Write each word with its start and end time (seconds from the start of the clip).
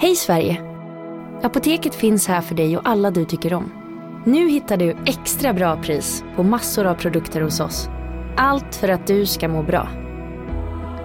Hej 0.00 0.16
Sverige! 0.16 0.62
Apoteket 1.42 1.94
finns 1.94 2.26
här 2.26 2.40
för 2.40 2.54
dig 2.54 2.76
och 2.76 2.88
alla 2.88 3.10
du 3.10 3.24
tycker 3.24 3.54
om. 3.54 3.72
Nu 4.26 4.48
hittar 4.48 4.76
du 4.76 4.96
extra 5.06 5.52
bra 5.52 5.82
pris 5.82 6.24
på 6.36 6.42
massor 6.42 6.84
av 6.84 6.94
produkter 6.94 7.40
hos 7.40 7.60
oss. 7.60 7.88
Allt 8.36 8.74
för 8.74 8.88
att 8.88 9.06
du 9.06 9.26
ska 9.26 9.48
må 9.48 9.62
bra. 9.62 9.88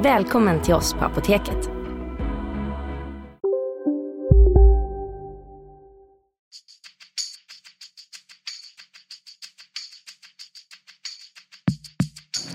Välkommen 0.04 0.62
till 0.62 0.74
oss 0.74 0.94
på 0.94 1.06
Apoteket. 1.06 1.70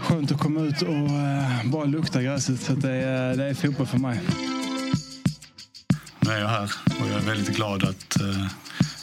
Skönt 0.00 0.32
att 0.32 0.40
komma 0.40 0.60
ut 0.60 0.82
och 0.82 0.88
eh, 0.88 1.70
bara 1.72 1.84
lukta 1.84 2.22
gräset. 2.22 2.60
Så 2.60 2.72
det, 2.72 2.90
är, 2.90 3.36
det 3.36 3.44
är 3.44 3.54
fotboll 3.54 3.86
för 3.86 3.98
mig. 3.98 4.20
Är 6.34 6.38
jag 6.40 6.48
här 6.48 6.70
och 7.00 7.08
jag 7.08 7.22
är 7.22 7.26
väldigt 7.26 7.56
glad 7.56 7.84
att 7.84 8.20
eh, 8.20 8.46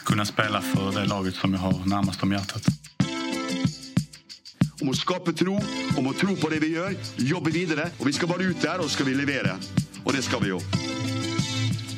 kunna 0.05 0.25
spela 0.25 0.61
för 0.61 0.99
det 0.99 1.05
laget 1.05 1.35
som 1.35 1.53
jag 1.53 1.59
har 1.59 1.89
närmast 1.89 2.23
om 2.23 2.31
hjärtat. 2.31 2.61
Om 4.81 4.89
å 4.89 4.93
skape 4.93 5.33
tro, 5.33 5.53
om 5.97 6.07
å 6.07 6.13
tro 6.13 6.35
på 6.35 6.49
det 6.51 6.59
vi 6.59 6.73
gjør, 6.73 6.97
jobbe 7.17 7.53
videre. 7.55 7.85
Og 7.99 8.09
vi 8.09 8.13
skal 8.13 8.27
bare 8.27 8.49
ut 8.49 8.59
der, 8.61 8.83
og 8.83 8.89
så 8.89 8.97
skal 8.97 9.07
vi 9.07 9.13
levere. 9.15 9.55
Og 10.03 10.11
det 10.11 10.23
skal 10.27 10.43
vi 10.43 10.51
jo. 10.51 10.59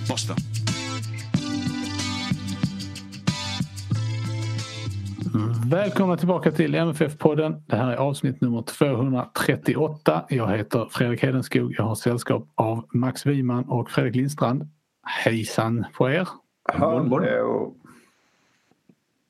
Basta. 0.09 0.37
Välkomna 5.65 6.17
tillbaka 6.17 6.51
till 6.51 6.75
MFF-podden. 6.75 7.63
Det 7.67 7.75
här 7.75 7.91
är 7.91 7.95
avsnitt 7.95 8.41
nummer 8.41 8.61
238. 8.61 10.25
Jag 10.29 10.57
heter 10.57 10.87
Fredrik 10.91 11.23
Hedenskog. 11.23 11.75
Jag 11.77 11.83
har 11.83 11.95
sällskap 11.95 12.47
av 12.55 12.85
Max 12.93 13.25
Wiman 13.25 13.63
och 13.63 13.91
Fredrik 13.91 14.15
Lindstrand. 14.15 14.69
Hejsan 15.03 15.85
på 15.97 16.09
er! 16.09 16.27
Hallå. 16.73 17.75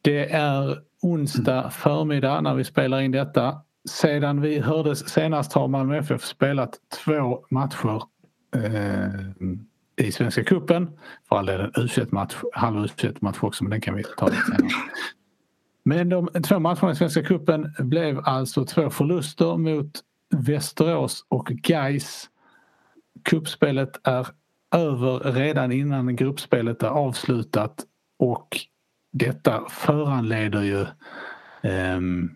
Det 0.02 0.32
är 0.32 0.82
onsdag 1.02 1.70
förmiddag 1.70 2.42
när 2.42 2.56
vi 2.56 2.64
spelar 2.64 3.02
in 3.02 3.12
detta. 3.12 3.62
Sedan 3.90 4.42
vi 4.42 4.60
hördes 4.60 5.10
senast 5.10 5.54
har 5.54 5.68
Malmö 5.68 5.98
FF 5.98 6.24
spelat 6.24 6.80
två 7.06 7.46
matcher 7.50 8.04
eh, 8.56 10.06
i 10.08 10.12
Svenska 10.12 10.44
Cupen. 10.44 10.90
För 11.30 11.36
all 11.36 11.46
del 11.46 11.62
en 11.62 11.72
U21-match, 11.72 12.36
halv 12.54 12.86
U21-match 12.86 13.38
också 13.42 13.64
men 13.64 13.72
den 13.72 13.82
kan 13.82 13.96
vi 13.96 14.04
ta 14.18 14.26
lite 14.26 14.42
senare. 14.42 14.70
Men 15.84 16.10
de 16.10 16.28
två 16.28 16.60
matcherna 16.60 16.92
i 16.92 16.96
Svenska 16.96 17.24
Cupen 17.24 17.74
blev 17.80 18.20
alltså 18.24 18.66
två 18.66 18.90
förluster 18.90 19.58
mot 19.58 19.92
Västerås 20.30 21.26
och 21.30 21.46
Gais. 21.46 22.30
Kuppspelet 23.24 24.00
är 24.04 24.28
över 24.74 25.32
redan 25.32 25.72
innan 25.72 26.16
gruppspelet 26.16 26.84
är 26.84 26.88
avslutat 26.88 27.86
och 28.20 28.48
detta 29.12 29.66
föranleder 29.70 30.62
ju 30.62 30.86
ehm, 31.62 32.30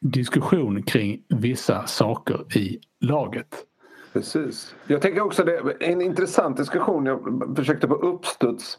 diskussion 0.00 0.82
kring 0.82 1.22
vissa 1.28 1.86
saker 1.86 2.56
i 2.56 2.80
laget. 3.00 3.66
Precis. 4.12 4.74
Jag 4.86 5.02
tänker 5.02 5.20
också 5.20 5.44
det 5.44 5.76
en 5.80 6.02
intressant 6.02 6.56
diskussion. 6.56 7.06
Jag 7.06 7.52
försökte 7.56 7.88
på 7.88 7.94
uppstuds 7.94 8.78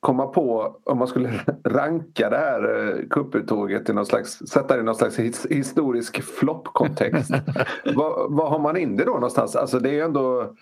komma 0.00 0.26
på 0.26 0.76
om 0.84 0.98
man 0.98 1.08
skulle 1.08 1.30
ranka 1.64 2.30
det 2.30 2.36
här 2.36 2.88
eh, 2.88 3.08
kupputtåget 3.10 3.88
i 3.88 3.92
någon 3.92 4.06
slags, 4.06 4.32
sätta 4.32 4.74
det 4.74 4.80
i 4.80 4.84
någon 4.84 4.94
slags 4.94 5.18
his, 5.18 5.46
historisk 5.50 6.22
floppkontext. 6.22 7.30
vad, 7.94 8.32
vad 8.32 8.50
har 8.50 8.58
man 8.58 8.76
in 8.76 8.96
det 8.96 9.04
då 9.04 9.12
någonstans? 9.12 9.56
Alltså 9.56 9.78
det 9.78 9.88
är 9.88 9.92
ju 9.92 10.00
ändå 10.00 10.54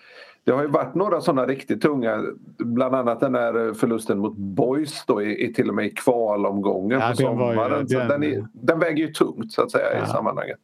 det 0.47 0.53
har 0.53 0.61
ju 0.61 0.67
varit 0.67 0.95
några 0.95 1.21
sådana 1.21 1.45
riktigt 1.45 1.81
tunga, 1.81 2.23
bland 2.59 2.95
annat 2.95 3.19
den 3.19 3.35
här 3.35 3.73
förlusten 3.73 4.19
mot 4.19 4.37
Boys 4.37 5.03
då 5.07 5.21
i, 5.21 5.53
till 5.53 5.69
och 5.69 5.75
med 5.75 5.85
i 5.85 5.89
kvalomgången 5.89 6.99
Ja, 6.99 7.07
på 7.15 7.21
ju- 7.21 7.27
sommaren. 7.27 7.87
Så 7.87 7.97
den- 7.97 8.07
den, 8.07 8.23
är, 8.23 8.47
den 8.53 8.79
väger 8.79 9.07
ju 9.07 9.13
tungt 9.13 9.51
så 9.51 9.61
att 9.61 9.71
säga 9.71 9.85
Ja. 9.97 10.03
i 10.03 10.07
sammanhanget. 10.07 10.57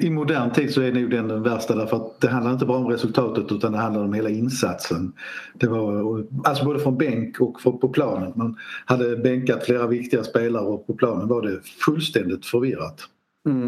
I 0.00 0.10
modern 0.10 0.50
tid 0.50 0.74
så 0.74 0.80
är 0.82 0.92
nog 0.92 1.10
den 1.10 1.28
den 1.28 1.42
värsta 1.42 1.74
därför 1.74 1.96
att 1.96 2.20
det 2.20 2.28
handlar 2.28 2.52
inte 2.52 2.66
bara 2.66 2.78
om 2.78 2.88
resultatet 2.88 3.52
utan 3.52 3.72
det 3.72 3.78
handlar 3.78 4.04
om 4.04 4.12
hela 4.12 4.28
insatsen. 4.28 5.12
Det 5.54 5.66
var 5.66 6.24
alltså 6.44 6.64
både 6.64 6.78
från 6.78 6.98
bänk 6.98 7.40
och 7.40 7.80
på 7.80 7.88
planen. 7.88 8.32
Man 8.36 8.56
hade 8.84 9.16
bänkat 9.16 9.64
flera 9.64 9.86
viktiga 9.86 10.22
spelare 10.24 10.64
och 10.66 10.86
på 10.86 10.94
planen 10.94 11.28
var 11.28 11.42
det 11.42 11.60
fullständigt 11.84 12.46
förvirrat. 12.46 13.00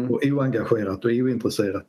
Och 0.09 0.19
oengagerat 0.25 1.05
och 1.05 1.11
ointresserat. 1.11 1.85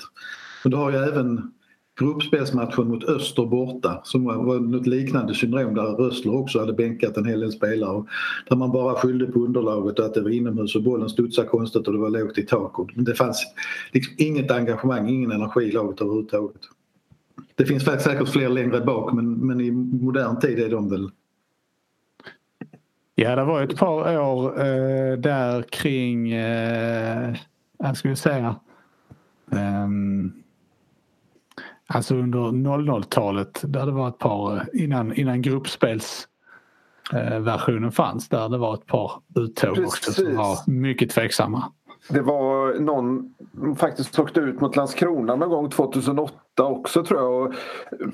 Men 0.64 0.70
du 0.70 0.76
har 0.76 0.90
ju 0.90 0.96
även 0.96 1.52
gruppspelsmatchen 1.96 2.88
mot 2.88 3.04
Öster 3.04 3.46
borta 3.46 4.00
som 4.04 4.24
var 4.24 4.60
något 4.60 4.86
liknande 4.86 5.34
syndrom 5.34 5.74
där 5.74 5.82
Rössler 5.82 6.34
också 6.34 6.58
hade 6.58 6.72
bänkat 6.72 7.16
en 7.16 7.24
hel 7.24 7.40
del 7.40 7.52
spelare. 7.52 8.04
Där 8.48 8.56
man 8.56 8.72
bara 8.72 8.94
skyllde 8.94 9.26
på 9.26 9.38
underlaget 9.38 9.98
och 9.98 10.04
att 10.04 10.14
det 10.14 10.20
var 10.20 10.30
inomhus 10.30 10.76
och 10.76 10.82
bollen 10.82 11.08
studsade 11.08 11.48
konstigt 11.48 11.86
och 11.86 11.92
det 11.92 11.98
var 11.98 12.10
lågt 12.10 12.38
i 12.38 12.42
tak. 12.42 12.78
Och 12.78 12.90
Det 12.94 13.14
fanns 13.14 13.46
liksom 13.92 14.14
inget 14.18 14.50
engagemang, 14.50 15.08
ingen 15.08 15.32
energi 15.32 15.64
i 15.64 15.72
laget 15.72 16.00
överhuvudtaget. 16.00 16.62
Det 17.54 17.66
finns 17.66 17.84
faktiskt 17.84 18.10
säkert 18.10 18.28
fler 18.28 18.48
längre 18.48 18.80
bak 18.80 19.12
men, 19.12 19.46
men 19.46 19.60
i 19.60 19.70
modern 19.70 20.40
tid 20.40 20.58
är 20.58 20.70
de 20.70 20.88
väl 20.88 21.10
Ja, 23.16 23.36
det 23.36 23.44
var 23.44 23.62
ett 23.62 23.76
par 23.76 24.18
år 24.18 24.60
eh, 24.60 25.18
där 25.18 25.62
kring, 25.62 26.32
eh, 26.32 27.34
vad 27.78 27.96
ska 27.96 28.08
vi 28.08 28.16
säga, 28.16 28.56
ehm, 29.52 30.32
alltså 31.86 32.14
under 32.14 32.38
00-talet 32.38 33.60
där 33.64 33.86
det 33.86 33.92
var 33.92 34.08
ett 34.08 34.18
par, 34.18 34.56
eh, 34.56 34.62
innan, 34.72 35.14
innan 35.14 35.42
gruppspels 35.42 36.28
eh, 37.12 37.38
versionen 37.38 37.92
fanns 37.92 38.28
där 38.28 38.48
det 38.48 38.58
var 38.58 38.74
ett 38.74 38.86
par 38.86 39.12
uttåg 39.36 39.78
också 39.78 40.12
som 40.12 40.36
var 40.36 40.70
mycket 40.70 41.10
tveksamma. 41.10 41.72
Det 42.08 42.20
var 42.20 42.80
någon 42.80 43.34
som 43.54 43.76
faktiskt 43.76 44.18
åkte 44.18 44.40
ut 44.40 44.60
mot 44.60 44.76
Landskrona 44.76 45.36
någon 45.36 45.48
gång 45.50 45.70
2008 45.70 46.34
också 46.56 47.04
tror 47.04 47.20
jag 47.20 47.54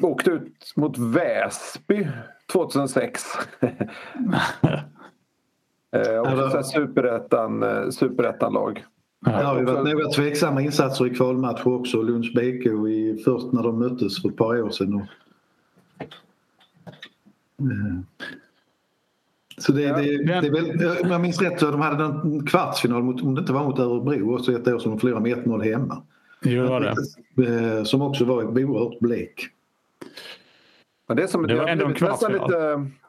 och 0.02 0.10
åkte 0.10 0.30
ut 0.30 0.72
mot 0.76 0.98
Väsby 0.98 2.08
2006. 2.52 3.24
Eh, 5.92 6.18
och 6.18 6.26
Ja, 6.26 6.50
så 6.50 6.56
här 6.56 6.62
superettan, 6.62 8.52
superettan-lag. 9.24 9.40
Det 9.42 9.46
har 9.46 9.58
ju 9.58 9.84
varit 9.84 9.94
några 9.94 10.08
tveksamma 10.08 10.62
insatser 10.62 11.06
i 11.06 11.10
kvalmatcher 11.10 11.68
också. 11.68 12.02
Lunds 12.02 12.32
BK 12.32 12.66
i, 12.88 13.22
först 13.24 13.52
när 13.52 13.62
de 13.62 13.78
möttes 13.78 14.22
för 14.22 14.28
ett 14.28 14.36
par 14.36 14.62
år 14.62 14.70
sedan. 14.70 14.94
Och, 14.94 15.06
Eh, 17.60 18.22
så 19.58 19.72
det, 19.72 19.86
det, 19.86 20.24
det 20.24 20.46
är 20.46 20.50
väl, 20.50 21.04
om 21.04 21.10
jag 21.10 21.20
minns 21.20 21.42
rätt 21.42 21.60
så 21.60 21.70
de 21.70 21.80
hade 21.80 22.04
en 22.04 22.46
kvartsfinal 22.46 23.02
mot, 23.02 23.22
om 23.22 23.34
det 23.34 23.40
inte 23.40 23.52
var 23.52 23.64
mot 23.64 23.78
Örebro 23.78 24.34
också 24.34 24.52
ett 24.52 24.68
år 24.68 24.78
som 24.78 24.90
de 24.90 25.00
förlorade 25.00 25.22
med 25.22 25.46
1-0 25.46 25.62
hemma. 25.62 26.02
Jo, 26.42 26.62
det 26.62 26.68
var 26.68 26.80
det. 27.36 27.76
Eh, 27.76 27.84
Som 27.84 28.02
också 28.02 28.24
var 28.24 28.42
oerhört 28.42 28.98
blek. 28.98 29.48
Men 31.08 31.16
det, 31.16 31.22
är 31.22 31.26
som, 31.26 31.46
Det 31.46 31.54
var 31.54 31.66
ändå 31.66 31.84
en 31.84 31.90
nästan 31.90 32.08
kvartsfinal. 32.08 32.48
lite, 32.48 32.58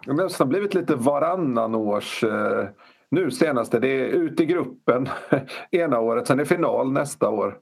det 0.06 0.12
har 0.12 0.24
nästan 0.24 0.50
blivit 0.50 0.74
lite 0.74 0.96
varannan 0.96 1.76
års 1.76 2.24
eh, 2.24 2.68
nu 3.12 3.32
senaste. 3.32 3.80
Det 3.80 3.88
är 3.88 4.06
ut 4.08 4.40
i 4.40 4.46
gruppen 4.46 5.10
ena 5.72 6.00
året, 6.00 6.28
sen 6.28 6.40
är 6.40 6.46
final 6.46 6.92
nästa 6.92 7.30
år. 7.30 7.58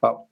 Ja. 0.00 0.26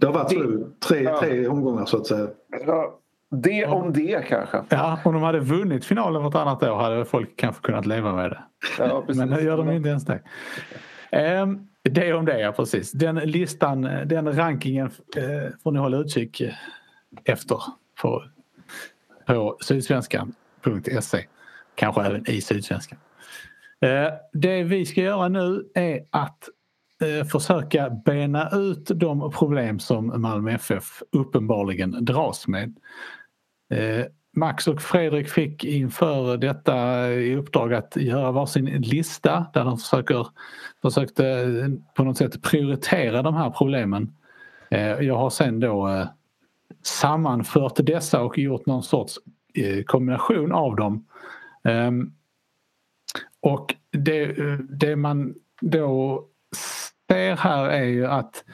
Det 0.00 0.06
har 0.06 0.14
varit 0.14 0.30
så, 0.32 0.66
tre, 0.88 1.02
Ja. 1.02 1.20
tre 1.20 1.48
omgångar 1.48 1.84
så 1.84 1.96
att 1.96 2.06
säga. 2.06 2.28
Ja, 2.66 2.98
Det 3.30 3.66
om 3.66 3.92
det 3.92 4.24
kanske. 4.28 4.62
Ja, 4.68 4.98
om 5.04 5.12
de 5.14 5.22
hade 5.22 5.40
vunnit 5.40 5.84
finalen 5.84 6.22
vartannat 6.22 6.62
år 6.62 6.76
hade 6.76 7.04
folk 7.04 7.36
kanske 7.36 7.62
kunnat 7.62 7.86
leva 7.86 8.12
med 8.12 8.30
det. 8.30 8.42
Ja, 8.78 9.00
precis. 9.06 9.16
Men 9.16 9.28
nu 9.28 9.40
gör 9.44 9.56
de 9.56 9.70
inte 9.70 9.88
ens 9.88 10.04
det. 10.04 10.20
Ehm, 11.12 11.68
det 11.82 12.12
om 12.14 12.24
det, 12.24 12.40
ja 12.40 12.52
precis. 12.52 12.92
Den 12.92 13.14
listan, 13.16 13.82
den 13.82 14.32
rankingen 14.36 14.86
eh, 15.16 15.52
får 15.62 15.72
ni 15.72 15.78
hålla 15.78 15.96
utkik 15.96 16.42
efter 17.24 17.58
på, 18.02 18.24
på 19.26 19.56
sydsvenskan.se. 19.60 21.24
Kanske 21.74 22.02
även 22.02 22.30
i 22.30 22.40
Sydsvenskan. 22.40 22.98
Eh, 23.84 24.12
det 24.32 24.62
vi 24.62 24.86
ska 24.86 25.00
göra 25.00 25.28
nu 25.28 25.64
är 25.74 26.04
att 26.10 26.48
eh, 27.02 27.26
försöka 27.26 27.90
bena 27.90 28.50
ut 28.50 28.90
de 28.94 29.30
problem 29.30 29.78
som 29.78 30.22
Malmö 30.22 30.52
FF 30.52 31.02
uppenbarligen 31.12 32.04
dras 32.04 32.48
med. 32.48 32.76
Eh, 33.74 34.06
Max 34.36 34.68
och 34.68 34.82
Fredrik 34.82 35.28
fick 35.28 35.64
inför 35.64 36.36
detta 36.36 37.08
i 37.12 37.36
uppdrag 37.36 37.74
att 37.74 37.96
göra 37.96 38.32
varsin 38.32 38.64
lista 38.64 39.46
där 39.54 39.64
de 39.64 39.78
försöker, 39.78 40.26
försökte 40.82 41.46
på 41.94 42.04
något 42.04 42.16
sätt 42.16 42.42
prioritera 42.42 43.22
de 43.22 43.34
här 43.34 43.50
problemen. 43.50 44.16
Jag 45.00 45.16
har 45.16 45.30
sen 45.30 45.60
då 45.60 46.08
sammanfört 46.82 47.72
dessa 47.76 48.22
och 48.22 48.38
gjort 48.38 48.66
någon 48.66 48.82
sorts 48.82 49.18
kombination 49.86 50.52
av 50.52 50.76
dem. 50.76 51.06
Ehm, 51.64 52.12
och 53.44 53.74
det, 53.90 54.36
det 54.68 54.96
man 54.96 55.34
då 55.60 56.24
ser 57.08 57.36
här 57.36 57.68
är 57.68 57.84
ju 57.84 58.06
att 58.06 58.44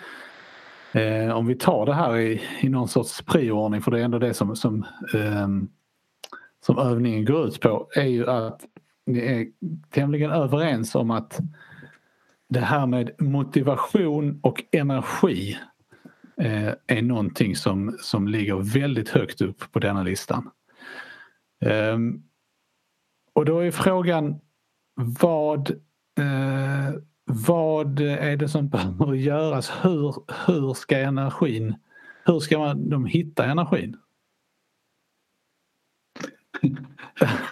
Eh, 0.92 1.30
om 1.30 1.46
vi 1.46 1.54
tar 1.54 1.86
det 1.86 1.94
här 1.94 2.16
i, 2.18 2.42
i 2.60 2.68
någon 2.68 2.88
sorts 2.88 3.22
prioordning 3.22 3.82
för 3.82 3.90
det 3.90 4.00
är 4.00 4.04
ändå 4.04 4.18
det 4.18 4.34
som, 4.34 4.56
som, 4.56 4.84
eh, 5.14 5.48
som 6.64 6.78
övningen 6.78 7.24
går 7.24 7.46
ut 7.46 7.60
på 7.60 7.88
är 7.96 8.06
ju 8.06 8.30
att 8.30 8.60
ni 9.06 9.18
är 9.18 9.46
tämligen 9.90 10.30
överens 10.30 10.94
om 10.94 11.10
att 11.10 11.40
det 12.48 12.60
här 12.60 12.86
med 12.86 13.10
motivation 13.18 14.40
och 14.42 14.64
energi 14.72 15.58
eh, 16.36 16.72
är 16.86 17.02
någonting 17.02 17.56
som, 17.56 17.96
som 18.00 18.28
ligger 18.28 18.74
väldigt 18.74 19.08
högt 19.08 19.40
upp 19.40 19.72
på 19.72 19.78
denna 19.78 20.02
listan. 20.02 20.50
Ehm, 21.64 22.22
och 23.32 23.44
då 23.44 23.58
är 23.58 23.70
frågan 23.70 24.40
vad, 25.00 25.70
eh, 26.18 26.94
vad 27.24 28.00
är 28.00 28.36
det 28.36 28.48
som 28.48 28.68
behöver 28.98 29.14
göras? 29.14 29.72
Hur, 29.82 30.14
hur 30.46 30.74
ska 30.74 30.96
energin, 30.96 31.74
hur 32.24 32.40
ska 32.40 32.58
man, 32.58 32.88
de 32.88 33.04
hitta 33.04 33.44
energin? 33.44 33.96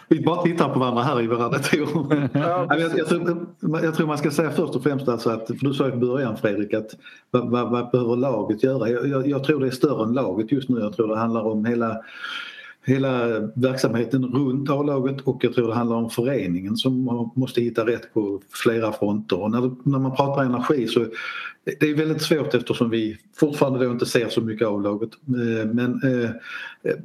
Vi 0.08 0.20
bara 0.20 0.42
tittar 0.42 0.68
på 0.68 0.80
varandra 0.80 1.02
här 1.02 1.22
i 1.22 1.26
våra 1.26 1.48
datorer. 1.48 2.28
Ja, 2.34 2.66
jag, 2.78 2.98
jag, 2.98 3.08
tror, 3.08 3.46
jag 3.82 3.94
tror 3.94 4.06
man 4.06 4.18
ska 4.18 4.30
säga 4.30 4.50
först 4.50 4.74
och 4.74 4.82
främst 4.82 5.08
alltså 5.08 5.30
att, 5.30 5.46
för 5.46 5.66
du 5.66 5.74
sa 5.74 5.88
i 5.88 5.92
början 5.92 6.36
Fredrik 6.36 6.74
att 6.74 6.90
vad, 7.30 7.50
vad, 7.50 7.70
vad 7.70 7.90
behöver 7.90 8.16
laget 8.16 8.62
göra? 8.62 8.88
Jag, 9.26 9.44
tror 9.44 9.60
det 9.60 9.66
är 9.66 9.70
större 9.70 10.04
än 10.04 10.12
laget 10.12 10.52
just 10.52 10.68
nu. 10.68 10.80
Jag 10.80 10.92
tror 10.96 11.08
det 11.08 11.18
handlar 11.18 11.42
om 11.42 11.64
hela 11.64 12.02
hela 12.88 13.40
verksamheten 13.54 14.24
runt 14.24 14.70
A-laget 14.70 15.20
och 15.20 15.44
jag 15.44 15.54
tror 15.54 15.68
det 15.68 15.74
handlar 15.74 15.96
om 15.96 16.10
föreningen 16.10 16.76
som 16.76 17.30
måste 17.34 17.60
hitta 17.60 17.86
rätt 17.86 18.14
på 18.14 18.40
flera 18.50 18.92
fronter. 18.92 19.40
Och 19.40 19.50
när, 19.50 19.70
när 19.82 19.98
man 19.98 20.16
pratar 20.16 20.44
energi 20.44 20.86
så 20.86 21.06
det 21.80 21.90
är 21.90 21.94
väldigt 21.94 22.22
svårt 22.22 22.54
eftersom 22.54 22.90
vi 22.90 23.18
fortfarande 23.36 23.84
då 23.84 23.92
inte 23.92 24.06
ser 24.06 24.28
så 24.28 24.40
mycket 24.40 24.66
av 24.66 24.82
laget. 24.82 25.10
Eh, 25.26 25.68
men 25.72 26.00
eh, 26.04 26.30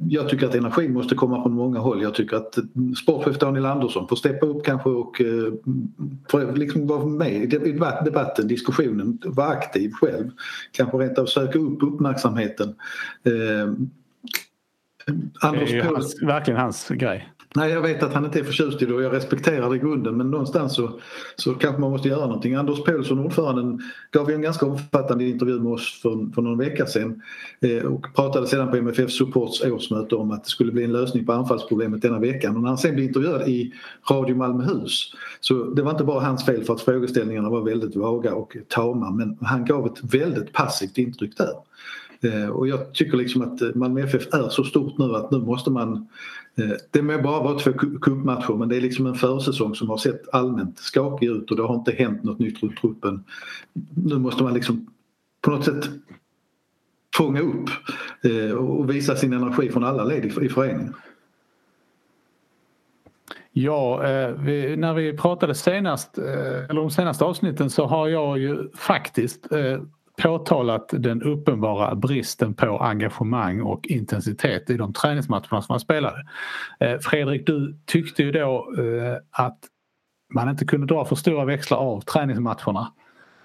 jag 0.08 0.28
tycker 0.28 0.46
att 0.46 0.54
energin 0.54 0.92
måste 0.92 1.14
komma 1.14 1.42
från 1.42 1.52
många 1.52 1.78
håll. 1.78 2.02
Jag 2.02 2.14
tycker 2.14 2.36
att 2.36 2.56
mm, 2.56 2.94
sportchef 2.94 3.38
Daniel 3.38 3.66
Andersson 3.66 4.08
får 4.08 4.16
steppa 4.16 4.46
upp 4.46 4.64
kanske 4.64 4.88
och 4.88 5.20
eh, 5.20 6.54
liksom 6.54 6.86
vara 6.86 7.06
med 7.06 7.54
i 7.54 7.72
debatten, 8.04 8.48
diskussionen, 8.48 9.18
vara 9.24 9.48
aktiv 9.48 9.90
själv. 9.90 10.30
Kanske 10.72 10.98
rent 10.98 11.18
av 11.18 11.26
söka 11.26 11.58
upp 11.58 11.82
uppmärksamheten 11.82 12.68
eh, 13.24 13.72
Anders 15.40 15.70
det 15.70 15.78
är 15.78 15.84
hans, 15.84 16.22
verkligen 16.22 16.60
hans 16.60 16.88
grej. 16.88 17.34
Nej, 17.56 17.70
jag 17.70 17.82
vet 17.82 18.02
att 18.02 18.14
han 18.14 18.24
inte 18.24 18.38
är 18.38 18.44
förtjust 18.44 18.82
i 18.82 18.86
det 18.86 18.94
och 18.94 19.02
jag 19.02 19.12
respekterar 19.12 19.70
det 19.70 19.76
i 19.76 19.78
grunden 19.78 20.16
men 20.16 20.30
någonstans 20.30 20.74
så, 20.74 21.00
så 21.36 21.54
kanske 21.54 21.80
man 21.80 21.90
måste 21.90 22.08
göra 22.08 22.26
någonting. 22.26 22.54
Anders 22.54 22.84
Paulsson, 22.84 23.18
ordföranden, 23.18 23.80
gav 24.10 24.30
ju 24.30 24.34
en 24.34 24.42
ganska 24.42 24.66
omfattande 24.66 25.24
intervju 25.24 25.60
med 25.60 25.72
oss 25.72 26.00
för, 26.02 26.34
för 26.34 26.42
någon 26.42 26.58
vecka 26.58 26.86
sedan 26.86 27.22
eh, 27.60 27.84
och 27.84 28.06
pratade 28.14 28.46
sedan 28.46 28.70
på 28.70 28.76
MFF 28.76 29.10
Supports 29.10 29.64
årsmöte 29.64 30.14
om 30.14 30.30
att 30.30 30.44
det 30.44 30.50
skulle 30.50 30.72
bli 30.72 30.84
en 30.84 30.92
lösning 30.92 31.26
på 31.26 31.32
anfallsproblemet 31.32 32.02
denna 32.02 32.18
veckan. 32.18 32.56
Och 32.56 32.62
när 32.62 32.68
han 32.68 32.78
sen 32.78 32.94
blev 32.94 33.06
intervjuad 33.06 33.48
i 33.48 33.72
Radio 34.10 34.36
Malmöhus 34.36 35.14
så 35.40 35.64
det 35.64 35.82
var 35.82 35.90
inte 35.90 36.04
bara 36.04 36.20
hans 36.20 36.46
fel 36.46 36.64
för 36.64 36.74
att 36.74 36.80
frågeställningarna 36.80 37.50
var 37.50 37.62
väldigt 37.62 37.96
vaga 37.96 38.34
och 38.34 38.56
tama 38.68 39.10
men 39.10 39.38
han 39.40 39.64
gav 39.64 39.86
ett 39.86 40.14
väldigt 40.14 40.52
passivt 40.52 40.98
intryck 40.98 41.36
där. 41.36 41.54
Eh, 42.24 42.48
och 42.48 42.68
jag 42.68 42.94
tycker 42.94 43.16
liksom 43.16 43.42
att 43.42 43.62
eh, 43.62 43.68
Malmö 43.74 44.02
FF 44.02 44.34
är 44.34 44.48
så 44.48 44.64
stort 44.64 44.98
nu 44.98 45.04
att 45.04 45.30
nu 45.30 45.38
måste 45.38 45.70
man 45.70 46.08
eh, 46.54 46.72
det 46.90 47.02
må 47.02 47.18
bara 47.18 47.42
vara 47.42 47.58
två 47.58 47.72
cupmatcher 47.72 48.54
men 48.54 48.68
det 48.68 48.76
är 48.76 48.80
liksom 48.80 49.06
en 49.06 49.14
försäsong 49.14 49.74
som 49.74 49.90
har 49.90 49.96
sett 49.96 50.34
allmänt 50.34 50.78
skakig 50.78 51.26
ut 51.26 51.50
och 51.50 51.56
det 51.56 51.62
har 51.62 51.74
inte 51.74 51.92
hänt 51.92 52.22
något 52.22 52.38
nytt 52.38 52.62
runt 52.62 52.76
truppen. 52.76 53.24
Nu 53.94 54.18
måste 54.18 54.42
man 54.42 54.54
liksom 54.54 54.86
på 55.40 55.50
något 55.50 55.64
sätt 55.64 55.90
fånga 57.16 57.40
upp 57.40 57.70
eh, 58.22 58.56
och 58.56 58.90
visa 58.90 59.16
sin 59.16 59.32
energi 59.32 59.70
från 59.70 59.84
alla 59.84 60.04
led 60.04 60.24
i 60.24 60.48
föreningen. 60.48 60.94
Ja, 63.52 64.06
eh, 64.06 64.28
vi, 64.28 64.76
när 64.76 64.94
vi 64.94 65.16
pratade 65.16 65.54
senast, 65.54 66.18
eller 66.18 66.74
de 66.74 66.90
senaste 66.90 67.24
avsnitten 67.24 67.70
så 67.70 67.86
har 67.86 68.08
jag 68.08 68.38
ju 68.38 68.70
faktiskt 68.74 69.48
påtalat 70.22 70.88
den 70.92 71.22
uppenbara 71.22 71.94
bristen 71.94 72.54
på 72.54 72.78
engagemang 72.78 73.60
och 73.60 73.86
intensitet 73.86 74.70
i 74.70 74.76
de 74.76 74.92
träningsmatcherna 74.92 75.62
som 75.62 75.66
man 75.68 75.80
spelade. 75.80 76.26
Eh, 76.80 76.98
Fredrik, 76.98 77.46
du 77.46 77.78
tyckte 77.86 78.22
ju 78.22 78.32
då 78.32 78.74
eh, 78.78 79.16
att 79.30 79.58
man 80.34 80.48
inte 80.48 80.64
kunde 80.64 80.86
dra 80.86 81.04
för 81.04 81.16
stora 81.16 81.44
växlar 81.44 81.78
av 81.78 82.00
träningsmatcherna. 82.00 82.92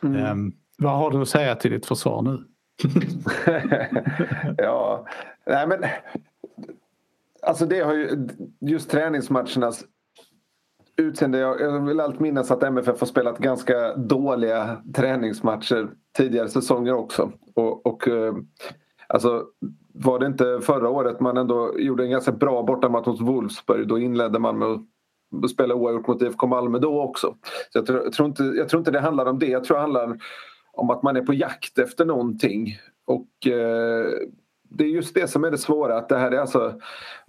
Mm. 0.04 0.26
Ehm, 0.26 0.54
vad 0.78 0.98
har 0.98 1.12
du 1.12 1.22
att 1.22 1.30
säga 1.30 1.56
till 1.56 1.72
ditt 1.72 1.86
försvar 1.86 2.22
nu? 2.22 2.44
ja, 4.58 5.06
nej 5.46 5.68
men 5.68 5.84
Alltså 7.42 7.66
det 7.66 7.80
har 7.80 7.94
ju 7.94 8.28
just 8.60 8.92
träningsmatchernas 8.92 9.86
utseende. 10.98 11.38
Jag 11.38 11.86
vill 11.86 12.00
allt 12.00 12.20
minnas 12.20 12.52
att 12.52 12.64
MFF 12.64 13.00
har 13.00 13.08
spelat 13.08 13.38
ganska 13.38 13.96
dåliga 13.96 14.84
träningsmatcher 14.94 15.90
tidigare 16.18 16.50
säsonger 16.50 16.94
också. 16.94 17.32
Och, 17.56 17.86
och 17.86 18.08
eh, 18.08 18.34
alltså, 19.08 19.46
var 19.94 20.20
det 20.20 20.26
inte 20.26 20.60
förra 20.62 20.90
året 20.90 21.20
man 21.20 21.38
ändå 21.38 21.80
gjorde 21.80 22.04
en 22.04 22.12
ganska 22.12 22.32
bra 22.32 22.64
bortamatch 22.64 23.08
mot 23.08 23.22
Wolfsburg 23.22 23.88
då 23.88 24.00
inledde 24.00 24.40
man 24.40 24.60
med 24.60 24.68
att 24.68 25.50
spela 25.50 25.76
oavgjort 25.76 26.08
mot 26.08 26.22
IFK 26.22 26.48
Malmö 26.48 26.80
då 26.80 27.02
också. 27.02 27.36
Så 27.44 27.80
jag, 27.80 27.86
tror, 27.86 28.04
jag, 28.04 28.14
tror 28.14 28.28
inte, 28.28 28.44
jag 28.44 28.70
tror 28.70 28.80
inte 28.80 28.92
det 28.92 29.00
handlar 29.00 29.26
om 29.26 29.40
det. 29.40 29.48
Jag 29.48 29.64
tror 29.64 29.78
det 29.78 29.82
handlar 29.82 30.18
om 30.72 30.90
att 30.90 31.04
man 31.04 31.18
är 31.18 31.22
på 31.22 31.34
jakt 31.34 31.80
efter 31.80 32.06
någonting. 32.06 32.78
Och 33.06 33.48
eh, 33.48 34.06
det 34.70 34.84
är 34.84 34.88
just 34.88 35.16
det 35.16 35.28
som 35.28 35.44
är 35.44 35.52
det 35.52 35.58
svåra. 35.58 35.98
Att 35.98 36.10
det 36.10 36.18
här 36.18 36.32
är 36.32 36.40
alltså, 36.40 36.80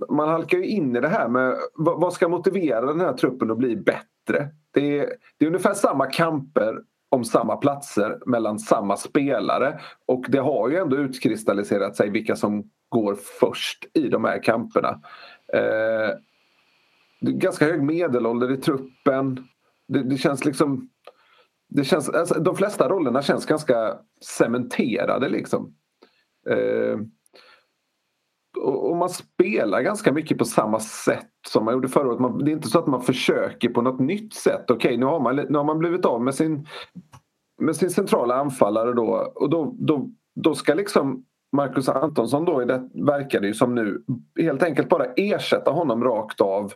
man 0.09 0.29
halkar 0.29 0.59
ju 0.59 0.67
in 0.67 0.97
i 0.97 1.01
det 1.01 1.09
här 1.09 1.29
med 1.29 1.57
vad 1.75 2.13
ska 2.13 2.29
motivera 2.29 2.87
den 2.87 3.01
här 3.01 3.13
truppen 3.13 3.51
att 3.51 3.59
bli 3.59 3.77
bättre? 3.77 4.49
Det 4.71 4.99
är, 4.99 5.13
det 5.39 5.45
är 5.45 5.47
ungefär 5.47 5.75
samma 5.75 6.07
kamper 6.07 6.79
om 7.11 7.25
samma 7.25 7.57
platser 7.57 8.19
mellan 8.27 8.59
samma 8.59 8.97
spelare 8.97 9.81
och 10.07 10.25
det 10.29 10.39
har 10.39 10.69
ju 10.69 10.77
ändå 10.77 10.97
utkristalliserat 10.97 11.97
sig 11.97 12.11
vilka 12.11 12.37
som 12.37 12.71
går 12.89 13.15
först 13.41 13.87
i 13.95 14.09
de 14.09 14.25
här 14.25 14.43
kamperna. 14.43 15.01
Eh, 15.53 16.17
ganska 17.21 17.65
hög 17.65 17.83
medelålder 17.83 18.53
i 18.53 18.57
truppen. 18.57 19.49
Det, 19.89 20.03
det 20.03 20.17
känns 20.17 20.45
liksom... 20.45 20.89
Det 21.69 21.85
känns, 21.85 22.09
alltså, 22.09 22.41
de 22.41 22.57
flesta 22.57 22.89
rollerna 22.89 23.23
känns 23.23 23.47
ganska 23.47 23.99
cementerade 24.21 25.29
liksom. 25.29 25.75
Eh, 26.51 26.99
och, 28.61 28.97
man 28.97 29.11
spelar 29.11 29.81
ganska 29.81 30.13
mycket 30.13 30.39
på 30.39 30.45
samma 30.45 30.81
sätt 30.81 31.31
som 31.49 31.65
man 31.65 31.75
gjorde 31.75 31.89
förra 31.89 32.09
året. 32.09 32.21
Man, 32.21 32.39
det 32.39 32.51
är 32.51 32.53
inte 32.53 32.69
så 32.69 32.79
att 32.79 32.87
man 32.87 33.03
försöker 33.03 33.69
på 33.69 33.83
något 33.83 34.01
nytt 34.01 34.35
sätt. 34.35 34.71
Okej, 34.71 34.75
okay, 34.77 34.97
nu, 34.97 35.07
har 35.07 35.21
man, 35.21 35.37
nu 35.37 35.59
har 35.59 35.65
man 35.65 35.79
blivit 35.79 36.05
av 36.05 36.23
med 36.23 36.35
sin, 36.35 36.67
med 37.59 37.77
sin 37.77 37.91
centrala 37.91 38.35
anfallare 38.35 38.93
då 38.93 39.33
och 39.35 39.51
då, 39.51 39.75
då, 39.79 40.11
då 40.35 40.55
ska 40.55 40.75
liksom 40.75 41.25
Marcus 41.53 41.89
Antonsson 41.89 42.45
då, 42.45 42.65
det 42.65 42.89
verkar 42.95 43.41
det 43.41 43.47
ju 43.47 43.55
som 43.55 43.75
nu, 43.75 44.05
helt 44.41 44.63
enkelt 44.63 44.89
bara 44.89 45.05
ersätta 45.05 45.71
honom 45.71 46.05
rakt 46.05 46.41
av 46.41 46.73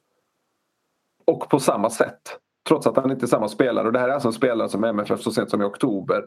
och 1.26 1.48
på 1.50 1.60
samma 1.60 1.90
sätt. 1.90 2.38
Trots 2.68 2.86
att 2.86 2.96
han 2.96 3.10
inte 3.10 3.24
är 3.24 3.28
samma 3.28 3.48
spelare. 3.48 3.86
Och 3.86 3.92
det 3.92 3.98
här 3.98 4.08
är 4.08 4.12
alltså 4.12 4.28
en 4.28 4.32
spelare 4.32 4.68
som 4.68 4.84
MFF 4.84 5.20
så 5.20 5.30
sent 5.30 5.50
som 5.50 5.62
i 5.62 5.64
oktober 5.64 6.24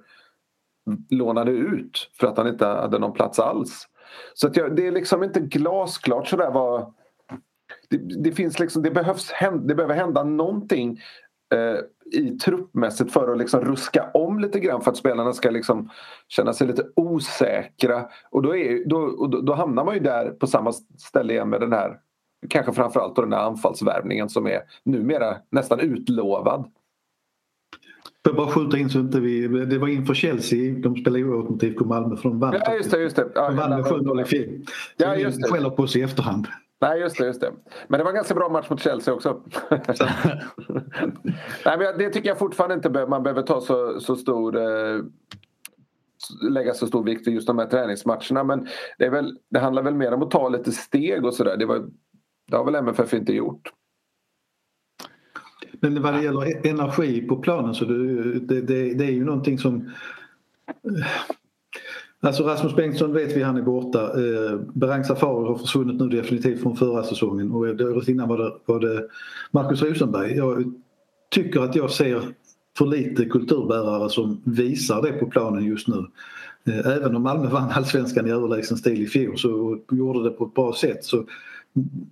lånade 1.10 1.52
ut 1.52 2.12
för 2.20 2.28
att 2.28 2.38
han 2.38 2.48
inte 2.48 2.66
hade 2.66 3.00
någon 3.00 3.14
plats 3.14 3.40
alls. 3.40 3.88
Så 4.34 4.48
att 4.48 4.58
jag, 4.58 4.76
det 4.76 4.88
är 4.88 4.92
liksom 4.92 5.24
inte 5.24 5.40
glasklart 5.40 6.28
sådär 6.28 6.52
vad... 6.52 6.94
Det, 7.90 7.98
det, 8.24 8.32
finns 8.32 8.60
liksom, 8.60 8.84
det, 8.84 8.92
behövs, 8.92 9.34
det 9.62 9.76
behöver 9.76 9.96
hända 9.96 10.24
någonting 10.24 11.00
eh, 11.54 11.80
i 12.22 12.30
truppmässigt 12.30 13.12
för 13.12 13.32
att 13.32 13.38
liksom 13.38 13.62
ruska 13.62 14.12
om 14.14 14.40
lite 14.40 14.60
grann 14.60 14.82
för 14.82 14.92
att 14.92 14.98
spelarna 14.98 15.34
ska 15.34 15.50
liksom 15.50 15.90
känna 16.28 16.54
sig 16.54 16.68
lite 16.68 16.84
osäkra. 16.96 18.06
Och 18.30 18.42
då, 18.42 18.56
är, 18.56 18.86
då, 18.86 19.28
då, 19.28 19.42
då 19.42 19.54
hamnar 19.54 19.86
man 19.86 19.94
ju 19.94 20.00
där 20.00 20.30
på 20.30 20.48
samma 20.48 20.74
ställe 20.98 21.34
igen 21.34 21.50
med 21.50 21.62
den 21.62 21.74
här 21.74 22.00
kanske 22.50 22.74
framförallt 22.74 23.16
då 23.16 23.22
den 23.22 23.34
här 23.34 23.40
anfallsvärvningen 23.40 24.30
som 24.30 24.48
är 24.48 24.62
numera 24.84 25.38
nästan 25.50 25.80
utlovad. 25.80 26.72
Får 28.26 28.34
bara 28.34 28.48
skjuta 28.48 28.78
in 28.78 28.90
så 28.90 29.00
inte 29.00 29.20
vi... 29.20 29.48
Det 29.48 29.78
var 29.78 29.88
inför 29.88 30.14
Chelsea, 30.14 30.80
de 30.80 30.96
spelade 30.96 31.24
oavgjort 31.24 31.50
mot 31.50 31.64
IFK 31.64 31.86
Malmö 31.86 32.16
för 32.16 32.30
de 32.30 32.40
vann. 32.40 32.56
Ja, 32.66 32.74
just 32.74 32.92
det. 32.92 33.02
Just 33.02 33.16
det. 33.16 33.28
Ja, 33.36 33.50
de 33.50 33.58
vann 33.58 33.70
med 33.70 33.86
7-0 33.86 34.22
i 34.22 34.26
fjol. 34.26 34.66
Ja, 34.98 35.16
just 35.16 35.42
det. 35.42 35.48
skäller 35.48 35.70
på 35.70 35.84
oss 35.84 35.96
i 35.96 36.02
efterhand. 36.02 36.48
Nej, 36.82 37.00
just 37.00 37.18
det, 37.18 37.26
just 37.26 37.42
det. 37.42 37.52
Men 37.88 37.98
det 37.98 38.04
var 38.04 38.12
en 38.12 38.16
ganska 38.16 38.36
bra 38.36 38.50
match 38.50 38.70
mot 38.70 38.82
Chelsea 38.82 39.14
också. 39.14 39.42
Nej, 41.66 41.78
men 41.78 41.98
det 41.98 42.10
tycker 42.10 42.30
jag 42.30 42.40
fortfarande 42.40 42.76
inte 42.76 43.06
man 43.06 43.24
behöver 43.24 43.42
ta 43.42 43.62
så, 43.62 44.00
så 44.00 44.16
stor... 44.16 44.58
Eh, 44.58 45.02
lägga 46.50 46.74
så 46.74 46.88
stor 46.88 47.04
vikt 47.04 47.28
vid 47.28 47.34
just 47.34 47.48
de 47.48 47.58
här 47.58 47.66
träningsmatcherna. 47.66 48.44
Men 48.44 48.68
det, 48.98 49.06
är 49.06 49.10
väl, 49.10 49.38
det 49.50 49.60
handlar 49.60 49.84
väl 49.84 49.96
mer 49.96 50.14
om 50.14 50.24
att 50.24 50.32
ta 50.32 50.50
lite 50.50 50.72
steg 50.72 51.26
och 51.26 51.34
sådär. 51.34 51.58
Det, 51.58 51.66
det 52.48 52.58
har 52.58 52.66
väl 52.66 52.76
MFF 52.76 53.14
inte 53.14 53.34
gjort. 53.34 53.72
Men 55.80 56.02
vad 56.02 56.14
det 56.14 56.24
gäller 56.24 56.68
energi 56.68 57.22
på 57.22 57.36
planen 57.36 57.76
så 57.76 57.86
det, 57.86 58.62
det, 58.62 58.94
det, 58.94 59.06
är 59.06 59.12
ju 59.12 59.26
någonting 59.26 59.60
som 59.60 59.92
Alltså 62.20 62.44
Rasmus 62.44 62.76
Bengtsson 62.76 63.14
vet 63.14 63.38
vi 63.38 63.44
han 63.44 63.58
är 63.58 63.62
borta. 63.62 64.02
Eh, 64.02 64.60
Berang 64.74 65.04
Safari 65.04 65.48
har 65.48 65.58
försvunnit 65.58 66.02
nu 66.02 66.08
definitivt 66.08 66.62
från 66.62 66.76
förra 66.76 67.04
säsongen 67.04 67.52
och 67.52 67.60
året 67.60 68.08
innan 68.08 68.30
var 68.30 68.38
det, 68.38 68.54
var 68.66 68.80
det 68.80 69.08
Marcus 69.52 69.82
Rosenberg. 69.82 70.38
Jag 70.38 70.74
tycker 71.30 71.62
att 71.62 71.76
jag 71.76 71.92
ser 71.92 72.22
för 72.78 72.86
lite 72.86 73.26
kulturbärare 73.26 74.10
som 74.10 74.42
visar 74.44 75.02
det 75.02 75.12
på 75.12 75.26
planen 75.26 75.64
just 75.64 75.88
nu. 75.88 76.06
Eh, 76.68 76.88
även 76.88 77.16
om 77.16 77.24
Malmö 77.24 77.48
vann 77.48 77.72
allsvenskan 77.72 78.28
i 78.28 78.32
överlägsen 78.32 78.78
stil 78.78 79.02
i 79.02 79.08
fjol 79.08 79.38
så 79.38 79.80
gjorde 79.92 80.24
det 80.24 80.30
på 80.30 80.46
ett 80.46 80.54
bra 80.54 80.74
sätt. 80.74 81.04
Så 81.04 81.26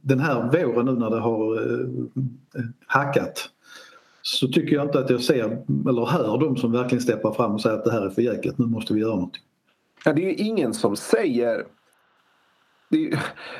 den 0.02 0.20
här 0.20 0.44
våren 0.44 0.86
nu 0.86 0.92
när 0.92 1.10
det 1.10 1.20
har 1.20 1.56
eh, 1.56 1.88
hackat 2.86 3.50
så 4.27 4.48
tycker 4.48 4.75
jag 4.75 4.86
inte 4.86 5.00
att 5.00 5.10
jag 5.10 5.22
ser 5.22 5.44
eller 5.89 6.05
hör 6.05 6.38
de 6.38 6.58
som 6.58 6.72
verkligen 6.72 7.01
steppar 7.01 7.32
fram 7.32 7.53
och 7.53 7.62
säger 7.62 7.77
att 7.77 7.84
det 7.84 7.91
här 7.91 8.05
är 8.05 8.10
för 8.10 8.22
jäkligt, 8.22 8.58
nu 8.58 8.65
måste 8.65 8.94
vi 8.94 9.00
göra 9.00 9.15
någonting. 9.15 9.44
Ja, 10.05 10.13
det 10.13 10.22
är 10.22 10.29
ju 10.29 10.36
ingen 10.36 10.74
som 10.74 10.96
säger 10.96 11.65
det, 12.89 13.20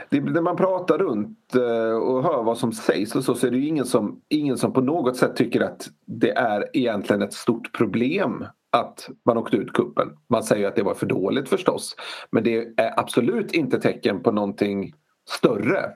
det, 0.10 0.22
när 0.22 0.42
man 0.42 0.56
pratar 0.56 0.98
runt 0.98 1.56
eh, 1.56 1.96
och 1.96 2.24
hör 2.24 2.44
vad 2.44 2.58
som 2.58 2.72
sägs 2.72 3.16
och 3.16 3.24
så, 3.24 3.36
så 3.36 3.48
är 3.48 3.52
det 3.52 3.58
ju 3.58 3.68
ingen 3.68 3.86
som, 3.86 4.22
ingen 4.30 4.58
som 4.58 4.74
på 4.74 4.82
något 4.82 5.18
sätt 5.18 5.36
tycker 5.36 5.62
att 5.62 5.88
det 6.06 6.32
är 6.32 6.70
egentligen 6.74 7.22
ett 7.22 7.34
stort 7.34 7.78
problem 7.78 8.46
att 8.70 9.10
man 9.26 9.38
åkte 9.38 9.58
ut 9.58 9.74
kuppen. 9.74 10.08
Man 10.30 10.44
säger 10.44 10.68
att 10.68 10.76
det 10.76 10.84
var 10.84 10.94
för 10.94 11.06
dåligt 11.06 11.50
förstås. 11.50 11.96
Men 12.32 12.44
det 12.44 12.58
är 12.58 13.00
absolut 13.00 13.54
inte 13.54 13.80
tecken 13.80 14.24
på 14.24 14.32
någonting 14.32 14.94
större. 15.30 15.92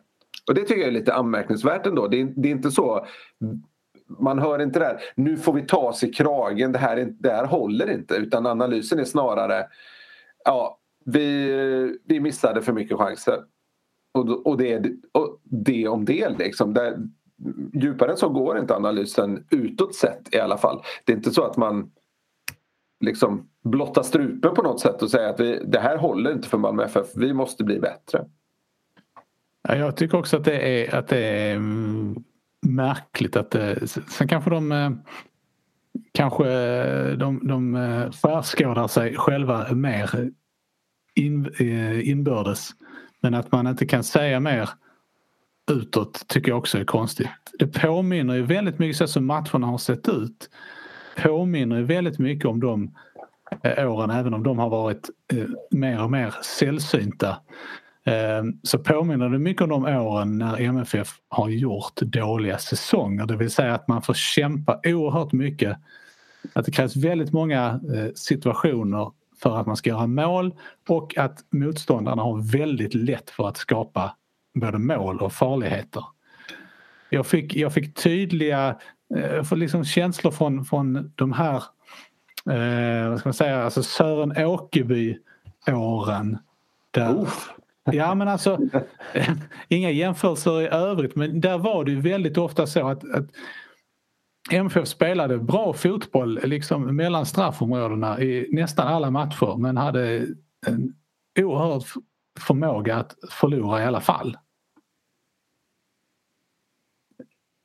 Och 0.47 0.55
det 0.55 0.61
tycker 0.61 0.81
jag 0.81 0.88
är 0.88 0.91
lite 0.91 1.13
anmärkningsvärt 1.13 1.85
ändå. 1.85 2.07
Det 2.07 2.21
är, 2.21 2.33
det 2.35 2.47
är 2.47 2.51
inte 2.51 2.71
så 2.71 3.05
man 4.20 4.39
hör 4.39 4.62
inte 4.62 4.80
det 4.80 4.86
här, 4.86 5.00
nu 5.16 5.38
får 5.38 5.54
vi 5.54 5.62
ta 5.62 5.78
oss 5.78 6.04
i 6.04 6.13
kragen, 6.13 6.72
det 6.72 6.80
här, 6.80 7.13
det 7.20 7.30
här 7.30 7.46
håller 7.46 7.92
inte. 7.92 8.16
Utan 8.16 8.46
analysen 8.46 9.00
är 9.00 9.04
snarare, 9.04 9.68
ja, 10.46 10.80
vi, 11.06 12.00
vi 12.06 12.20
missade 12.20 12.62
för 12.62 12.74
mycket 12.74 12.98
chanser. 12.98 13.44
Och, 14.12 14.48
och, 14.48 14.58
det, 14.58 14.92
och 15.12 15.39
det 15.44 15.88
om 15.88 16.06
det. 16.06 16.30
Liksom. 16.30 16.74
det 16.74 17.00
djupare 17.74 18.12
än 18.12 18.18
så 18.18 18.30
går 18.30 18.60
inte 18.60 18.75
analysen 18.75 19.46
utåt 19.50 19.96
sett 19.96 20.36
i 20.36 20.39
alla 20.39 20.58
fall. 20.58 20.82
Det 21.06 21.12
är 21.12 21.18
inte 21.18 21.32
så 21.32 21.44
att 21.44 21.58
man 21.58 21.92
liksom 23.00 23.50
blottar 23.63 24.04
strupen 24.04 24.54
på 24.54 24.62
något 24.62 24.80
sätt 24.80 25.01
och 25.01 25.12
säger 25.12 25.30
att 25.30 25.39
vi, 25.39 25.62
det 25.66 25.80
här 25.80 25.98
håller 25.98 26.32
inte 26.32 26.48
för 26.48 26.58
Malmö 26.58 26.84
FF, 26.84 27.08
vi 27.16 27.34
måste 27.34 27.63
bli 27.63 27.80
bättre. 27.80 28.25
jag 29.62 29.96
tycker 29.96 30.18
också 30.18 30.38
att 30.38 30.44
det 30.44 30.86
är, 30.86 30.96
att 30.96 31.08
det 31.08 31.18
är 31.18 31.56
mm, 31.56 32.24
märkligt 32.62 33.36
att 33.36 33.56
eh, 33.56 33.62
det, 33.62 33.88
sen 33.88 34.28
kanske 34.28 34.50
de 34.50 34.72
eh, 34.72 34.92
kanske 36.12 36.51
eh, 36.51 37.18
de, 37.18 37.48
de 37.48 37.75
skärskådar 38.22 38.88
sig 38.88 39.16
själva 39.16 39.74
mer 39.74 40.32
in, 41.16 41.54
inbördes. 42.04 42.70
Men 43.22 43.34
att 43.34 43.51
man 43.51 43.68
inte 43.68 43.86
kan 43.86 44.04
säga 44.04 44.39
mer 44.39 44.70
utåt 45.72 46.28
tycker 46.28 46.51
jag 46.51 46.58
också 46.58 46.78
är 46.78 46.86
konstigt. 46.86 47.30
Det 47.60 47.68
påminner 47.68 48.34
ju 48.34 48.42
väldigt 48.42 48.80
mycket 48.80 48.98
så 48.98 49.08
som 49.08 49.25
matcherna 49.25 49.68
har 49.68 49.78
sett 49.78 50.10
ut. 50.10 50.50
Påminner 51.18 51.78
ju 51.78 51.84
väldigt 51.84 52.20
mycket 52.20 52.46
om 52.46 52.60
de 52.60 52.96
åren 53.78 54.10
även 54.10 54.34
om 54.34 54.44
de 54.44 54.60
har 54.60 54.70
varit 54.70 55.10
mer 55.72 56.04
och 56.04 56.12
mer 56.12 56.36
sällsynta. 56.44 57.38
Ehm, 58.10 58.60
så 58.63 58.80
påminner 58.80 59.30
det 59.30 59.39
mycket 59.39 59.62
om 59.62 59.70
de 59.70 59.86
åren 59.86 60.38
när 60.38 60.62
MFF 60.62 61.16
har 61.30 61.50
gjort 61.50 61.96
dåliga 62.01 62.58
säsonger. 62.58 63.25
Det 63.25 63.36
vill 63.36 63.51
säga 63.51 63.74
att 63.74 63.88
man 63.88 64.01
får 64.01 64.13
kämpa 64.13 64.80
oerhört 64.84 65.32
mycket. 65.32 65.78
Att 66.54 66.66
det 66.66 66.72
krävs 66.72 66.96
väldigt 66.96 67.34
många 67.34 67.80
eh, 67.96 68.08
situationer 68.16 69.12
för 69.42 69.58
att 69.58 69.68
man 69.68 69.78
ska 69.78 69.89
göra 69.89 70.08
mål 70.08 70.56
och 70.88 71.18
att 71.18 71.39
motståndarna 71.50 72.22
har 72.22 72.51
väldigt 72.51 72.94
lätt 72.94 73.30
för 73.30 73.48
att 73.48 73.58
skapa 73.58 74.16
både 74.60 74.78
mål 74.78 75.20
och 75.20 75.34
farligheter. 75.34 76.04
Jag 77.10 77.28
fick, 77.28 77.56
jag 77.56 77.74
fick 77.74 77.96
tydliga 77.96 78.75
eh, 79.16 79.44
för 79.44 79.56
liksom 79.56 79.86
känslor 79.86 80.32
från, 80.32 80.66
från 80.66 81.12
de 81.16 81.34
här 81.34 81.63
eh, 82.50 83.10
vad 83.10 83.20
ska 83.20 83.30
man 83.30 83.34
säga, 83.34 83.63
alltså 83.63 83.84
Sören 83.84 84.46
Åkeby-åren. 84.46 86.38
Där, 86.92 87.28
Ja 87.91 88.15
men 88.15 88.27
alltså 88.27 88.59
inga 89.67 89.91
jämförelser 89.91 90.62
i 90.62 90.67
övrigt 90.67 91.15
men 91.15 91.41
där 91.41 91.57
var 91.57 91.83
det 91.83 91.91
ju 91.91 92.01
väldigt 92.01 92.38
ofta 92.38 92.67
så 92.67 92.88
att, 92.88 93.12
att 93.12 93.25
MFF 94.51 94.88
spelade 94.88 95.38
bra 95.38 95.74
fotboll 95.74 96.39
liksom 96.43 96.95
mellan 96.95 97.25
straffområdena 97.25 98.21
i 98.21 98.50
nästan 98.51 98.88
alla 98.88 99.12
matcher 99.12 99.57
men 99.57 99.77
hade 99.77 100.27
en 100.67 100.93
oerhörd 101.39 101.83
förmåga 102.39 102.95
att 102.95 103.15
förlora 103.29 103.83
i 103.83 103.86
alla 103.86 104.01
fall. 104.01 104.38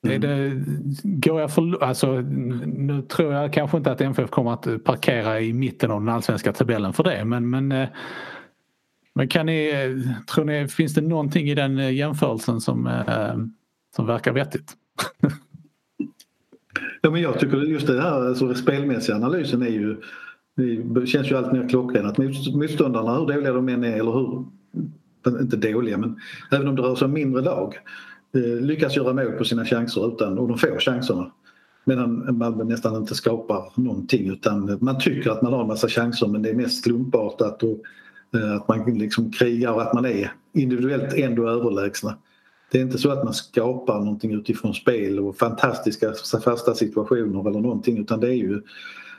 Mm. 0.07 0.21
Det, 0.21 0.65
går 1.03 1.41
jag 1.41 1.55
för, 1.55 1.83
alltså, 1.83 2.21
nu 2.21 3.03
tror 3.03 3.33
jag 3.33 3.53
kanske 3.53 3.77
inte 3.77 3.93
att 3.93 4.01
MFF 4.01 4.31
kommer 4.31 4.53
att 4.53 4.85
parkera 4.85 5.41
i 5.41 5.53
mitten 5.53 5.91
av 5.91 6.01
den 6.01 6.15
allsvenska 6.15 6.53
tabellen 6.53 6.93
för 6.93 7.05
det 7.05 7.25
men, 7.25 7.51
men 7.51 7.73
eh, 7.73 7.89
men 9.15 9.29
kan 9.29 9.47
ni, 9.47 9.73
tror 10.35 10.45
ni, 10.45 10.69
finns 10.69 10.95
det 10.95 11.01
någonting 11.01 11.51
i 11.51 11.55
den 11.55 11.79
eh, 11.79 11.95
jämförelsen 11.95 12.61
som, 12.61 12.87
eh, 12.87 13.37
som 13.97 14.07
verkar 14.07 14.33
vettigt? 14.33 14.73
ja, 17.03 17.11
men 17.11 17.23
jag 17.23 17.39
tycker 17.39 17.57
just 17.57 17.87
det 17.87 18.03
här 18.03 18.29
alltså, 18.29 18.55
spelmässiga 18.55 19.17
analysen 19.17 19.63
är 19.63 19.69
ju 19.69 20.01
det 20.85 21.07
känns 21.07 21.31
ju 21.31 21.37
allt 21.37 21.53
mer 21.53 21.69
klockren 21.69 22.07
att 22.07 22.19
motståndarna, 22.55 23.19
hur 23.19 23.27
dåliga 23.27 23.53
de 23.53 23.69
än 23.69 23.85
är, 23.85 23.93
eller 23.93 24.13
hur, 24.13 24.45
inte 25.41 25.57
dåliga 25.57 25.99
men 25.99 26.21
även 26.51 26.69
om 26.69 26.77
det 26.77 26.83
rör 26.83 26.95
sig 26.95 27.07
om 27.07 27.13
mindre 27.13 27.43
lag, 27.43 27.75
eh, 28.35 28.65
lyckas 28.65 28.97
göra 28.97 29.13
mål 29.13 29.33
på 29.33 29.45
sina 29.45 29.65
chanser 29.65 30.15
utan, 30.15 30.39
och 30.39 30.49
de 30.49 30.59
får 30.59 30.81
chanserna. 30.81 31.31
Medan 31.85 32.39
Malmö 32.39 32.65
nästan 32.65 32.97
inte 32.97 33.15
skapar 33.15 33.73
någonting 33.75 34.31
utan 34.31 34.79
man 34.81 34.99
tycker 34.99 35.31
att 35.31 35.43
man 35.43 35.53
har 35.53 35.61
en 35.61 35.67
massa 35.67 35.89
chanser 35.89 36.27
men 36.27 36.43
det 36.43 36.51
är 36.51 36.55
mest 36.55 36.85
slumpartat 36.85 37.63
och 37.63 37.83
Eh, 38.35 38.55
att 38.55 38.69
man 38.69 38.99
liksom 38.99 39.33
krigar 39.33 39.73
och 39.73 39.83
att 39.83 39.95
man 39.95 40.05
är 40.05 40.33
individuellt 40.55 41.15
ändå 41.15 41.49
överlägsna. 41.49 42.19
Det 42.73 42.79
är 42.79 42.83
inte 42.83 42.99
så 42.99 43.11
att 43.11 43.25
man 43.25 43.35
skapar 43.35 43.99
någonting 43.99 44.33
utifrån 44.33 44.75
spel 44.75 45.21
och 45.21 45.37
fantastiska 45.37 46.13
fasta 46.45 46.75
situationer 46.75 47.49
eller 47.49 47.61
någonting 47.61 47.99
utan 47.99 48.21
det 48.21 48.29
är 48.29 48.35
ju... 48.35 48.63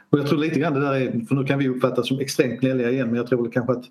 Och 0.10 0.20
jag 0.20 0.28
tror 0.28 0.40
lite 0.40 0.60
grann 0.60 0.74
det 0.74 0.80
där 0.80 0.94
är, 0.94 1.26
för 1.26 1.36
nu 1.36 1.44
kan 1.44 1.60
vi 1.60 1.70
uppfattas 1.70 2.08
som 2.08 2.20
extremt 2.20 2.62
gnälliga 2.62 2.92
igen 2.92 3.08
men 3.08 3.16
jag 3.16 3.28
tror 3.28 3.52
kanske 3.52 3.74
att 3.74 3.84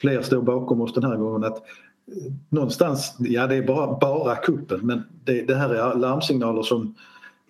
fler 0.00 0.22
står 0.22 0.42
bakom 0.42 0.80
oss 0.80 0.94
den 0.94 1.04
här 1.04 1.16
gången 1.16 1.44
att 1.44 1.56
eh, 1.56 2.32
någonstans, 2.48 3.16
ja 3.18 3.46
det 3.46 3.56
är 3.56 3.66
bara, 3.66 3.98
bara 3.98 4.36
kuppen 4.36 4.80
men 4.82 5.02
det, 5.24 5.42
det 5.42 5.54
här 5.54 5.74
är 5.74 5.98
larmsignaler 5.98 6.62
som, 6.62 6.94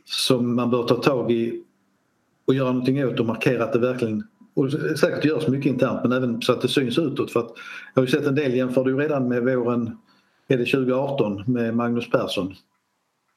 som 0.05 0.57
man 0.57 0.71
bör 0.71 0.83
ta 0.83 0.95
tag 0.95 1.33
i 1.33 1.65
och 2.47 2.55
göra 2.55 2.73
någonting 2.73 3.05
åt 3.05 3.21
och 3.21 3.27
markera 3.27 3.65
att 3.65 3.73
det 3.73 3.79
verkligen 3.79 4.25
och 4.59 4.99
säkert 4.99 5.25
görs 5.25 5.49
mycket 5.49 5.73
internt 5.73 6.01
men 6.03 6.13
även 6.13 6.43
så 6.43 6.53
att 6.53 6.61
det 6.61 6.69
syns 6.69 6.99
utåt. 6.99 7.31
För 7.31 7.41
att 7.41 7.53
jag 7.95 8.03
har 8.03 8.07
ju 8.07 8.13
sett 8.13 8.27
en 8.27 8.35
del 8.35 8.55
jämförde 8.55 8.91
ju 8.91 8.99
redan 8.99 9.29
med 9.29 9.43
våren 9.43 9.97
är 10.49 10.59
det 10.59 10.65
2018 10.65 11.45
med 11.47 11.77
Magnus 11.77 12.11
Persson. 12.11 12.55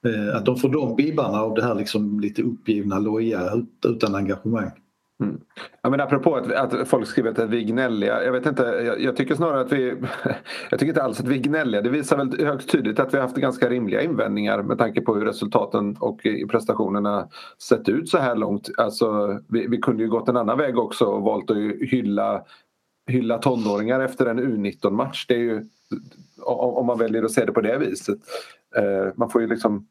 Eh, 0.05 0.35
att 0.35 0.45
de 0.45 0.57
får 0.57 0.69
de 0.69 0.95
bibbarna 0.95 1.41
av 1.41 1.55
det 1.55 1.63
här 1.63 1.75
liksom 1.75 2.19
lite 2.19 2.41
uppgivna, 2.41 2.99
loja 2.99 3.51
utan 3.85 4.15
engagemang. 4.15 4.71
Mm. 5.21 5.41
Ja, 5.81 5.89
men 5.89 6.01
apropå 6.01 6.35
att, 6.35 6.51
att 6.51 6.87
folk 6.87 7.07
skriver 7.07 7.29
att 7.29 7.49
vi 7.49 7.57
är 7.57 7.67
gnälliga. 7.67 8.23
Jag, 8.23 8.31
vet 8.31 8.45
inte, 8.45 8.63
jag, 8.63 9.01
jag, 9.01 9.15
tycker 9.15 9.35
snarare 9.35 9.61
att 9.61 9.71
vi... 9.71 9.95
Jag 10.69 10.79
tycker 10.79 10.91
inte 10.91 11.03
alls 11.03 11.19
att 11.19 11.27
vi 11.27 11.35
är 11.35 11.41
gnälliga. 11.41 11.81
Det 11.81 11.89
visar 11.89 12.17
väl 12.17 12.45
högst 12.45 12.69
tydligt 12.69 12.99
att 12.99 13.13
vi 13.13 13.17
har 13.17 13.23
haft 13.23 13.37
ganska 13.37 13.69
rimliga 13.69 14.01
invändningar 14.01 14.61
med 14.61 14.77
tanke 14.77 15.01
på 15.01 15.15
hur 15.15 15.25
resultaten 15.25 15.97
och 15.99 16.25
eh, 16.25 16.47
prestationerna 16.47 17.27
sett 17.69 17.89
ut 17.89 18.09
så 18.09 18.17
här 18.17 18.35
långt. 18.35 18.69
Alltså, 18.77 19.39
vi, 19.49 19.67
vi 19.67 19.77
kunde 19.77 20.03
ju 20.03 20.09
gått 20.09 20.29
en 20.29 20.37
annan 20.37 20.57
väg 20.57 20.79
också 20.79 21.05
och 21.05 21.21
valt 21.21 21.51
att 21.51 21.57
hylla, 21.81 22.43
hylla 23.07 23.37
tonåringar 23.37 23.99
efter 23.99 24.25
en 24.25 24.39
U19-match. 24.39 25.25
Det 25.27 25.33
är 25.33 25.39
ju, 25.39 25.65
om 26.45 26.85
man 26.85 26.97
väljer 26.97 27.23
att 27.23 27.31
se 27.31 27.45
det 27.45 27.51
på 27.51 27.61
det 27.61 27.77
viset. 27.77 28.19
Eh, 28.75 29.13
man 29.15 29.29
får 29.29 29.41
ju 29.41 29.47
liksom 29.47 29.87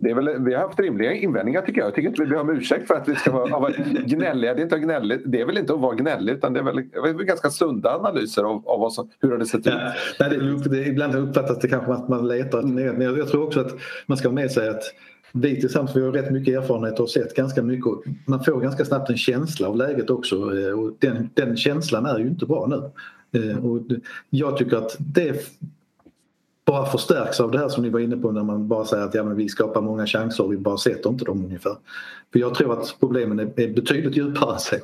det 0.00 0.10
är 0.10 0.14
väl, 0.14 0.44
vi 0.44 0.54
har 0.54 0.62
haft 0.62 0.80
rimliga 0.80 1.12
invändningar 1.12 1.62
tycker 1.62 1.80
jag. 1.80 1.86
Jag 1.86 1.94
tycker 1.94 2.08
inte 2.08 2.22
vi 2.22 2.28
ber 2.28 2.40
om 2.40 2.50
ursäkt 2.50 2.86
för 2.86 2.94
att 2.94 3.08
vi 3.08 3.14
ska 3.14 3.32
vara, 3.32 3.58
vara 3.58 3.72
gnälliga. 4.06 4.54
Det 4.54 4.60
är, 4.60 4.64
inte 4.64 4.78
gnälligt. 4.78 5.22
det 5.26 5.40
är 5.40 5.46
väl 5.46 5.58
inte 5.58 5.74
att 5.74 5.80
vara 5.80 5.94
gnällig 5.94 6.32
utan 6.32 6.52
det 6.52 6.60
är 6.60 6.64
väl, 6.64 6.76
det 6.76 7.08
är 7.08 7.12
ganska 7.12 7.50
sunda 7.50 7.90
analyser 7.90 8.42
av, 8.42 8.68
av 8.68 8.80
vad 8.80 8.92
som, 8.92 9.10
hur 9.20 9.30
har 9.30 9.38
det 9.38 9.46
sett 9.46 9.66
ut. 9.66 9.74
Ja, 10.18 10.28
det, 10.28 10.68
det, 10.70 10.86
ibland 10.86 11.14
uppfattas 11.14 11.58
det 11.58 11.68
kanske 11.68 11.92
att 11.92 12.08
man 12.08 12.28
letar 12.28 12.62
men 12.62 13.00
jag, 13.00 13.18
jag 13.18 13.28
tror 13.28 13.46
också 13.46 13.60
att 13.60 13.72
man 14.06 14.18
ska 14.18 14.28
ha 14.28 14.34
med 14.34 14.50
sig 14.50 14.68
att 14.68 14.82
vi 15.32 15.60
tillsammans 15.60 15.96
vi 15.96 16.00
har 16.04 16.12
rätt 16.12 16.30
mycket 16.30 16.54
erfarenhet 16.54 17.00
och 17.00 17.10
sett 17.10 17.36
ganska 17.36 17.62
mycket. 17.62 17.92
Man 18.26 18.44
får 18.44 18.60
ganska 18.60 18.84
snabbt 18.84 19.10
en 19.10 19.16
känsla 19.16 19.68
av 19.68 19.76
läget 19.76 20.10
också 20.10 20.36
eh, 20.36 20.80
och 20.80 20.92
den, 20.98 21.30
den 21.34 21.56
känslan 21.56 22.06
är 22.06 22.18
ju 22.18 22.26
inte 22.26 22.46
bra 22.46 22.66
nu. 22.66 22.90
Eh, 23.40 23.64
och 23.64 23.80
jag 24.30 24.56
tycker 24.56 24.76
att 24.76 24.96
det 24.98 25.58
bara 26.68 26.86
förstärks 26.86 27.40
av 27.40 27.50
det 27.50 27.58
här 27.58 27.68
som 27.68 27.82
ni 27.82 27.90
var 27.90 28.00
inne 28.00 28.16
på 28.16 28.32
när 28.32 28.42
man 28.42 28.68
bara 28.68 28.84
säger 28.84 29.04
att 29.04 29.14
ja, 29.14 29.24
men 29.24 29.36
vi 29.36 29.48
skapar 29.48 29.80
många 29.80 30.06
chanser 30.06 30.44
och 30.44 30.52
vi 30.52 30.56
bara 30.56 30.76
sätter 30.76 31.10
inte 31.10 31.24
dem 31.24 31.44
ungefär. 31.44 31.76
För 32.32 32.38
jag 32.38 32.54
tror 32.54 32.72
att 32.72 32.96
problemen 33.00 33.38
är, 33.38 33.60
är 33.60 33.74
betydligt 33.74 34.16
djupare 34.16 34.52
än 34.52 34.58
så. 34.58 34.76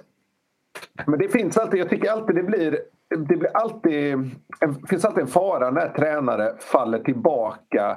Men 1.07 1.19
det 1.19 1.29
finns 1.29 1.57
alltid, 1.57 1.81
jag 1.81 1.91
tycker 1.91 2.11
alltid 2.11 2.37
det 2.37 2.43
blir, 2.43 2.79
det 3.11 3.37
blir 3.37 3.57
alltid, 3.57 4.19
det 4.61 4.89
finns 4.89 5.05
alltid 5.05 5.23
en 5.23 5.29
fara 5.29 5.71
när 5.71 5.89
tränare 5.89 6.55
faller 6.59 6.99
tillbaka 6.99 7.97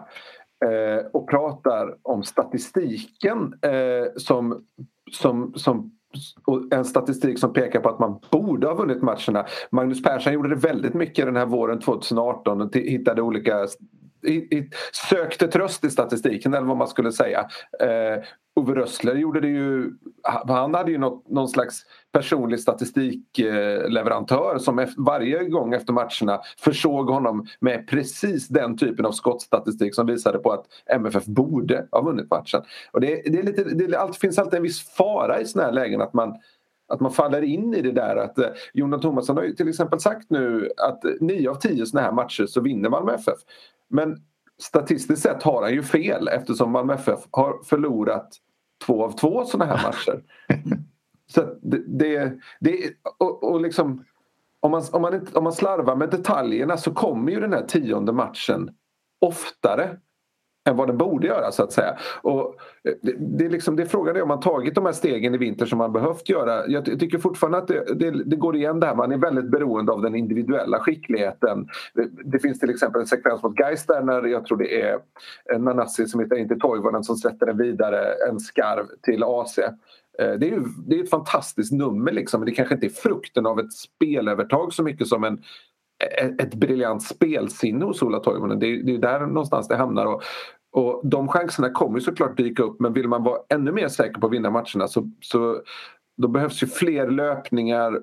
eh, 0.66 1.06
och 1.14 1.30
pratar 1.30 1.96
om 2.02 2.24
statistiken 2.24 3.54
eh, 3.62 4.08
som, 4.16 4.66
som, 5.12 5.54
som 5.56 5.97
en 6.72 6.86
statistik 6.86 7.40
som 7.40 7.54
pekar 7.54 7.80
på 7.80 7.90
att 7.90 8.00
man 8.00 8.20
borde 8.32 8.68
ha 8.68 8.74
vunnit 8.74 9.02
matcherna. 9.02 9.46
Magnus 9.72 10.04
Persson 10.04 10.34
gjorde 10.34 10.50
det 10.50 10.56
väldigt 10.56 10.94
mycket 10.94 11.26
den 11.26 11.36
här 11.36 11.46
våren 11.46 11.80
2018 11.80 12.62
och 12.62 12.76
hittade 12.76 13.22
olika 13.22 13.68
sökte 15.10 15.48
tröst 15.48 15.84
i 15.84 15.90
statistiken 15.90 16.54
eller 16.54 16.68
vad 16.68 16.78
man 16.78 16.88
skulle 16.88 17.12
säga. 17.12 17.40
Eh, 17.80 18.24
Ove 18.56 18.76
Rössler 18.76 19.16
gjorde 19.16 19.42
det 19.42 19.48
ju, 19.48 19.92
han 20.48 20.74
hade 20.74 20.92
ju 20.92 20.98
något, 20.98 21.30
någon 21.30 21.48
slags 21.48 21.82
personlig 22.12 22.60
statistikleverantör 22.60 24.58
som 24.58 24.88
varje 24.98 25.44
gång 25.44 25.74
efter 25.74 25.94
matcherna 25.94 26.42
försåg 26.60 27.10
honom 27.10 27.48
med 27.60 27.88
precis 27.88 28.48
den 28.48 28.78
typen 28.78 29.06
av 29.06 29.12
skottstatistik 29.12 29.96
som 29.96 30.06
visade 30.08 30.40
på 30.40 30.52
att 30.52 30.66
MFF 30.86 31.26
borde 31.26 31.88
ha 31.92 32.02
vunnit 32.02 32.32
matchen. 32.32 32.62
Och 32.92 33.02
det, 33.02 33.22
det, 33.26 33.40
är 33.40 33.44
lite, 33.44 33.64
det 33.64 34.18
finns 34.22 34.40
alltid 34.40 34.58
en 34.58 34.64
viss 34.64 34.90
fara 34.90 35.42
i 35.42 35.46
såna 35.46 35.66
här 35.66 35.72
lägen 35.72 36.02
att 36.02 36.14
man 36.14 36.36
att 36.90 37.00
man 37.00 37.12
faller 37.12 37.42
in 37.42 37.74
i 37.74 37.82
det 37.82 37.92
där 37.92 38.16
att 38.16 38.40
eh, 38.40 38.50
Jonas 38.74 39.02
Thomasson 39.02 39.38
har 39.38 39.44
ju 39.44 39.54
till 39.54 39.70
exempel 39.70 40.00
sagt 40.00 40.30
nu 40.30 40.70
att 40.78 41.04
9 41.20 41.50
av 41.50 41.56
10 41.56 41.86
såna 41.86 42.04
här 42.04 42.12
matcher 42.12 42.46
så 42.46 42.62
vinner 42.62 42.90
Malmö 42.90 43.14
FF. 43.14 43.40
Men 43.90 44.18
statistiskt 44.62 45.22
sett 45.22 45.44
har 45.44 45.62
han 45.62 45.74
ju 45.74 45.84
fel 45.84 46.28
eftersom 46.28 46.72
Malmö 46.72 46.94
FF 46.94 47.20
har 47.32 47.64
förlorat 47.64 48.30
två 48.86 49.04
av 49.04 49.12
två 49.12 49.46
sådana 49.46 49.76
här 49.76 49.88
matcher. 49.88 50.24
Så 51.28 51.42
det, 51.62 51.84
det, 51.88 52.34
det 52.60 52.94
och, 53.18 53.44
och 53.44 53.62
liksom 53.62 54.06
om 54.60 54.72
man, 54.72 54.84
om, 54.92 55.02
man 55.02 55.14
inte, 55.14 55.38
om 55.38 55.44
man 55.44 55.54
slarvar 55.54 55.96
med 55.96 56.10
detaljerna 56.10 56.78
så 56.78 56.94
kommer 56.94 57.32
ju 57.32 57.40
den 57.40 57.54
här 57.54 57.66
tionde 57.66 58.12
matchen 58.12 58.70
oftare 59.22 59.98
än 60.68 60.78
vad 60.78 60.88
den 60.88 60.98
borde 60.98 61.28
göra 61.28 61.52
så 61.52 61.64
att 61.64 61.72
säga. 61.72 61.98
Och 62.22 62.56
eh, 62.84 62.94
det, 63.02 63.16
det, 63.20 63.46
är 63.46 63.50
liksom, 63.50 63.76
det 63.76 63.84
är 63.84 63.88
frågan 63.88 64.16
är 64.16 64.22
om 64.22 64.28
man 64.28 64.40
tagit 64.40 64.76
de 64.76 64.86
här 64.86 64.94
stegen 64.94 65.36
i 65.36 65.38
vinter 65.38 65.66
som 65.66 65.78
man 65.78 65.94
behövt 65.94 66.30
göra. 66.30 66.68
Jag 66.68 66.88
jag 66.88 67.00
tycker 67.00 67.18
fortfarande 67.18 67.58
att 67.58 67.68
det, 67.68 67.94
det, 67.96 68.24
det, 68.24 68.36
går 68.36 68.56
igen 68.56 68.80
där. 68.80 68.96
Man 68.96 69.12
är 69.12 69.18
väldigt 69.18 69.52
beroende 69.52 69.92
av 69.92 70.02
den 70.02 70.16
individuella 70.16 70.80
skickligheten. 70.80 71.68
Det, 72.26 72.40
finns 72.40 72.60
till 72.60 72.70
exempel 72.70 73.02
en 73.02 73.08
sekvens 73.08 73.44
mot 73.44 73.56
Gais 73.56 73.86
där 73.86 74.02
när 74.02 74.24
jag 74.24 74.46
tror 74.46 74.58
det 74.58 74.82
är 74.82 75.00
Nanassi 75.60 76.06
som 76.06 76.20
heter 76.20 76.36
inte 76.36 76.56
Toivonen 76.56 77.04
som 77.04 77.16
sätter 77.16 77.46
den 77.46 77.58
vidare 77.58 78.14
en 78.30 78.40
skarv 78.40 78.86
till 79.02 79.24
AC. 79.24 79.60
Eh, 80.22 80.32
det 80.32 80.48
är, 80.48 80.52
ju, 80.52 80.64
det 80.88 81.00
är 81.00 81.04
ett 81.04 81.10
fantastiskt 81.10 81.72
nummer 81.72 82.12
liksom, 82.12 82.40
men 82.40 82.46
det 82.46 82.56
kanske 82.56 82.76
inte 82.76 82.88
är 82.88 83.02
frukten 83.02 83.46
av 83.46 83.60
ett 83.60 83.74
spelövertag 83.74 84.74
så 84.74 84.84
mycket 84.84 85.08
som 85.08 85.24
en, 85.24 85.34
e, 86.04 86.36
ett 86.40 86.56
briljant 86.56 87.04
spelsinne 87.04 87.86
hos 87.86 88.02
Ola 88.02 88.20
Toivonen. 88.20 88.60
Det 88.60 88.68
är, 88.68 88.84
det 88.84 88.94
är 88.94 88.98
där 88.98 89.20
någonstans 89.20 89.68
det 89.68 89.76
hamnar. 89.76 90.06
Och 90.06 90.24
och 90.72 91.02
de 91.04 91.28
chanserna 91.28 91.70
kommer 91.70 92.00
såklart 92.00 92.38
dyka 92.38 92.64
upp 92.64 92.80
men 92.80 92.94
vill 92.94 93.08
man 93.08 93.24
vara 93.24 93.40
ännu 93.50 93.72
mer 93.72 93.88
säker 93.88 94.22
på 94.22 94.28
att 94.28 94.34
vinna 94.34 94.50
matcherna 94.50 94.88
så, 94.88 95.12
så 95.22 95.62
då 96.18 96.28
behövs 96.28 96.64
ju 96.64 96.68
fler 96.68 97.10
löpningar, 97.10 98.02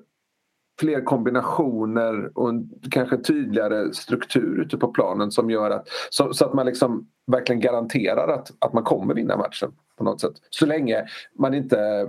fler 0.79 1.01
kombinationer 1.01 2.37
och 2.37 2.49
en 2.49 2.69
kanske 2.91 3.17
tydligare 3.17 3.93
struktur 3.93 4.61
ute 4.61 4.77
på 4.77 4.87
planen 4.87 5.31
som 5.31 5.49
gör 5.49 5.71
att 5.71 5.87
så, 6.09 6.33
så, 6.33 6.45
att 6.45 6.53
man 6.53 6.65
liksom 6.65 7.07
verkligen 7.27 7.61
garanterar 7.61 8.27
att, 8.27 8.51
att 8.59 8.73
man 8.73 8.83
kommer 8.83 9.13
vinna 9.13 9.37
matchen 9.37 9.71
på 9.97 10.03
något 10.03 10.21
sätt. 10.21 10.33
Så 10.49 10.65
länge 10.65 11.05
man 11.39 11.53
inte 11.53 12.07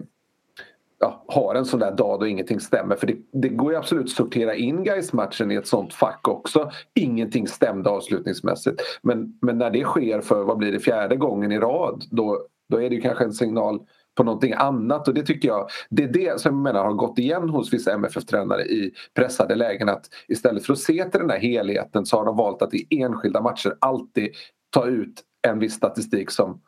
ja, 0.99 1.25
har 1.27 1.55
en 1.55 1.65
sån 1.65 1.81
där 1.81 1.93
dag 1.93 2.21
då 2.21 2.27
ingenting 2.27 2.61
stämmer. 2.61 2.97
För 2.97 3.07
det, 3.07 3.17
det 3.33 3.49
går 3.49 3.73
ju 3.73 3.79
absolut 3.79 4.05
att 4.05 4.11
sortera 4.11 4.55
in 4.55 4.85
guys 4.85 5.13
matchen 5.13 5.51
i 5.51 5.55
ett 5.55 5.67
sånt 5.67 5.95
fack 5.95 6.29
också. 6.29 6.71
Ingenting 6.95 7.49
stämde 7.49 7.91
avslutningsmässigt. 7.91 8.83
Men, 9.03 9.39
men 9.41 9.59
när 9.59 9.71
det 9.71 9.85
sker 9.85 10.21
för, 10.21 10.45
vad 10.45 10.59
blir 10.59 10.73
det, 10.73 10.81
fjärde 10.81 11.17
gången 11.17 11.53
i 11.53 11.59
rad 11.59 12.05
då, 12.11 12.47
då 12.69 12.83
är 12.83 12.91
det 12.91 12.97
ju 12.97 13.01
kanske 13.01 13.25
en 13.25 13.33
signal 13.33 13.81
på 14.17 14.25
någonting 14.25 14.53
annat 14.53 15.09
och 15.09 15.15
det 15.15 15.23
tycker 15.23 15.49
jag 15.49 15.69
det 15.91 16.03
är 16.03 16.13
det 16.13 16.41
som 16.41 16.55
jag 16.55 16.63
menar 16.63 16.85
har 16.85 16.93
gått 16.93 17.19
igen 17.19 17.49
hos 17.49 17.73
vissa 17.73 17.93
MFF-tränare 17.93 18.63
i 18.63 18.93
pressade 19.15 19.55
lägen 19.55 19.89
att 19.89 20.07
istället 20.29 20.67
för 20.67 20.73
att 20.73 20.79
se 20.79 21.05
till 21.05 21.21
den 21.21 21.31
här 21.31 21.39
helheten 21.39 22.07
så 22.07 22.17
har 22.17 22.25
de 22.25 22.37
valt 22.37 22.63
att 22.63 22.75
i 22.75 22.87
enskilda 22.91 23.41
matcher 23.41 23.77
alltid 23.79 24.31
ta 24.71 24.87
ut 24.87 25.23
en 25.43 25.59
viss 25.59 25.75
statistik 25.75 26.31
som, 26.31 26.61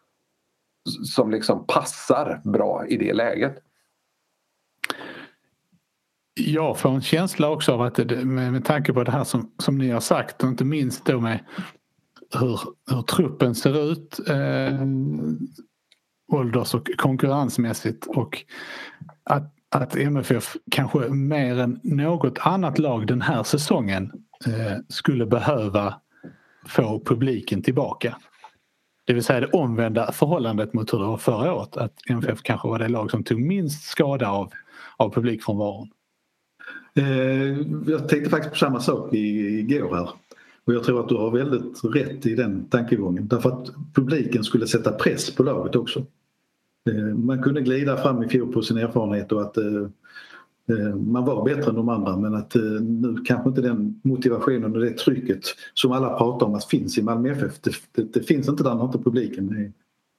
som 1.04 1.30
liksom 1.30 1.66
passar 1.66 2.40
bra 2.44 2.86
i 2.86 2.96
det 2.96 3.12
läget. 3.12 3.58
Jag 6.40 6.78
får 6.78 6.90
en 6.90 7.02
känsla 7.02 7.50
också 7.50 7.72
av 7.72 7.82
att 7.82 7.94
det, 7.94 8.24
med, 8.24 8.52
med 8.52 8.64
tanke 8.64 8.92
på 8.92 9.04
det 9.04 9.10
här 9.10 9.24
som, 9.24 9.52
som 9.58 9.78
ni 9.78 9.90
har 9.90 10.00
sagt 10.00 10.42
och 10.42 10.48
inte 10.48 10.64
minst 10.64 11.04
då 11.04 11.20
med 11.20 11.44
hur, 12.40 12.60
hur 12.90 13.02
truppen 13.02 13.54
ser 13.54 13.92
ut 13.92 14.20
eh, 14.28 14.80
ålders 16.28 16.74
och 16.74 16.88
konkurrensmässigt 16.96 18.06
och 18.06 18.44
att, 19.24 19.54
att 19.70 19.96
MFF 19.96 20.56
kanske 20.70 20.98
mer 21.08 21.58
än 21.58 21.80
något 21.82 22.38
annat 22.40 22.78
lag 22.78 23.06
den 23.06 23.22
här 23.22 23.42
säsongen 23.42 24.12
eh, 24.46 24.78
skulle 24.88 25.26
behöva 25.26 25.94
få 26.66 27.02
publiken 27.04 27.62
tillbaka. 27.62 28.16
Det 29.06 29.12
vill 29.14 29.24
säga 29.24 29.40
det 29.40 29.46
omvända 29.46 30.12
förhållandet 30.12 30.72
mot 30.72 30.92
hur 30.92 30.98
det 30.98 31.04
var 31.04 31.16
förra 31.16 31.54
året. 31.54 31.76
Att 31.76 31.92
MFF 32.08 32.42
kanske 32.42 32.68
var 32.68 32.78
det 32.78 32.88
lag 32.88 33.10
som 33.10 33.24
tog 33.24 33.40
minst 33.40 33.82
skada 33.84 34.28
av, 34.30 34.52
av 34.96 35.14
publikfrånvaron. 35.14 35.90
Eh, 36.94 37.04
jag 37.86 38.08
tänkte 38.08 38.30
faktiskt 38.30 38.52
på 38.52 38.58
samma 38.58 38.80
sak 38.80 39.14
igår 39.14 39.94
här. 39.94 40.10
Och 40.64 40.74
jag 40.74 40.84
tror 40.84 41.00
att 41.00 41.08
du 41.08 41.14
har 41.14 41.30
väldigt 41.30 41.84
rätt 41.84 42.26
i 42.26 42.34
den 42.34 42.68
tankegången. 42.68 43.28
Därför 43.28 43.50
att 43.50 43.68
publiken 43.94 44.44
skulle 44.44 44.66
sätta 44.66 44.92
press 44.92 45.34
på 45.34 45.42
laget 45.42 45.76
också. 45.76 46.06
Eh, 46.88 47.14
man 47.14 47.42
kunde 47.42 47.60
glida 47.60 47.96
fram 47.96 48.22
i 48.22 48.28
fjol 48.28 48.52
på 48.52 48.62
sin 48.62 48.78
erfarenhet 48.78 49.32
och 49.32 49.42
att 49.42 49.56
eh, 49.56 49.82
eh, 50.68 50.94
man 50.94 51.24
var 51.24 51.44
bättre 51.44 51.70
än 51.70 51.76
de 51.76 51.88
andra 51.88 52.16
men 52.16 52.34
att 52.34 52.54
nu 52.80 53.16
kanske 53.24 53.48
inte 53.48 53.60
den 53.60 54.00
motivationen 54.04 54.76
och 54.76 54.80
det 54.80 54.98
trycket 54.98 55.40
som 55.74 55.92
alla 55.92 56.18
pratar 56.18 56.46
om 56.46 56.54
att 56.54 56.64
finns 56.64 56.98
i 56.98 57.02
Malmö 57.02 57.30
FF. 57.30 57.60
Det, 57.60 57.72
det, 57.92 58.12
det 58.12 58.22
finns 58.22 58.48
inte 58.48 58.62
där 58.62 58.74
när 58.74 58.84
inte 58.84 58.98
publiken 58.98 59.72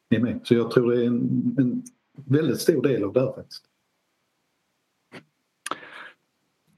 är, 0.09 0.19
med. 0.19 0.39
Så 0.43 0.53
jag 0.53 0.71
tror 0.71 0.91
det 0.91 1.03
är 1.03 1.07
en, 1.07 1.55
en 1.57 1.83
väldigt 2.25 2.59
stor 2.59 2.81
del 2.81 3.03
av 3.03 3.13
det 3.13 3.19
här 3.19 3.31
faktiskt. 3.31 3.63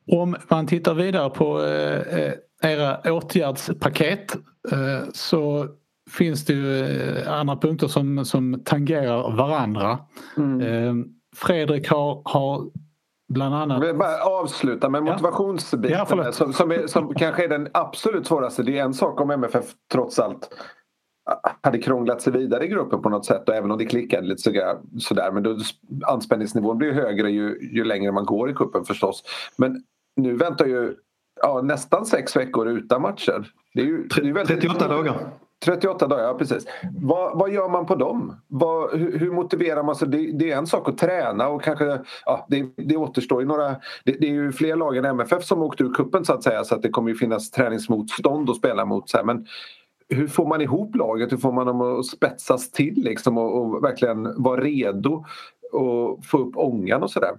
Om 0.08 0.36
man 0.49 0.67
tittar 0.67 0.93
vidare 0.93 1.30
på 1.30 1.62
era 2.62 3.13
åtgärdspaket 3.13 4.38
så 5.13 5.67
finns 6.17 6.45
det 6.45 6.54
ju 6.54 6.84
eh, 6.84 7.34
andra 7.34 7.56
punkter 7.56 7.88
som, 7.88 8.26
som 8.26 8.62
tangerar 8.65 9.36
varandra. 9.36 10.00
Mm. 10.38 11.06
Fredrik 11.36 11.89
har, 11.89 12.21
har 12.26 12.67
bland 13.34 13.56
annat... 13.56 13.86
Jag 13.86 13.97
bara 13.97 14.24
avsluta 14.24 14.89
med 14.89 15.04
motivationsbiten 15.04 16.06
ja, 16.10 16.32
som, 16.32 16.54
som, 16.54 16.71
är, 16.71 16.88
som 16.88 17.13
kanske 17.13 17.43
är 17.43 17.50
den 17.50 17.67
absolut 17.74 18.28
svåraste. 18.28 18.63
Det 18.63 18.78
är 18.78 18.84
en 18.84 18.93
sak 18.93 19.21
om 19.21 19.32
MFF 19.32 19.65
trots 19.91 20.19
allt 20.19 20.50
hade 21.62 21.78
krånglat 21.78 22.21
sig 22.21 22.34
vidare 22.34 22.65
i 22.65 22.67
gruppen 22.67 23.02
på 23.02 23.10
något 23.10 23.26
sätt 23.26 23.50
och 23.50 23.56
även 23.56 23.71
om 23.71 23.78
det 23.78 23.86
klickade 23.86 24.28
lite 24.28 24.76
sådär 25.00 25.32
men 25.32 25.43
då, 25.43 25.58
anspänningsnivån 26.06 26.78
blir 26.78 26.91
högre 26.93 27.32
ju, 27.32 27.69
ju 27.71 27.84
längre 27.84 28.12
man 28.12 28.26
går 28.26 28.50
i 28.50 28.54
kuppen 28.54 28.86
förstås. 28.86 29.24
Men 29.58 29.84
nu 30.15 30.36
väntar 30.36 30.65
ju 30.65 30.95
ja, 31.41 31.62
nästan 31.62 32.06
sex 32.06 32.36
veckor 32.36 32.67
utan 32.67 33.02
matcher. 33.02 33.52
Det 33.74 33.82
är 33.82 33.86
ju, 33.86 34.08
det 34.08 34.30
är 34.30 34.34
väldigt, 34.34 34.62
38 34.62 34.88
dagar. 34.88 35.17
38 35.65 36.08
dagar, 36.08 36.24
ja 36.24 36.34
precis. 36.34 36.65
Vad, 37.02 37.39
vad 37.39 37.52
gör 37.52 37.69
man 37.69 37.86
på 37.86 37.95
dem? 37.95 38.36
Vad, 38.47 39.00
hur, 39.00 39.19
hur, 39.19 39.32
motiverar 39.32 39.84
man 39.84 39.95
sig? 39.95 40.08
Det, 40.08 40.32
det, 40.32 40.52
är 40.52 40.58
en 40.58 40.67
sak 40.67 40.89
att 40.89 40.97
träna 40.97 41.47
och 41.47 41.63
kanske, 41.63 42.00
ja, 42.26 42.45
det, 42.50 42.65
det 42.76 42.97
återstår 42.97 43.41
ju 43.41 43.47
några... 43.47 43.69
Det, 44.06 44.12
det, 44.12 44.28
är 44.28 44.32
ju 44.32 44.52
fler 44.52 44.76
lag 44.76 44.97
än 44.97 45.06
MFF 45.06 45.43
som 45.43 45.62
åkt 45.62 45.82
ur 45.82 45.93
kuppen 45.93 46.26
så 46.26 46.34
att 46.34 46.43
säga 46.43 46.63
så 46.63 46.76
att 46.76 46.82
det 46.82 46.89
kommer 46.89 47.10
ju 47.10 47.15
finnas 47.15 47.52
träningsmotstånd 47.52 48.50
att 48.50 48.58
spela 48.58 48.86
mot. 48.86 49.10
Så 49.10 49.17
här. 49.17 49.24
Men 49.24 49.45
hur 50.10 50.28
får 50.28 50.47
man 50.47 50.62
ihop 50.62 50.95
laget? 50.95 51.32
Hur 51.32 51.38
får 51.38 51.52
man 51.52 51.67
dem 51.67 51.82
att 51.82 52.06
spetsas 52.06 52.71
till 52.71 53.04
liksom 53.04 53.38
och, 53.38 53.62
och 53.62 53.84
verkligen 53.84 54.43
vara 54.43 54.62
redo 54.62 55.26
och 55.71 56.26
få 56.26 56.38
upp 56.38 56.58
ångan 56.58 57.04
och 57.04 57.12
sådär? 57.12 57.36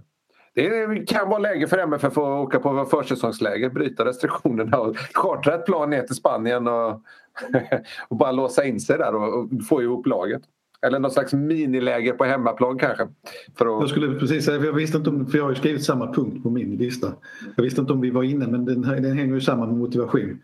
Det 0.55 1.09
kan 1.09 1.29
vara 1.29 1.39
läge 1.39 1.67
för 1.67 1.79
MFF 1.79 2.19
att 2.19 2.19
åka 2.19 2.59
på 2.59 2.85
försäsongsläger, 2.85 3.71
bryta 3.71 4.05
restriktionerna 4.05 4.79
och 4.79 4.97
chartra 4.97 5.55
ett 5.55 5.67
plan 5.67 5.91
ner 5.91 6.03
till 6.03 6.15
Spanien 6.15 6.69
och, 6.69 7.01
och 8.09 8.17
bara 8.17 8.33
låsa 8.33 8.65
in 8.65 8.81
sig 8.81 8.99
där 8.99 9.15
och, 9.15 9.39
och 9.39 9.49
få 9.69 9.83
ihop 9.83 10.07
laget. 10.07 10.43
Eller 10.87 10.99
något 10.99 11.13
slags 11.13 11.33
miniläger 11.33 12.13
på 12.13 12.25
hemmaplan 12.25 12.79
kanske. 12.79 13.09
För 13.55 13.77
att... 13.77 13.83
Jag 13.83 13.89
skulle 13.89 14.19
precis 14.19 14.45
säga, 14.45 14.59
för 14.59 14.67
jag 14.67 14.73
visste 14.73 14.99
inte 14.99 15.11
om, 15.11 15.27
för 15.27 15.39
jag 15.39 15.45
har 15.45 15.51
ju 15.51 15.57
skrivit 15.57 15.85
samma 15.85 16.13
punkt 16.13 16.43
på 16.43 16.51
min 16.51 16.77
lista. 16.77 17.13
Jag 17.57 17.65
visste 17.65 17.81
inte 17.81 17.93
om 17.93 18.01
vi 18.01 18.11
var 18.11 18.23
inne 18.23 18.47
men 18.47 18.65
den, 18.65 18.81
den 18.81 19.19
hänger 19.19 19.35
ju 19.35 19.41
samman 19.41 19.69
med 19.69 19.79
motivation. 19.79 20.41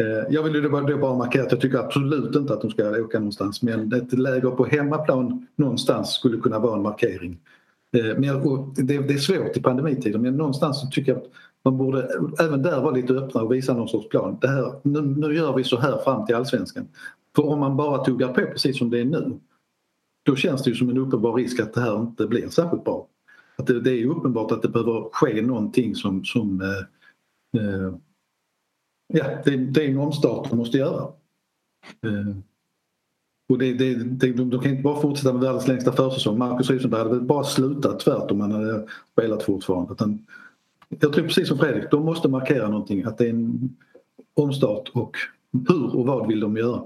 Eh, 0.00 0.34
jag 0.34 0.42
vill 0.42 0.54
ju 0.54 0.68
bara, 0.68 0.96
bara 0.96 1.16
markera 1.16 1.42
att 1.42 1.52
jag 1.52 1.60
tycker 1.60 1.78
absolut 1.78 2.36
inte 2.36 2.52
att 2.52 2.60
de 2.60 2.70
ska 2.70 2.90
åka 2.90 3.18
någonstans 3.18 3.62
men 3.62 3.92
ett 3.92 4.12
läger 4.12 4.50
på 4.50 4.64
hemmaplan 4.64 5.46
någonstans 5.56 6.14
skulle 6.14 6.40
kunna 6.40 6.58
vara 6.58 6.76
en 6.76 6.82
markering. 6.82 7.38
Eh, 7.96 8.04
men 8.04 8.22
jag, 8.22 8.72
det, 8.76 8.98
det, 8.98 9.14
är 9.14 9.18
svårt 9.18 9.56
i 9.56 9.62
pandemitider 9.62 10.18
men 10.18 10.36
någonstans 10.36 10.80
så 10.80 10.86
tycker 10.86 11.12
jag 11.12 11.20
att 11.20 11.30
man 11.64 11.76
borde 11.76 12.08
även 12.40 12.62
där 12.62 12.80
vara 12.82 12.94
lite 12.94 13.12
öppna 13.12 13.42
och 13.42 13.52
visa 13.52 13.74
någon 13.74 13.88
sorts 13.88 14.08
plan. 14.08 14.38
Det 14.40 14.48
här, 14.48 14.74
nu, 14.82 15.00
nu 15.00 15.34
gör 15.34 15.56
vi 15.56 15.64
så 15.64 15.78
här 15.78 15.98
fram 15.98 16.26
till 16.26 16.34
allsvenskan. 16.34 16.88
För 17.36 17.46
om 17.46 17.60
man 17.60 17.76
bara 17.76 18.04
tuggar 18.04 18.28
på 18.28 18.40
precis 18.40 18.78
som 18.78 18.90
det 18.90 19.00
är 19.00 19.04
nu 19.04 19.40
då 20.22 20.36
känns 20.36 20.62
det 20.62 20.70
ju 20.70 20.76
som 20.76 20.90
en 20.90 20.98
uppenbar 20.98 21.34
risk 21.34 21.60
att 21.60 21.74
det 21.74 21.80
här 21.80 22.00
inte 22.00 22.26
blir 22.26 22.48
särskilt 22.48 22.84
bra. 22.84 23.08
Att 23.56 23.66
det, 23.66 23.80
det 23.80 23.90
är 23.90 24.06
uppenbart 24.06 24.52
att 24.52 24.62
det 24.62 24.68
behöver 24.68 25.08
ske 25.12 25.42
någonting 25.42 25.94
som, 25.94 26.24
som 26.24 26.60
eh, 26.60 27.62
eh, 27.62 27.94
ja, 29.12 29.24
det, 29.44 29.56
det, 29.56 29.84
är 29.84 29.90
en 29.90 29.98
omstart 29.98 30.50
man 30.50 30.58
måste 30.58 30.78
göra. 30.78 31.02
Eh, 32.06 32.36
och 33.48 33.58
det, 33.58 33.72
det, 33.72 33.94
det, 33.94 34.32
de, 34.32 34.50
de 34.50 34.60
kan 34.60 34.70
inte 34.70 34.82
bara 34.82 35.00
fortsätta 35.00 35.32
med 35.32 35.42
världens 35.42 35.68
längsta 35.68 35.92
försäsong. 35.92 36.38
Marcus 36.38 36.70
Rosenberg 36.70 37.02
hade 37.02 37.14
väl 37.14 37.20
bara 37.20 37.44
slutat 37.44 38.00
tvärt 38.00 38.30
om 38.30 38.40
han 38.40 38.52
hade 38.52 38.86
spelat 39.12 39.42
fortfarande. 39.42 39.92
Utan, 39.92 40.26
jag 40.98 41.12
tror 41.12 41.24
precis 41.24 41.48
som 41.48 41.58
Fredrik, 41.58 41.90
de 41.90 42.04
måste 42.04 42.28
markera 42.28 42.68
någonting 42.68 43.04
att 43.04 43.18
det 43.18 43.26
är 43.26 43.30
en 43.30 43.76
omstart 44.34 44.88
och 44.94 45.16
hur 45.68 45.96
och 45.96 46.06
vad 46.06 46.28
vill 46.28 46.40
de 46.40 46.56
göra? 46.56 46.82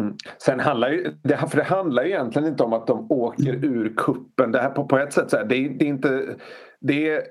Mm. 0.00 0.14
Sen 0.38 0.60
handlar 0.60 0.90
ju, 0.90 1.14
det, 1.22 1.36
för 1.36 1.56
det 1.56 1.64
handlar 1.64 2.04
ju 2.04 2.10
egentligen 2.10 2.48
inte 2.48 2.62
om 2.62 2.72
att 2.72 2.86
de 2.86 3.06
åker 3.10 3.64
ur 3.64 3.94
kuppen. 3.96 4.52
Det 4.52 4.60
här 4.60 4.70
på, 4.70 4.84
på 4.84 4.98
ett 4.98 5.12
sätt 5.12 5.30
så 5.30 5.36
här, 5.36 5.44
det, 5.44 5.68
det, 5.68 5.84
är 5.84 5.88
inte... 5.88 6.36
Det 6.80 7.08
är 7.08 7.22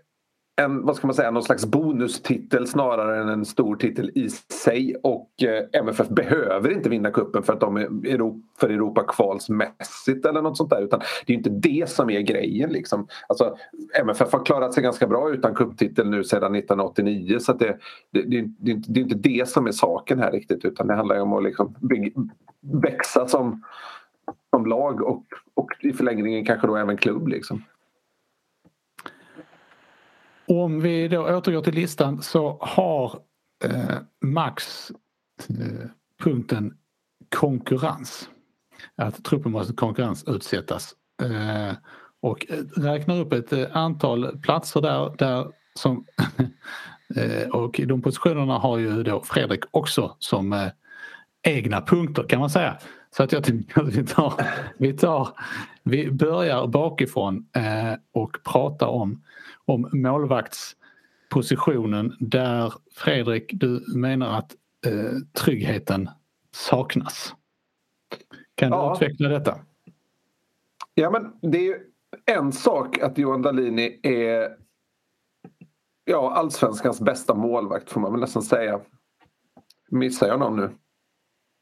en, 0.55 0.85
vad 0.85 0.95
ska 0.95 1.07
man 1.07 1.13
säga, 1.13 1.31
någon 1.31 1.43
slags 1.43 1.65
bonustitel 1.65 2.67
snarare 2.67 3.21
än 3.21 3.29
en 3.29 3.45
stor 3.45 3.75
titel 3.75 4.11
i 4.15 4.29
sig. 4.29 4.95
Och 5.03 5.29
eh, 5.43 5.81
MFF 5.81 6.09
behöver 6.09 6.71
inte 6.71 6.89
vinna 6.89 7.11
kuppen 7.11 7.43
för 7.43 7.53
att 7.53 7.59
de 7.59 7.77
är 7.77 7.81
Europa, 7.81 8.39
för 8.59 8.69
Europa-kvalsmässigt 8.69 10.25
eller 10.25 10.41
något 10.41 10.57
sånt 10.57 10.69
där. 10.69 10.81
Utan 10.81 11.01
det 11.25 11.33
är 11.33 11.37
inte 11.37 11.49
det 11.49 11.89
som 11.89 12.09
är 12.09 12.19
grejen. 12.19 12.69
Liksom. 12.69 13.07
Alltså, 13.27 13.55
MFF 14.01 14.31
har 14.31 14.45
klarat 14.45 14.73
sig 14.73 14.83
ganska 14.83 15.07
bra 15.07 15.33
utan 15.33 15.55
kupptitel 15.55 16.09
nu 16.09 16.23
sedan 16.23 16.55
1989 16.55 17.39
så 17.39 17.53
det, 17.53 17.77
det, 18.11 18.21
det, 18.21 18.47
det, 18.59 18.71
är 18.71 18.75
inte, 18.75 18.91
det 18.91 18.99
är 18.99 19.03
inte 19.03 19.29
det 19.29 19.49
som 19.49 19.67
är 19.67 19.71
saken 19.71 20.19
här 20.19 20.31
riktigt 20.31 20.65
utan 20.65 20.87
det 20.87 20.93
handlar 20.93 21.19
om 21.19 21.33
att 21.33 21.43
liksom 21.43 21.75
växa 22.61 23.27
som, 23.27 23.63
som 24.49 24.65
lag 24.65 25.01
och, 25.01 25.23
och 25.53 25.69
i 25.79 25.93
förlängningen 25.93 26.45
kanske 26.45 26.67
då 26.67 26.75
även 26.75 26.97
klubb. 26.97 27.27
Liksom. 27.27 27.63
Om 30.61 30.81
vi 30.81 31.07
då 31.07 31.37
återgår 31.37 31.61
till 31.61 31.73
listan 31.73 32.21
så 32.21 32.57
har 32.61 33.19
eh, 33.63 33.97
Max 34.21 34.91
eh, 35.49 35.89
punkten 36.23 36.73
konkurrens. 37.35 38.29
Att 38.95 39.23
truppen 39.23 39.51
måste 39.51 39.73
konkurrensutsättas. 39.73 40.93
Eh, 41.21 41.75
och 42.21 42.45
eh, 42.49 42.81
räknar 42.81 43.19
upp 43.19 43.33
ett 43.33 43.53
eh, 43.53 43.65
antal 43.71 44.39
platser 44.39 44.81
där, 44.81 45.15
där 45.17 45.47
som 45.75 46.05
eh, 47.15 47.49
och 47.49 47.81
de 47.87 48.01
positionerna 48.01 48.57
har 48.57 48.77
ju 48.77 49.03
då 49.03 49.23
Fredrik 49.23 49.63
också 49.71 50.15
som 50.19 50.53
eh, 50.53 50.67
egna 51.43 51.81
punkter 51.81 52.23
kan 52.23 52.39
man 52.39 52.49
säga. 52.49 52.77
Så 53.17 53.23
att 53.23 53.31
jag 53.31 53.43
tänkte 53.43 53.81
att 53.81 53.87
vi 53.87 54.05
tar, 54.05 54.33
vi, 54.77 54.93
tar, 54.93 55.29
vi 55.83 56.11
börjar 56.11 56.67
bakifrån 56.67 57.47
eh, 57.55 57.93
och 58.13 58.37
pratar 58.43 58.87
om, 58.87 59.23
om 59.65 59.89
målvaktspositionen 59.93 62.15
där 62.19 62.73
Fredrik, 62.95 63.51
du 63.53 63.95
menar 63.95 64.37
att 64.37 64.55
eh, 64.85 65.11
tryggheten 65.43 66.09
saknas. 66.51 67.35
Kan 68.55 68.71
du 68.71 68.77
ja. 68.77 68.95
utveckla 68.95 69.29
detta? 69.29 69.59
Ja 70.93 71.09
men 71.09 71.51
det 71.51 71.57
är 71.57 71.63
ju 71.63 71.79
en 72.25 72.51
sak 72.51 72.99
att 72.99 73.17
Johan 73.17 73.41
Dahlini 73.41 73.99
är 74.03 74.49
ja, 76.05 76.33
allsvenskans 76.33 77.01
bästa 77.01 77.33
målvakt 77.33 77.89
får 77.89 78.01
man 78.01 78.11
väl 78.11 78.21
nästan 78.21 78.43
säga. 78.43 78.79
Missar 79.91 80.27
jag 80.27 80.39
någon 80.39 80.55
nu? 80.55 80.69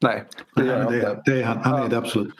Nej, 0.01 0.25
det 0.55 0.65
gör 0.65 0.77
jag 0.77 0.95
inte. 0.95 1.21
Det 1.25 1.41
är 1.41 1.45
han, 1.45 1.57
han 1.57 1.81
är 1.81 1.89
det 1.89 1.97
absolut. 1.97 2.33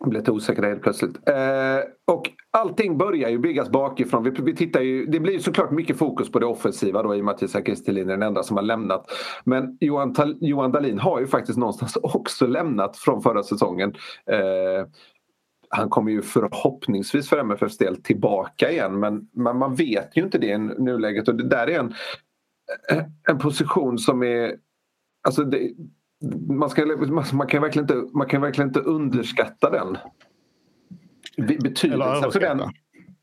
Jag 0.00 0.10
blev 0.10 0.20
lite 0.22 0.30
osäker 0.30 0.62
helt 0.62 0.82
plötsligt. 0.82 1.28
Eh, 1.28 2.14
och 2.14 2.30
allting 2.50 2.98
börjar 2.98 3.28
ju 3.28 3.38
byggas 3.38 3.70
bakifrån. 3.70 4.22
Vi, 4.22 4.30
vi 4.30 4.56
tittar 4.56 4.80
ju, 4.80 5.06
det 5.06 5.20
blir 5.20 5.38
såklart 5.38 5.70
mycket 5.70 5.98
fokus 5.98 6.32
på 6.32 6.38
det 6.38 6.46
offensiva 6.46 7.02
då 7.02 7.16
i 7.16 7.20
och 7.20 7.24
med 7.24 7.34
att 7.34 7.42
Isak 7.42 7.66
Kristelin 7.66 8.08
är 8.08 8.12
den 8.12 8.22
enda 8.22 8.42
som 8.42 8.56
har 8.56 8.64
lämnat. 8.64 9.06
Men 9.44 9.78
Johan, 9.80 10.14
Johan 10.40 10.72
Dahlin 10.72 10.98
har 10.98 11.20
ju 11.20 11.26
faktiskt 11.26 11.58
någonstans 11.58 11.96
också 12.02 12.46
lämnat 12.46 12.96
från 12.96 13.22
förra 13.22 13.42
säsongen. 13.42 13.94
Eh, 14.30 14.86
han 15.70 15.88
kommer 15.88 16.10
ju 16.12 16.22
förhoppningsvis 16.22 17.28
för 17.28 17.38
MFFs 17.38 17.78
del 17.78 18.02
tillbaka 18.02 18.70
igen 18.70 19.00
men 19.00 19.28
man, 19.36 19.58
man 19.58 19.74
vet 19.74 20.16
ju 20.16 20.22
inte 20.22 20.38
det 20.38 20.46
i 20.46 20.58
nuläget 20.58 21.28
och 21.28 21.34
det 21.34 21.48
där 21.48 21.66
är 21.66 21.78
en, 21.78 21.94
en 23.28 23.38
position 23.38 23.98
som 23.98 24.22
är 24.22 24.56
Alltså 25.28 25.44
det, 25.44 25.70
man, 26.48 26.70
ska, 26.70 26.86
man, 27.32 27.46
kan 27.46 27.62
verkligen 27.62 27.84
inte, 27.84 28.16
man 28.16 28.26
kan 28.26 28.40
verkligen 28.40 28.68
inte 28.68 28.80
underskatta 28.80 29.70
den. 29.70 29.98
Betydelsen 31.36 32.32
för 32.32 32.40
den. 32.40 32.62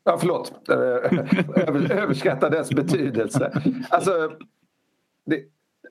Ja, 0.04 0.18
förlåt. 0.18 0.52
Över, 0.68 1.92
överskatta 1.92 2.50
dess 2.50 2.70
betydelse. 2.70 3.62
Alltså, 3.90 4.30
det, 5.26 5.40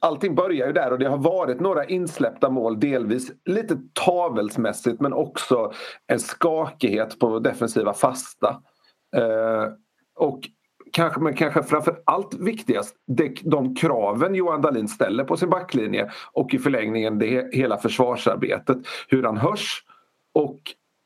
allting 0.01 0.35
börjar 0.35 0.67
ju 0.67 0.73
där 0.73 0.91
och 0.91 0.99
det 0.99 1.07
har 1.07 1.17
varit 1.17 1.59
några 1.59 1.85
insläppta 1.85 2.49
mål 2.49 2.79
delvis 2.79 3.31
lite 3.45 3.77
tavelsmässigt 4.05 5.01
men 5.01 5.13
också 5.13 5.71
en 6.07 6.19
skakighet 6.19 7.19
på 7.19 7.39
defensiva 7.39 7.93
fasta. 7.93 8.61
Eh, 9.15 9.71
och 10.15 10.39
kanske, 10.95 11.19
men 11.19 11.35
kanske 11.35 11.63
framför 11.63 12.01
allt 12.05 12.33
viktigast 12.33 12.95
de, 13.07 13.35
de 13.43 13.75
kraven 13.75 14.35
Johan 14.35 14.61
Dahlin 14.61 14.87
ställer 14.87 15.23
på 15.23 15.37
sin 15.37 15.49
backlinje 15.49 16.11
och 16.31 16.53
i 16.53 16.59
förlängningen 16.59 17.19
det 17.19 17.55
hela 17.55 17.77
försvarsarbetet. 17.77 18.77
Hur 19.07 19.23
han 19.23 19.37
hörs 19.37 19.83
och 20.33 20.59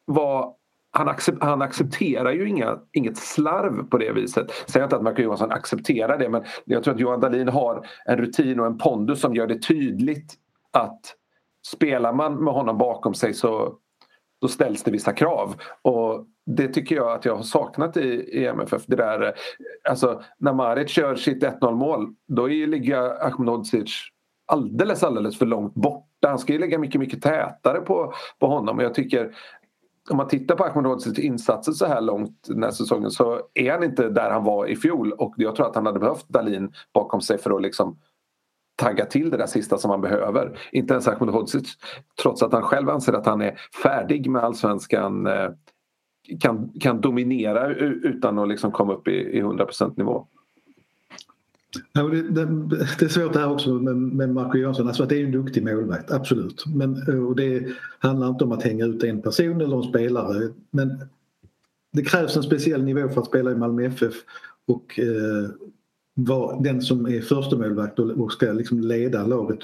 vad 0.06 0.54
han, 0.91 1.08
accept, 1.08 1.43
han 1.43 1.62
accepterar 1.62 2.32
ju 2.32 2.49
inga, 2.49 2.80
inget 2.91 3.17
slarv 3.17 3.89
på 3.89 3.97
det 3.97 4.12
viset. 4.12 4.52
Säger 4.67 4.84
inte 4.84 4.95
att 4.95 5.04
Marco 5.04 5.21
Johansson 5.21 5.52
accepterar 5.52 6.17
det 6.17 6.30
men 6.30 6.43
jag 6.65 6.84
tror 6.84 6.93
att 6.93 6.99
Johan 6.99 7.19
Dahlin 7.19 7.47
har 7.47 7.88
en 8.06 8.17
rutin 8.17 8.60
och 8.60 8.65
en 8.65 8.78
pondus 8.78 9.21
som 9.21 9.36
gör 9.36 9.47
det 9.47 9.62
tydligt 9.62 10.34
att 10.73 11.15
spelar 11.67 12.13
man 12.13 12.43
med 12.43 12.54
honom 12.54 12.78
bakom 12.78 13.13
sig 13.13 13.34
så 13.34 13.75
då 14.41 14.47
ställs 14.47 14.84
det 14.84 14.91
vissa 14.91 15.13
krav. 15.13 15.56
Och 15.82 16.25
det 16.45 16.67
tycker 16.67 16.95
jag 16.95 17.12
att 17.12 17.25
jag 17.25 17.36
har 17.36 17.43
saknat 17.43 17.97
i, 17.97 18.10
i 18.10 18.45
MFF. 18.45 18.86
Det 18.86 18.95
där, 18.95 19.34
alltså, 19.89 20.21
när 20.38 20.54
Maric 20.54 20.89
kör 20.89 21.15
sitt 21.15 21.43
1-0 21.43 21.75
mål 21.75 22.08
då 22.28 22.47
ligger 22.47 23.25
Ahmedhodzic 23.25 24.10
alldeles, 24.49 25.04
alldeles 25.04 25.38
för 25.38 25.45
långt 25.45 25.73
borta. 25.73 26.28
Han 26.28 26.39
ska 26.39 26.54
ju 26.54 26.60
lägga 26.60 26.80
mycket, 26.80 26.99
mycket 26.99 27.21
tätare 27.21 27.82
på, 27.82 28.13
på 28.39 28.47
honom. 28.47 28.78
Och 28.78 28.84
jag 28.84 28.93
tycker 28.93 29.36
om 30.10 30.17
man 30.17 30.28
tittar 30.28 30.56
på 30.56 30.63
Ahmedhodzics 30.63 31.19
insatser 31.19 31.71
så 31.71 31.86
här 31.86 32.02
långt 32.02 32.45
den 32.47 32.63
här 32.63 32.71
säsongen 32.71 33.12
så 33.12 33.41
är 33.54 33.71
han 33.71 33.84
inte 33.84 34.10
där 34.10 34.30
han 34.30 34.43
var 34.43 34.67
i 34.67 34.75
fjol 34.75 35.12
och 35.12 35.34
jag 35.38 35.56
tror 35.56 35.67
att 35.67 35.75
han 35.75 35.86
hade 35.86 35.99
behövt 35.99 36.30
Dalin 36.30 36.73
bakom 36.93 37.21
sig 37.21 37.38
för 37.38 37.56
att 37.56 37.62
liksom 37.62 37.99
tagga 38.79 39.05
till 39.05 39.29
det 39.29 39.37
där 39.37 39.47
sista 39.47 39.77
som 39.77 39.91
han 39.91 40.01
behöver. 40.01 40.59
Inte 40.71 40.93
ens 40.93 41.07
Ahmedhodzic, 41.07 41.77
trots 42.21 42.43
att 42.43 42.53
han 42.53 42.61
själv 42.61 42.89
anser 42.89 43.13
att 43.13 43.25
han 43.25 43.41
är 43.41 43.59
färdig 43.83 44.29
med 44.29 44.43
allsvenskan 44.43 45.27
eh, 45.27 45.49
kan, 46.39 46.69
kan 46.79 47.01
dominera 47.01 47.73
utan 47.83 48.39
att 48.39 48.49
liksom 48.49 48.71
komma 48.71 48.93
upp 48.93 49.07
i, 49.07 49.11
i 49.11 49.41
100% 49.41 49.93
nivå. 49.97 50.27
Ja, 51.93 52.03
det, 52.03 52.21
det, 52.21 52.45
det, 52.99 53.05
är 53.05 53.07
svårt 53.07 53.33
det 53.33 53.39
här 53.39 53.51
också 53.51 53.73
med, 53.73 53.95
med 53.95 54.29
Marco 54.29 54.57
Jönsson. 54.57 54.87
Alltså 54.87 55.03
att 55.03 55.09
det 55.09 55.21
är 55.21 55.25
en 55.25 55.31
duktig 55.31 55.63
målvakt, 55.63 56.11
absolut. 56.11 56.63
Men, 56.75 57.23
och 57.27 57.35
det 57.35 57.67
handlar 57.99 58.29
inte 58.29 58.43
om 58.43 58.51
att 58.51 58.63
hänga 58.63 58.85
ut 58.85 59.03
en 59.03 59.21
person 59.21 59.61
eller 59.61 59.77
en 59.77 59.83
spelare. 59.83 60.49
Men 60.71 61.01
det 61.91 62.03
krävs 62.03 62.37
en 62.37 62.43
speciell 62.43 62.83
nivå 62.83 63.09
för 63.09 63.21
att 63.21 63.27
spela 63.27 63.51
i 63.51 63.55
Malmö 63.55 63.85
FF 63.85 64.15
och 64.67 64.99
eh, 64.99 65.49
vara 66.25 66.60
den 66.60 66.82
som 66.82 67.05
är 67.05 67.21
första 67.21 67.58
målvakt 67.58 67.99
och, 67.99 68.32
ska 68.32 68.51
liksom 68.51 68.79
leda 68.79 69.25
laget. 69.25 69.60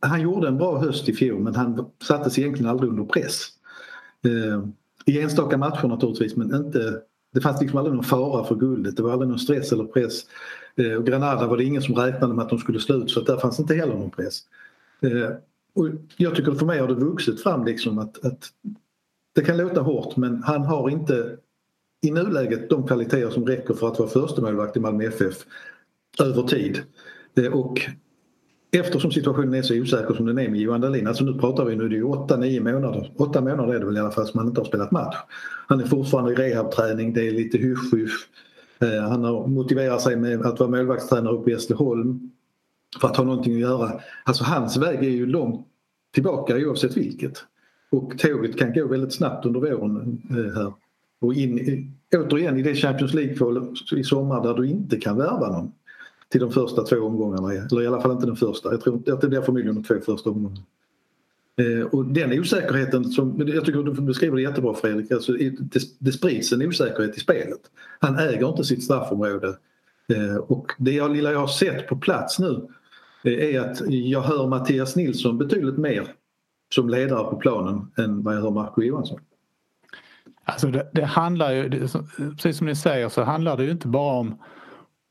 Han 0.00 0.22
gjorde 0.22 0.48
en 0.48 0.56
bra 0.56 0.78
höst 0.78 1.08
i 1.08 1.12
fjol 1.12 1.40
men 1.40 1.54
han 1.54 1.86
sattes 2.02 2.38
egentligen 2.38 2.70
aldrig 2.70 2.90
under 2.90 3.04
press. 3.04 3.46
Eh, 4.24 4.68
I 5.06 5.20
enstaka 5.20 5.58
matcher 5.58 5.88
naturligtvis 5.88 6.36
men 6.36 6.54
inte, 6.54 7.00
det 7.34 7.40
fanns 7.40 7.60
liksom 7.60 7.78
aldrig 7.78 7.94
någon 7.94 8.04
fara 8.04 8.44
för 8.44 8.54
guldet. 8.54 8.96
Det 8.96 9.02
var 9.02 9.12
aldrig 9.12 9.28
någon 9.28 9.38
stress 9.38 9.72
eller 9.72 9.84
press. 9.84 10.22
Eh, 10.76 10.92
och 10.92 11.06
Granada 11.06 11.46
var 11.46 11.56
det 11.56 11.64
ingen 11.64 11.82
som 11.82 11.94
räknade 11.94 12.34
med 12.34 12.42
att 12.42 12.50
de 12.50 12.58
skulle 12.58 12.80
slå 12.80 12.96
ut 12.96 13.10
så 13.10 13.20
där 13.20 13.36
fanns 13.36 13.60
inte 13.60 13.74
heller 13.74 13.94
någon 13.94 14.10
press. 14.10 14.40
Eh, 15.00 15.30
och 15.74 15.88
jag 16.16 16.34
tycker 16.34 16.52
för 16.52 16.66
mig 16.66 16.80
har 16.80 16.88
det 16.88 16.94
vuxit 16.94 17.42
fram 17.42 17.64
liksom 17.64 17.98
att, 17.98 18.24
att 18.24 18.48
det 19.34 19.44
kan 19.44 19.56
låta 19.56 19.80
hårt 19.80 20.16
men 20.16 20.42
han 20.42 20.62
har 20.62 20.90
inte 20.90 21.36
i 22.00 22.10
nuläget 22.10 22.70
de 22.70 22.86
kvaliteter 22.86 23.30
som 23.30 23.46
räcker 23.46 23.74
för 23.74 23.88
att 23.88 23.98
vara 23.98 24.08
förstemålvakt 24.08 24.76
i 24.76 24.80
Malmö 24.80 25.04
FF 25.04 25.36
över 26.20 26.42
tid. 26.42 26.82
Eh, 27.36 27.52
och 27.52 27.80
eftersom 28.70 29.10
situationen 29.10 29.54
är 29.54 29.62
så 29.62 29.80
osäker 29.80 30.14
som 30.14 30.26
den 30.26 30.38
är 30.38 30.48
med 30.48 30.60
Johan 30.60 30.80
Dahlin, 30.80 31.06
alltså 31.06 31.24
nu 31.24 31.38
pratar 31.38 31.64
vi 31.64 31.76
nu, 31.76 31.88
det 31.88 31.94
är 31.94 31.98
ju 31.98 32.04
8-9 32.04 32.72
månader, 32.72 33.12
8 33.16 33.40
månader 33.40 33.74
är 33.74 33.78
det 33.78 33.86
väl 33.86 33.96
i 33.96 34.00
alla 34.00 34.10
fall 34.10 34.26
som 34.26 34.38
han 34.38 34.48
inte 34.48 34.60
har 34.60 34.66
spelat 34.66 34.90
match. 34.90 35.16
Han 35.68 35.80
är 35.80 35.84
fortfarande 35.84 36.32
i 36.32 36.34
rehabträning, 36.34 37.12
det 37.12 37.28
är 37.28 37.32
lite 37.32 37.58
hysch-hysch. 37.58 38.28
Eh, 38.80 39.08
han 39.08 39.24
har 39.24 39.46
motiverat 39.46 40.00
sig 40.00 40.16
med 40.16 40.46
att 40.46 40.60
vara 40.60 40.70
målvaktstränare 40.70 41.34
uppe 41.34 41.50
i 41.50 41.54
Hässleholm 41.54 42.30
för 43.00 43.08
att 43.08 43.16
ha 43.16 43.24
någonting 43.24 43.54
att 43.54 43.60
göra. 43.60 44.00
Alltså 44.24 44.44
hans 44.44 44.76
väg 44.76 44.98
är 44.98 45.10
ju 45.10 45.26
långt 45.26 45.66
tillbaka 46.14 46.56
oavsett 46.56 46.96
vilket. 46.96 47.44
Och 47.90 48.18
tåget 48.18 48.58
kan 48.58 48.72
gå 48.72 48.86
väldigt 48.86 49.12
snabbt 49.12 49.46
under 49.46 49.60
våren 49.60 50.22
eh, 50.30 50.62
här. 50.62 50.72
Och 51.20 51.34
in, 51.34 51.92
återigen 52.16 52.58
i 52.58 52.62
det 52.62 52.74
Champions 52.74 53.14
League-kval 53.14 53.76
i 53.96 54.04
sommar 54.04 54.42
där 54.42 54.54
du 54.54 54.68
inte 54.68 54.96
kan 54.96 55.16
värva 55.16 55.52
någon 55.52 55.72
till 56.28 56.40
de 56.40 56.52
första 56.52 56.82
två 56.82 56.96
omgångarna. 56.96 57.52
Eller 57.52 57.82
i 57.82 57.86
alla 57.86 58.00
fall 58.00 58.12
inte 58.12 58.26
den 58.26 58.36
första. 58.36 58.70
Jag 58.70 58.80
tror 58.80 59.12
att 59.12 59.20
det 59.20 59.28
blir 59.28 59.40
förmodligen 59.40 59.74
de 59.74 59.84
två 59.84 60.00
första 60.00 60.30
omgångarna. 60.30 60.62
Eh, 61.58 61.86
och 61.86 62.04
den 62.04 62.40
osäkerheten, 62.40 63.04
som, 63.04 63.48
jag 63.48 63.64
tycker 63.64 63.82
du 63.82 63.92
beskriver 63.92 64.36
det 64.36 64.42
jättebra 64.42 64.74
Fredrik, 64.74 65.12
alltså, 65.12 65.32
det, 65.32 65.82
det 65.98 66.12
sprids 66.12 66.52
en 66.52 66.62
osäkerhet 66.62 67.16
i 67.16 67.20
spelet. 67.20 67.60
Han 67.98 68.18
äger 68.18 68.48
inte 68.48 68.64
sitt 68.64 68.84
straffområde. 68.84 69.56
Eh, 70.12 70.36
och 70.36 70.72
det 70.78 70.92
jag, 70.92 71.16
lilla 71.16 71.32
jag 71.32 71.38
har 71.38 71.46
sett 71.46 71.86
på 71.86 71.96
plats 71.96 72.38
nu 72.38 72.68
eh, 73.24 73.54
är 73.54 73.60
att 73.60 73.82
jag 73.88 74.20
hör 74.20 74.46
Mattias 74.46 74.96
Nilsson 74.96 75.38
betydligt 75.38 75.78
mer 75.78 76.14
som 76.74 76.88
ledare 76.88 77.30
på 77.30 77.36
planen 77.36 77.86
än 77.96 78.22
vad 78.22 78.36
jag 78.36 78.40
hör 78.40 78.50
Marco 78.50 78.82
Johansson. 78.82 79.20
Alltså 80.48 80.66
det, 80.66 80.90
det 80.92 81.04
handlar 81.04 81.52
ju, 81.52 81.68
det, 81.68 81.78
precis 82.36 82.56
som 82.56 82.66
ni 82.66 82.76
säger 82.76 83.08
så 83.08 83.22
handlar 83.22 83.56
det 83.56 83.64
ju 83.64 83.70
inte 83.70 83.88
bara 83.88 84.18
om, 84.18 84.42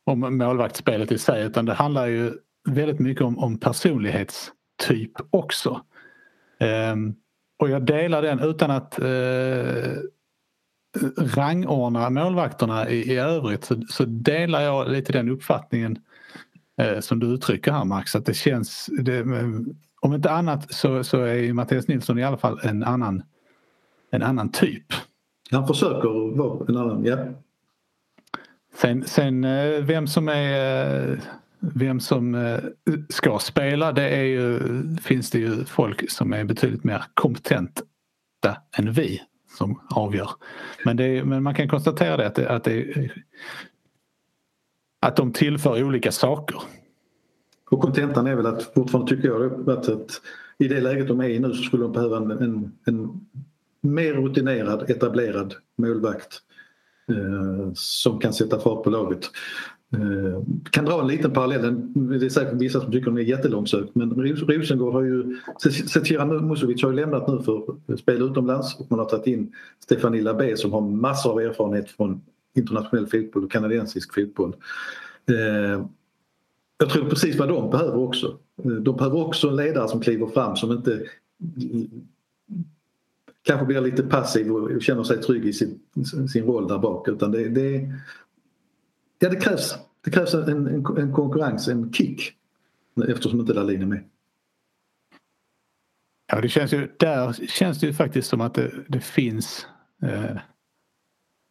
om 0.05 0.37
målvaktsspelet 0.37 1.11
i 1.11 1.17
sig 1.17 1.43
utan 1.43 1.65
det 1.65 1.73
handlar 1.73 2.07
ju 2.07 2.33
väldigt 2.69 2.99
mycket 2.99 3.23
om, 3.23 3.39
om 3.39 3.59
personlighetstyp 3.59 5.11
också. 5.29 5.81
Um, 6.93 7.15
och 7.59 7.69
jag 7.69 7.85
delar 7.85 8.21
den 8.21 8.39
utan 8.39 8.71
att 8.71 8.99
uh, 9.01 9.93
rangordna 11.17 12.09
målvakterna 12.09 12.89
i, 12.89 13.13
i 13.13 13.17
övrigt 13.17 13.63
så, 13.63 13.81
så, 13.89 14.05
delar 14.05 14.61
jag 14.61 14.89
lite 14.89 15.13
den 15.13 15.29
uppfattningen 15.29 15.97
uh, 16.81 16.99
som 16.99 17.19
du 17.19 17.27
uttrycker 17.27 17.71
här 17.71 17.85
Max 17.85 18.15
att 18.15 18.25
det 18.25 18.33
känns 18.33 18.89
det, 18.99 19.17
eh, 19.17 19.47
om 20.01 20.13
inte 20.13 20.31
annat 20.31 20.73
så, 20.73 21.03
så 21.03 21.21
är 21.21 21.53
Mattias 21.53 21.87
Nilsson 21.87 22.19
i 22.19 22.23
alla 22.23 22.37
fall 22.37 22.59
en 22.63 22.83
annan, 22.83 23.23
en 24.11 24.23
annan 24.23 24.51
typ. 24.51 24.85
Han 25.51 25.67
försöker 25.67 26.37
vara 26.37 26.65
en 26.67 26.77
annan, 26.77 27.05
ja. 27.05 27.17
Sen, 28.75 29.03
sen 29.03 29.43
eh, 29.43 29.83
vem 29.83 30.07
som 30.07 30.29
är 30.29 31.19
vem 31.59 31.99
som 31.99 32.35
eh, 32.35 32.59
ska 33.09 33.39
spela 33.39 33.91
det 33.91 34.09
är 34.09 34.23
ju, 34.23 34.59
finns 35.01 35.31
det 35.31 35.39
ju 35.39 35.65
folk 35.65 36.11
som 36.11 36.33
är 36.33 36.43
betydligt 36.43 36.83
mer 36.83 37.03
kompetenta 37.13 37.83
än 38.77 38.91
vi 38.91 39.21
som 39.57 39.81
avgör. 39.89 40.29
Men, 40.85 40.97
det, 40.97 41.23
men 41.23 41.43
man 41.43 41.55
kan 41.55 41.69
konstatera 41.69 42.17
det 42.17 42.27
att, 42.27 42.35
det, 42.35 42.49
att, 42.49 42.63
det, 42.63 43.09
att 45.01 45.15
de 45.15 45.33
tillför 45.33 45.83
olika 45.83 46.11
saker. 46.11 46.61
Och 47.69 47.81
kontentan 47.81 48.27
är 48.27 48.35
väl 48.35 48.45
att 48.45 48.73
fortfarande 48.73 49.15
tycker 49.15 49.27
jag 49.27 49.69
att, 49.69 49.89
att 49.89 50.21
i 50.57 50.67
det 50.67 50.81
läget 50.81 51.07
de 51.07 51.19
är 51.19 51.29
i 51.29 51.39
nu 51.39 51.53
så 51.53 51.63
skulle 51.63 51.83
de 51.83 51.91
behöva 51.91 52.17
en, 52.17 52.31
en, 52.31 52.71
en 52.85 53.25
mer 53.93 54.13
rutinerad, 54.13 54.89
etablerad 54.89 55.53
målvakt 55.77 56.41
eh, 57.09 57.71
som 57.73 58.19
kan 58.19 58.33
sätta 58.33 58.59
fart 58.59 58.83
på 58.83 58.89
laget. 58.89 59.29
Eh, 59.93 60.43
kan 60.71 60.85
dra 60.85 61.01
en 61.01 61.07
liten 61.07 61.33
parallell, 61.33 61.81
det 61.93 62.25
är 62.25 62.29
säkert 62.29 62.53
vissa 62.53 62.81
som 62.81 62.91
tycker 62.91 63.11
den 63.11 63.17
är 63.17 63.21
jättelångsökt 63.21 63.95
men 63.95 64.11
Rosengård 64.11 64.93
har 64.93 65.01
ju, 65.01 65.37
Zecira 65.87 66.25
Musovic 66.25 66.83
har 66.83 66.89
ju 66.89 66.95
lämnat 66.95 67.27
nu 67.27 67.39
för 67.39 67.95
spel 67.97 68.21
utomlands 68.21 68.79
och 68.79 68.91
man 68.91 68.99
har 68.99 69.05
tagit 69.05 69.27
in 69.27 69.53
Stefanie 69.83 70.21
Labbé 70.21 70.57
som 70.57 70.73
har 70.73 70.81
massor 70.81 71.31
av 71.31 71.39
erfarenhet 71.39 71.89
från 71.89 72.21
internationell 72.55 73.07
fotboll 73.07 73.43
och 73.43 73.51
kanadensisk 73.51 74.13
fotboll. 74.13 74.55
Eh, 75.29 75.85
jag 76.77 76.89
tror 76.89 77.09
precis 77.09 77.39
vad 77.39 77.49
de 77.49 77.69
behöver 77.69 77.97
också. 77.97 78.37
Eh, 78.63 78.71
de 78.71 78.95
behöver 78.95 79.27
också 79.27 79.49
en 79.49 79.55
ledare 79.55 79.87
som 79.87 80.01
kliver 80.01 80.27
fram 80.27 80.55
som 80.55 80.71
inte 80.71 81.03
kanske 83.47 83.65
blir 83.65 83.81
lite 83.81 84.03
passiv 84.03 84.51
och 84.51 84.81
känner 84.81 85.03
sig 85.03 85.21
trygg 85.21 85.45
i 85.45 85.53
sin, 85.53 85.79
sin 86.33 86.45
roll 86.45 86.67
där 86.67 86.77
bak 86.77 87.07
utan 87.07 87.31
det, 87.31 87.49
det, 87.49 87.93
ja, 89.19 89.29
det 89.29 89.35
krävs, 89.35 89.75
det 90.03 90.11
krävs 90.11 90.33
en, 90.33 90.67
en, 90.67 90.97
en 90.97 91.13
konkurrens, 91.13 91.67
en 91.67 91.93
kick 91.93 92.33
eftersom 93.07 93.39
inte 93.39 93.53
Dahlin 93.53 93.81
är 93.81 93.85
med. 93.85 94.03
Ja, 96.31 96.41
det 96.41 96.49
känns 96.49 96.73
ju, 96.73 96.89
där 96.99 97.33
känns 97.47 97.79
det 97.79 97.87
ju 97.87 97.93
faktiskt 97.93 98.29
som 98.29 98.41
att 98.41 98.53
det, 98.53 98.71
det 98.87 98.99
finns 98.99 99.67
eh, 100.03 100.37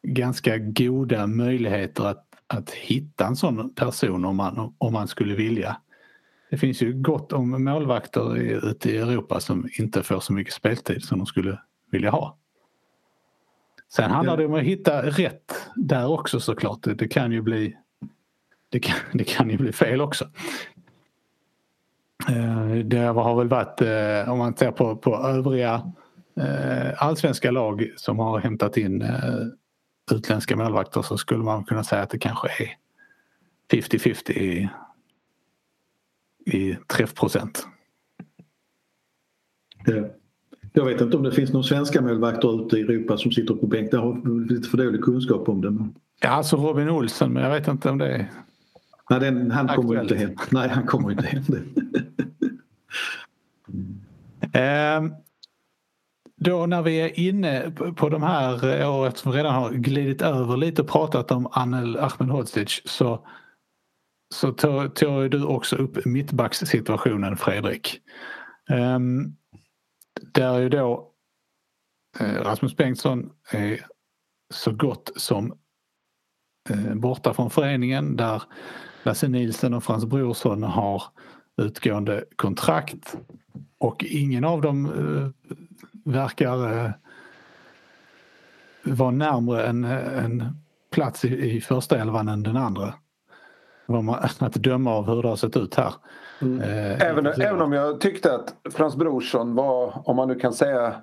ganska 0.03 0.59
goda 0.59 1.27
möjligheter 1.27 2.05
att 2.05 2.27
att 2.47 2.71
hitta 2.71 3.27
en 3.27 3.37
sån 3.37 3.75
person 3.75 4.25
om 4.25 4.37
man, 4.37 4.75
om 4.79 4.93
man 4.93 5.09
skulle 5.09 5.35
vilja. 5.35 5.77
Det 6.51 6.59
finns 6.59 6.83
ju 6.83 6.93
gott 6.93 7.33
om 7.33 7.65
målvakter 7.65 8.37
ute 8.37 8.91
i 8.91 8.97
Europa 8.97 9.41
som 9.41 9.69
inte 9.79 10.03
får 10.03 10.21
så 10.21 10.33
mycket 10.33 10.55
speltid 10.55 11.05
som 11.05 11.19
de 11.19 11.27
skulle 11.27 11.59
vilja 11.97 12.11
ha. 12.11 12.37
Sen 13.89 14.11
handlar 14.11 14.37
det 14.37 14.47
om 14.47 14.55
att 14.55 14.63
hitta 14.63 15.03
rätt 15.03 15.71
där 15.77 16.07
också 16.07 16.41
såklart. 16.41 16.79
Det 16.83 17.09
kan 17.09 17.33
ju 17.33 17.43
bli, 17.43 17.77
det 18.69 18.81
kan, 18.81 18.97
det 19.13 19.25
kan 19.25 19.51
ju 19.51 19.57
bli 19.57 19.73
fel 19.73 20.01
också. 20.01 20.29
Eh, 22.29 22.75
det 22.85 22.99
har 22.99 23.37
väl 23.37 23.49
varit, 23.49 23.81
eh, 23.81 24.33
om 24.33 24.39
man 24.39 24.57
ser 24.57 24.71
på, 24.71 24.97
på 24.97 25.17
övriga 25.17 25.93
eh, 26.37 27.03
allsvenska 27.03 27.51
lag 27.51 27.93
som 27.97 28.19
har 28.19 28.41
hämtat 28.41 28.77
in 28.77 29.05
utländska 30.13 30.57
målvakter 30.57 31.03
så 31.03 31.19
skulle 31.19 31.45
man 31.45 31.65
kunna 31.65 31.85
säga 31.85 32.03
att 32.03 32.11
det 32.11 32.19
kanske 32.19 32.49
är 32.49 32.77
50-50 33.73 34.31
i, 34.31 34.69
i 36.47 36.77
träffprocent. 36.87 37.67
Jag 40.79 40.85
vet 40.85 41.01
inte 41.01 41.17
om 41.17 41.23
det 41.23 41.33
finns 41.33 41.53
några 41.53 41.65
svenska 41.65 42.01
målvakter 42.01 42.67
ute 42.67 42.77
i 42.77 42.81
Europa 42.81 43.17
som 43.17 43.33
sitter 43.33 43.55
på 43.55 43.67
bänk. 43.67 43.89
Jag 43.93 44.01
har 44.01 44.49
lite 44.49 44.69
för 44.69 44.79
dålig 44.79 45.03
kunskap 45.03 45.49
om 45.49 45.61
det. 45.61 45.89
Ja, 46.21 46.29
alltså 46.29 46.57
Robin 46.57 46.91
Olsen, 46.91 47.33
men 47.33 47.43
jag 47.43 47.51
vet 47.51 47.69
inte 47.69 47.91
om 47.91 47.99
det 47.99 48.09
är 48.09 48.31
Nej, 49.11 49.21
den, 49.21 49.51
han 49.51 49.69
kommer 49.69 50.03
inte 50.03 50.17
hem. 50.17 50.31
Nej, 50.51 50.69
han 50.69 50.87
kommer 50.87 51.11
inte 51.11 51.27
hem. 51.27 51.43
mm. 54.53 55.12
Då 56.41 56.67
när 56.67 56.83
vi 56.83 56.97
är 56.97 57.21
inne 57.21 57.73
på 57.97 58.09
de 58.09 58.23
här 58.23 58.81
eh, 58.81 58.95
året 58.95 59.19
som 59.19 59.33
redan 59.33 59.55
har 59.55 59.71
glidit 59.71 60.23
över 60.23 60.57
lite 60.57 60.83
och 60.83 60.89
pratat 60.89 61.31
om 61.31 61.49
Anel 61.53 61.97
Ahmedhodzic 61.97 62.83
så, 62.85 63.27
så 64.35 64.53
tar, 64.53 65.29
du 65.29 65.45
också 65.45 65.77
upp 65.77 66.05
mittbackssituationen 66.05 67.37
Fredrik. 67.37 68.01
Um, 68.71 69.37
där 70.21 70.59
ju 70.59 70.69
då 70.69 71.11
eh, 72.19 72.35
Rasmus 72.35 72.77
Bengtsson 72.77 73.31
är 73.51 73.87
så 74.55 74.73
gott 74.73 75.13
som 75.17 75.59
eh, 76.71 76.95
borta 76.95 77.35
från 77.35 77.51
föreningen 77.51 78.17
där 78.17 78.43
Lasse 79.03 79.29
Nilsson 79.29 79.75
och 79.75 79.85
Frans 79.85 80.05
Brorsson 80.05 80.63
har 80.63 81.03
utgående 81.57 82.25
kontrakt 82.37 83.17
och 83.79 84.05
ingen 84.05 84.45
av 84.45 84.61
dem 84.61 84.87
eh, 84.87 85.53
verkar 86.13 86.85
eh, 86.85 86.91
vara 88.83 89.11
närmre 89.11 89.67
en, 89.67 89.85
eh, 89.85 90.25
en 90.25 90.45
plats 90.91 91.25
i, 91.25 91.57
i 91.57 91.61
första 91.61 92.01
elvan 92.01 92.29
än 92.29 92.43
den 92.43 92.57
andra. 92.57 92.95
Att 94.38 94.55
döma 94.55 94.94
av 94.94 95.07
hur 95.07 95.22
det 95.22 95.29
har 95.29 95.37
sett 95.37 95.57
ut 95.57 95.75
här. 95.75 95.94
Mm. 96.40 96.61
Eh, 96.61 97.09
även, 97.09 97.27
även 97.27 97.61
om 97.61 97.72
jag 97.72 98.01
tyckte 98.01 98.35
att 98.35 98.72
Frans 98.72 98.96
Brorsson 98.96 99.55
var, 99.55 100.09
om 100.09 100.16
man 100.16 100.29
nu 100.29 100.35
kan 100.35 100.53
säga 100.53 100.94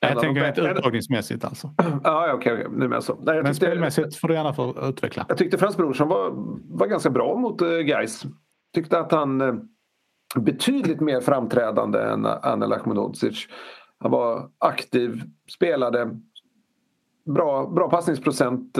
jag 0.00 0.20
tänker 0.20 0.42
rent 0.42 0.58
uttagningsmässigt 0.58 1.44
alltså. 1.44 1.70
Ja, 2.04 2.32
okej. 2.34 2.52
Okay, 2.52 2.66
okay. 2.66 2.88
Men, 2.88 3.02
så. 3.02 3.14
Nej, 3.14 3.34
men 3.34 3.44
tyckte, 3.44 3.66
spelmässigt 3.66 4.16
får 4.16 4.28
du 4.28 4.34
gärna 4.34 4.52
få 4.52 4.88
utveckla. 4.88 5.26
Jag 5.28 5.38
tyckte 5.38 5.58
Frans 5.58 5.76
Brorsson 5.76 6.08
var, 6.08 6.30
var 6.78 6.86
ganska 6.86 7.10
bra 7.10 7.36
mot 7.36 7.62
uh, 7.62 7.78
Gais. 7.78 8.22
Tyckte 8.74 8.98
att 8.98 9.12
han 9.12 9.40
uh, 9.40 9.54
betydligt 10.36 11.00
mer 11.00 11.20
framträdande 11.20 11.98
än 11.98 12.26
Anel 12.26 12.72
Ahmedhodzic. 12.72 13.46
Han 13.98 14.10
var 14.10 14.50
aktiv, 14.58 15.22
spelade, 15.50 16.10
bra, 17.34 17.66
bra 17.66 17.90
passningsprocent. 17.90 18.78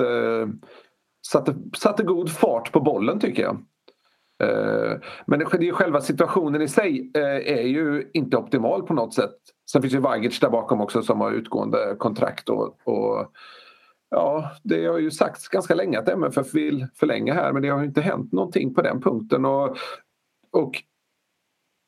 Satte, 1.28 1.54
satte 1.76 2.02
god 2.02 2.30
fart 2.30 2.72
på 2.72 2.80
bollen 2.80 3.20
tycker 3.20 3.42
jag. 3.42 3.64
Eh, 4.42 4.98
men 5.26 5.38
det, 5.38 5.72
själva 5.72 6.00
situationen 6.00 6.62
i 6.62 6.68
sig 6.68 7.11
eh, 7.14 7.59
är 7.59 7.66
ju 7.66 8.11
inte 8.12 8.37
optimal 8.37 8.83
på 8.83 8.94
något 8.94 9.14
sätt. 9.14 9.37
Sen 9.72 9.83
finns 9.83 9.94
ju 9.94 9.98
Vagic 9.98 10.40
där 10.40 10.50
bakom 10.50 10.80
också 10.80 11.02
som 11.02 11.20
har 11.20 11.33
utgående 11.33 11.96
kontrakt. 11.98 12.48
Och, 12.48 12.78
och 12.85 13.33
ja, 14.11 14.50
det 14.62 14.87
har 14.87 14.98
ju 14.98 15.11
sagts 15.11 15.48
ganska 15.48 15.74
länge 15.74 15.98
att 15.98 16.09
MFF 16.09 16.54
vill 16.54 16.87
förlänga 16.94 17.35
här 17.35 17.52
men 17.52 17.62
det 17.62 17.68
har 17.68 17.85
inte 17.85 18.00
hänt 18.00 18.33
någonting 18.33 18.74
på 18.74 18.83
den 18.83 19.00
punkten. 19.00 19.44
Och 19.44 19.76
och 20.52 20.83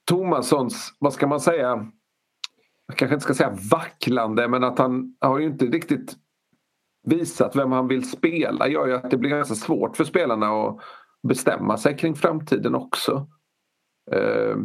Tomassons, 0.08 0.94
vad 0.98 1.12
ska 1.12 1.26
man 1.26 1.40
säga, 1.40 1.86
jag 2.86 2.96
kanske 2.96 3.14
inte 3.14 3.24
ska 3.24 3.34
säga 3.34 3.56
vacklande 3.70 4.48
men 4.48 4.64
att 4.64 4.78
han 4.78 5.16
har 5.20 5.38
ju 5.38 5.46
inte 5.46 5.64
riktigt 5.64 6.16
visat 7.04 7.56
vem 7.56 7.72
han 7.72 7.88
vill 7.88 8.10
spela 8.10 8.68
gör 8.68 8.86
ju 8.86 8.94
att 8.94 9.10
det 9.10 9.16
blir 9.16 9.30
ganska 9.30 9.54
svårt 9.54 9.96
för 9.96 10.04
spelarna 10.04 10.46
att 10.46 10.78
bestämma 11.28 11.76
sig 11.76 11.96
kring 11.96 12.14
framtiden 12.14 12.74
också. 12.74 13.26
Eh, 14.12 14.56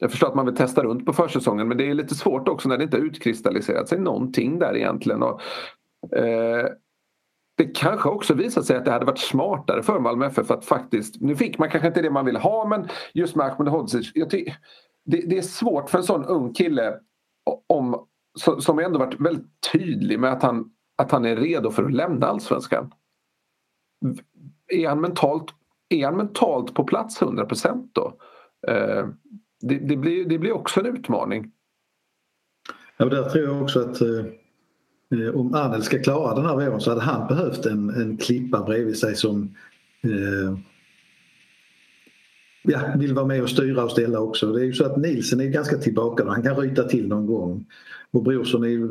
jag 0.00 0.10
förstår 0.10 0.28
att 0.28 0.34
man 0.34 0.46
vill 0.46 0.56
testa 0.56 0.82
runt 0.82 1.06
på 1.06 1.12
försäsongen 1.12 1.68
men 1.68 1.76
det 1.76 1.90
är 1.90 1.94
lite 1.94 2.14
svårt 2.14 2.48
också 2.48 2.68
när 2.68 2.78
det 2.78 2.84
inte 2.84 2.96
utkristalliserat 2.96 3.88
sig 3.88 3.98
någonting 3.98 4.58
där 4.58 4.76
egentligen. 4.76 5.22
Och, 5.22 5.40
eh, 6.16 6.66
det 7.56 7.64
kanske 7.64 8.08
också 8.08 8.34
visat 8.34 8.64
sig 8.64 8.76
att 8.76 8.84
det 8.84 8.90
hade 8.90 9.04
varit 9.04 9.18
smartare 9.18 9.82
för 9.82 10.00
Malmö 10.00 10.26
FF 10.26 10.50
att 10.50 10.64
faktiskt, 10.64 11.20
nu 11.20 11.36
fick 11.36 11.58
man 11.58 11.70
kanske 11.70 11.88
inte 11.88 12.02
det 12.02 12.10
man 12.10 12.24
ville 12.24 12.38
ha 12.38 12.66
men 12.68 12.88
just 13.14 13.36
med 13.36 13.46
Ahmedhodzic, 13.46 14.12
det, 15.06 15.20
det 15.26 15.38
är 15.38 15.42
svårt 15.42 15.90
för 15.90 15.98
en 15.98 16.04
sån 16.04 16.24
ung 16.24 16.54
kille 16.54 16.94
om, 17.66 18.06
som 18.58 18.78
ändå 18.78 18.98
varit 18.98 19.20
väldigt 19.20 19.46
tydlig 19.72 20.20
med 20.20 20.32
att 20.32 20.42
han, 20.42 20.70
att 20.96 21.10
han 21.10 21.24
är 21.24 21.36
redo 21.36 21.70
för 21.70 21.84
att 21.84 21.94
lämna 21.94 22.26
allsvenskan. 22.26 22.92
Är 24.68 24.88
han 24.88 25.00
mentalt, 25.00 25.54
är 25.88 26.04
han 26.04 26.16
mentalt 26.16 26.74
på 26.74 26.84
plats 26.84 27.20
100% 27.20 27.88
då? 27.92 28.18
Eh, 28.68 29.08
det, 29.60 29.78
det, 29.78 29.96
blir, 29.96 30.24
det 30.24 30.38
blir 30.38 30.52
också 30.52 30.80
en 30.80 30.86
utmaning. 30.86 31.52
Ja, 32.96 33.04
där 33.04 33.28
tror 33.28 33.44
jag 33.44 33.62
också 33.62 33.80
att 33.80 34.00
eh, 34.00 34.24
eh, 35.20 35.34
om 35.34 35.54
Arnel 35.54 35.82
ska 35.82 36.02
klara 36.02 36.34
den 36.34 36.46
här 36.46 36.54
våren 36.54 36.80
så 36.80 36.90
hade 36.90 37.02
han 37.02 37.28
behövt 37.28 37.66
en, 37.66 37.90
en 37.90 38.16
klippa 38.16 38.62
bredvid 38.62 38.98
sig 38.98 39.16
som 39.16 39.54
eh, 40.02 40.58
ja, 42.66 42.80
vill 42.96 43.14
vara 43.14 43.26
med 43.26 43.42
och 43.42 43.50
styra 43.50 43.84
och 43.84 43.90
ställa 43.90 44.20
också. 44.20 44.52
Det 44.52 44.60
är 44.60 44.64
ju 44.64 44.72
så 44.72 44.84
att 44.84 44.96
Nielsen 44.96 45.40
är 45.40 45.44
ganska 45.44 45.76
tillbaka 45.76 46.24
han 46.24 46.42
kan 46.42 46.56
ryta 46.56 46.84
till 46.84 47.08
någon 47.08 47.26
gång. 47.26 47.64
Och 48.10 48.22
Brorsson 48.22 48.64
är 48.64 48.68
ju 48.68 48.88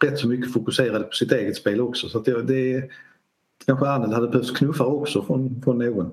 rätt 0.00 0.18
så 0.18 0.28
mycket 0.28 0.52
fokuserad 0.52 1.02
på 1.02 1.12
sitt 1.12 1.32
eget 1.32 1.56
spel 1.56 1.80
också 1.80 2.08
så 2.08 2.18
att 2.18 2.24
det, 2.24 2.42
det 2.42 2.88
kanske 3.66 3.86
Arnel 3.86 4.12
hade 4.12 4.28
behövt 4.28 4.56
knuffa 4.56 4.84
också 4.84 5.22
från, 5.22 5.62
från 5.64 5.78
någon 5.78 6.10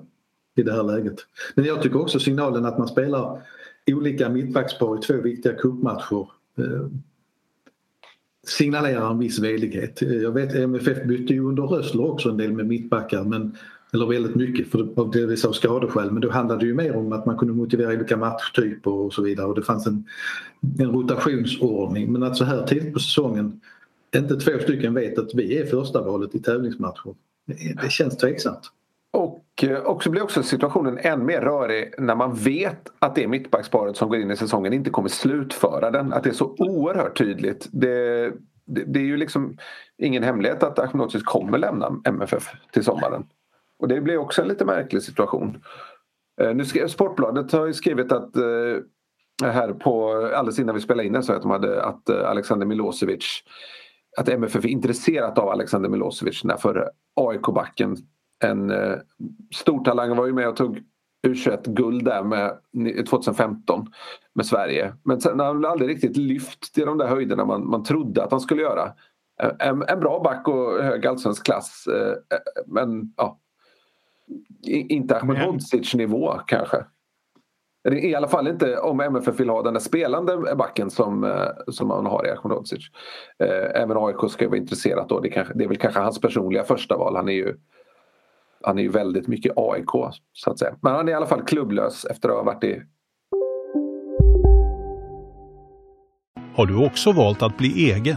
i 0.56 0.62
det 0.62 0.72
här 0.72 0.82
läget. 0.82 1.16
Men 1.54 1.64
jag 1.64 1.82
tycker 1.82 2.00
också 2.00 2.18
signalen 2.18 2.64
att 2.64 2.78
man 2.78 2.88
spelar 2.88 3.42
olika 3.86 4.28
mittbackspar 4.28 4.98
i 4.98 5.00
två 5.00 5.14
viktiga 5.14 5.52
cupmatcher 5.52 6.28
eh, 6.58 6.86
signalerar 8.46 9.10
en 9.10 9.18
viss 9.18 9.38
velighet. 9.38 10.02
Jag 10.02 10.32
vet 10.32 10.54
MFF 10.54 11.04
bytte 11.04 11.34
ju 11.34 11.40
under 11.40 11.62
Rössler 11.62 12.10
också 12.10 12.28
en 12.28 12.36
del 12.36 12.52
med 12.52 12.66
mittbackar 12.66 13.24
men 13.24 13.56
eller 13.96 14.06
väldigt 14.06 14.34
mycket 14.34 14.70
för 14.70 14.88
av 14.96 15.10
delvis 15.10 15.44
av 15.44 15.52
skadeskäl 15.52 16.10
men 16.10 16.20
då 16.20 16.30
handlade 16.30 16.60
det 16.60 16.66
ju 16.66 16.74
mer 16.74 16.96
om 16.96 17.12
att 17.12 17.26
man 17.26 17.38
kunde 17.38 17.54
motivera 17.54 17.94
olika 17.94 18.16
matchtyper 18.16 18.90
och 18.90 19.12
så 19.12 19.22
vidare 19.22 19.46
och 19.46 19.54
det 19.54 19.62
fanns 19.62 19.86
en, 19.86 20.04
en 20.78 20.90
rotationsordning 20.90 22.12
men 22.12 22.22
att 22.22 22.36
så 22.36 22.44
här 22.44 22.66
tidigt 22.66 22.94
på 22.94 23.00
säsongen 23.00 23.60
inte 24.16 24.36
två 24.36 24.58
stycken 24.62 24.94
vet 24.94 25.18
att 25.18 25.34
vi 25.34 25.58
är 25.58 25.66
första 25.66 26.02
valet 26.02 26.34
i 26.34 26.38
tävlingsmatcher. 26.38 27.14
Det, 27.46 27.82
det 27.82 27.90
känns 27.90 28.16
tveksamt. 28.16 28.70
Och 29.12 29.44
eh, 29.62 29.78
och 29.78 30.02
så 30.02 30.10
blir 30.10 30.22
också 30.22 30.42
situationen 30.42 30.98
än 30.98 31.26
mer 31.26 31.40
rörig 31.40 31.94
när 31.98 32.14
man 32.14 32.34
vet 32.34 32.88
att 32.98 33.14
det 33.14 33.28
mittbacksparet 33.28 33.96
som 33.96 34.08
går 34.08 34.18
in 34.18 34.30
i 34.30 34.36
säsongen 34.36 34.72
inte 34.72 34.90
kommer 34.90 35.08
slutföra 35.08 35.90
den. 35.90 36.12
Att 36.12 36.24
det 36.24 36.30
är 36.30 36.34
så 36.34 36.54
oerhört 36.58 37.18
tydligt. 37.18 37.68
Det, 37.72 38.32
det, 38.64 38.84
det 38.86 39.00
är 39.00 39.04
ju 39.04 39.16
liksom 39.16 39.56
ingen 39.98 40.22
hemlighet 40.22 40.62
att 40.62 40.78
Ahmedhodzic 40.78 41.22
kommer 41.22 41.58
lämna 41.58 42.00
MFF 42.04 42.50
till 42.72 42.84
sommaren. 42.84 43.24
Och 43.78 43.88
det 43.88 44.00
blir 44.00 44.18
också 44.18 44.42
en 44.42 44.48
lite 44.48 44.64
märklig 44.64 45.02
situation. 45.02 45.62
Eh, 46.40 46.54
nu 46.54 46.64
skrev, 46.64 46.88
Sportbladet 46.88 47.52
har 47.52 47.66
ju 47.66 47.74
skrivit 47.74 48.12
att 48.12 48.36
eh, 48.36 48.78
här 49.44 49.72
på, 49.72 50.12
alldeles 50.34 50.58
innan 50.58 50.74
vi 50.74 50.80
spelade 50.80 51.06
in 51.06 51.12
den 51.12 51.22
så 51.22 51.32
att 51.32 51.42
de 51.42 51.50
hade 51.50 51.84
att 51.84 52.08
eh, 52.08 52.28
Alexander 52.30 52.66
Milosevic 52.66 53.42
att 54.18 54.28
MFF 54.28 54.64
är 54.64 54.68
intresserat 54.68 55.38
av 55.38 55.48
Alexander 55.48 55.88
Milosevic 55.88 56.42
den 56.42 56.48
där 56.48 56.56
förre 56.56 56.88
AIK-backen 57.16 57.96
en 58.44 58.70
eh, 58.70 58.96
stor 59.54 59.84
talang 59.84 60.16
var 60.16 60.26
ju 60.26 60.32
med 60.32 60.48
och 60.48 60.56
tog 60.56 60.82
U21-guld 61.26 62.04
där 62.04 62.22
med 62.22 62.58
2015 63.08 63.86
med 64.34 64.46
Sverige. 64.46 64.94
Men 65.04 65.20
sen 65.20 65.40
har 65.40 65.46
han 65.46 65.64
aldrig 65.64 65.90
riktigt 65.90 66.16
lyft 66.16 66.74
till 66.74 66.86
de 66.86 66.98
där 66.98 67.06
höjderna 67.06 67.44
man, 67.44 67.66
man 67.66 67.84
trodde 67.84 68.24
att 68.24 68.30
han 68.30 68.40
skulle 68.40 68.62
göra. 68.62 68.92
En, 69.58 69.82
en 69.88 70.00
bra 70.00 70.20
back 70.24 70.48
och 70.48 70.82
hög 70.84 71.06
allsvensk 71.06 71.44
klass. 71.44 71.84
Men 72.66 73.12
ja, 73.16 73.38
inte 74.66 75.16
Ahmedhodzic 75.16 75.94
nivå 75.94 76.32
kanske. 76.46 76.84
I 77.92 78.14
alla 78.14 78.28
fall 78.28 78.48
inte 78.48 78.78
om 78.78 79.00
MFF 79.00 79.40
vill 79.40 79.48
ha 79.48 79.62
den 79.62 79.74
där 79.74 79.80
spelande 79.80 80.54
backen 80.56 80.90
som, 80.90 81.24
eh, 81.24 81.48
som 81.68 81.88
man 81.88 82.06
har 82.06 82.26
i 82.26 82.30
Ahmedhodzic. 82.30 82.84
Eh, 83.38 83.82
även 83.82 83.96
AIK 83.96 84.30
ska 84.30 84.48
vara 84.48 84.58
intresserat 84.58 85.08
då. 85.08 85.20
Det, 85.20 85.28
kanske, 85.28 85.54
det 85.54 85.64
är 85.64 85.68
väl 85.68 85.76
kanske 85.76 86.00
hans 86.00 86.20
personliga 86.20 86.64
första 86.64 86.96
val. 86.96 87.16
Han 87.16 87.28
är 87.28 87.32
ju, 87.32 87.54
han 88.62 88.78
är 88.78 88.82
ju 88.82 88.88
väldigt 88.88 89.28
mycket 89.28 89.52
AIK 89.56 90.14
så 90.32 90.50
att 90.50 90.58
säga. 90.58 90.76
Men 90.80 90.94
han 90.94 91.08
är 91.08 91.12
i 91.12 91.14
alla 91.14 91.26
fall 91.26 91.42
klubblös 91.42 92.04
efter 92.04 92.28
att 92.28 92.34
ha 92.34 92.42
varit 92.42 92.64
i 92.64 92.82
Har 96.54 96.66
du 96.66 96.86
också 96.86 97.12
valt 97.12 97.42
att 97.42 97.58
bli 97.58 97.90
egen? 97.90 98.16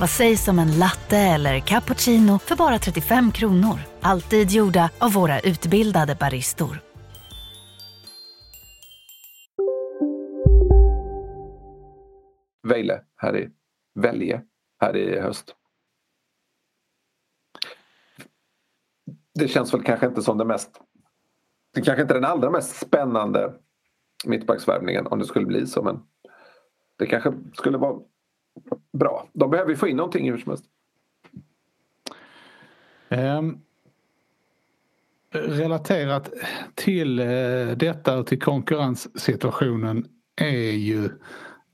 Vad 0.00 0.10
sägs 0.10 0.48
om 0.48 0.58
en 0.58 0.78
latte 0.78 1.16
eller 1.16 1.60
cappuccino 1.60 2.38
för 2.38 2.56
bara 2.56 2.78
35 2.78 3.32
kronor? 3.32 3.78
Alltid 4.00 4.50
gjorda 4.50 4.90
av 4.98 5.12
våra 5.12 5.40
utbildade 5.40 6.14
baristor. 6.20 6.80
Vejle 12.68 13.00
här 13.16 13.36
i 13.36 13.50
Välje 13.94 14.42
här 14.80 14.96
i 14.96 15.20
höst. 15.20 15.54
Det 19.34 19.48
känns 19.48 19.74
väl 19.74 19.82
kanske 19.82 20.06
inte 20.06 20.22
som 20.22 20.38
det 20.38 20.44
mest 20.44 20.80
det 21.74 21.82
kanske 21.82 22.02
inte 22.02 22.14
är 22.14 22.20
den 22.20 22.30
allra 22.30 22.50
mest 22.50 22.76
spännande 22.76 23.54
mittbacksvärvningen 24.24 25.06
om 25.06 25.18
det 25.18 25.24
skulle 25.24 25.46
bli 25.46 25.66
så 25.66 25.82
men 25.82 26.00
det 26.98 27.06
kanske 27.06 27.32
skulle 27.54 27.78
vara 27.78 28.00
bra. 28.92 29.28
De 29.32 29.50
behöver 29.50 29.74
få 29.74 29.88
in 29.88 29.96
någonting 29.96 30.30
hur 30.30 30.38
som 30.38 30.50
helst. 30.50 30.64
Um, 33.08 33.60
relaterat 35.32 36.30
till 36.74 37.20
uh, 37.20 37.76
detta 37.76 38.18
och 38.18 38.26
till 38.26 38.40
konkurrenssituationen 38.40 40.06
är 40.36 40.70
ju 40.70 41.10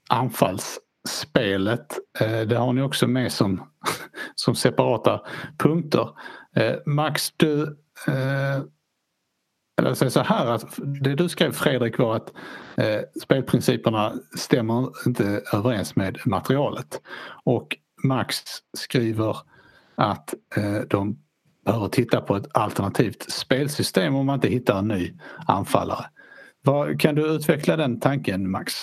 anfallsspelet. 0.08 1.98
Uh, 2.22 2.40
det 2.40 2.56
har 2.56 2.72
ni 2.72 2.82
också 2.82 3.06
med 3.06 3.32
som, 3.32 3.70
som 4.34 4.54
separata 4.54 5.20
punkter. 5.58 6.08
Uh, 6.58 6.76
Max, 6.86 7.32
du 7.36 7.76
eller 9.78 9.94
säga 9.94 10.10
så 10.10 10.20
här 10.20 10.46
att 10.46 10.78
det 11.02 11.14
du 11.14 11.28
skrev 11.28 11.52
Fredrik 11.52 11.98
var 11.98 12.16
att 12.16 12.32
eh, 12.76 13.00
spelprinciperna 13.22 14.12
stämmer 14.36 14.88
inte 15.06 15.42
överens 15.52 15.96
med 15.96 16.18
materialet. 16.24 17.00
Och 17.44 17.76
Max 18.04 18.36
skriver 18.76 19.36
att 19.94 20.34
eh, 20.56 20.80
de 20.88 21.18
behöver 21.64 21.88
titta 21.88 22.20
på 22.20 22.36
ett 22.36 22.48
alternativt 22.52 23.30
spelsystem 23.30 24.14
om 24.14 24.26
man 24.26 24.34
inte 24.34 24.48
hittar 24.48 24.78
en 24.78 24.88
ny 24.88 25.12
anfallare. 25.46 26.06
Vad, 26.62 27.00
kan 27.00 27.14
du 27.14 27.26
utveckla 27.26 27.76
den 27.76 28.00
tanken 28.00 28.50
Max? 28.50 28.74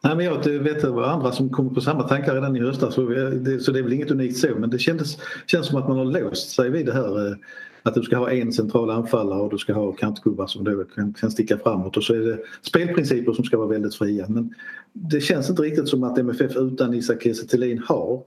Nej, 0.00 0.16
men 0.16 0.24
jag 0.24 0.44
vet 0.44 0.76
att 0.76 0.82
det 0.82 0.90
var 0.90 1.04
andra 1.04 1.32
som 1.32 1.50
kom 1.50 1.74
på 1.74 1.80
samma 1.80 2.02
tankar 2.02 2.34
redan 2.34 2.56
i 2.56 2.60
höstas 2.60 2.94
så 2.94 3.08
det, 3.08 3.60
så 3.60 3.72
det 3.72 3.78
är 3.78 3.82
väl 3.82 3.92
inget 3.92 4.10
unikt 4.10 4.38
så 4.38 4.48
men 4.58 4.70
det 4.70 4.78
kändes, 4.78 5.18
känns 5.46 5.66
som 5.66 5.78
att 5.78 5.88
man 5.88 5.98
har 5.98 6.04
låst 6.04 6.50
sig 6.50 6.70
vid 6.70 6.86
det 6.86 6.92
här 6.92 7.26
eh, 7.26 7.36
att 7.82 7.94
du 7.94 8.02
ska 8.02 8.16
ha 8.16 8.30
en 8.30 8.52
central 8.52 8.90
anfallare 8.90 9.40
och 9.40 9.50
du 9.50 9.58
ska 9.58 9.72
ha 9.72 9.92
kantgubbar 9.92 10.46
som 10.46 10.64
då 10.64 10.84
kan, 10.84 11.12
kan 11.12 11.30
sticka 11.30 11.58
framåt 11.58 11.96
och 11.96 12.04
så 12.04 12.14
är 12.14 12.20
det 12.20 12.38
spelprinciper 12.62 13.32
som 13.32 13.44
ska 13.44 13.56
vara 13.56 13.68
väldigt 13.68 13.94
fria. 13.94 14.26
Men 14.28 14.54
det 14.92 15.20
känns 15.20 15.50
inte 15.50 15.62
riktigt 15.62 15.88
som 15.88 16.04
att 16.04 16.18
MFF 16.18 16.56
utan 16.56 16.94
Isak 16.94 17.22
Kiese 17.22 17.78
har 17.86 18.22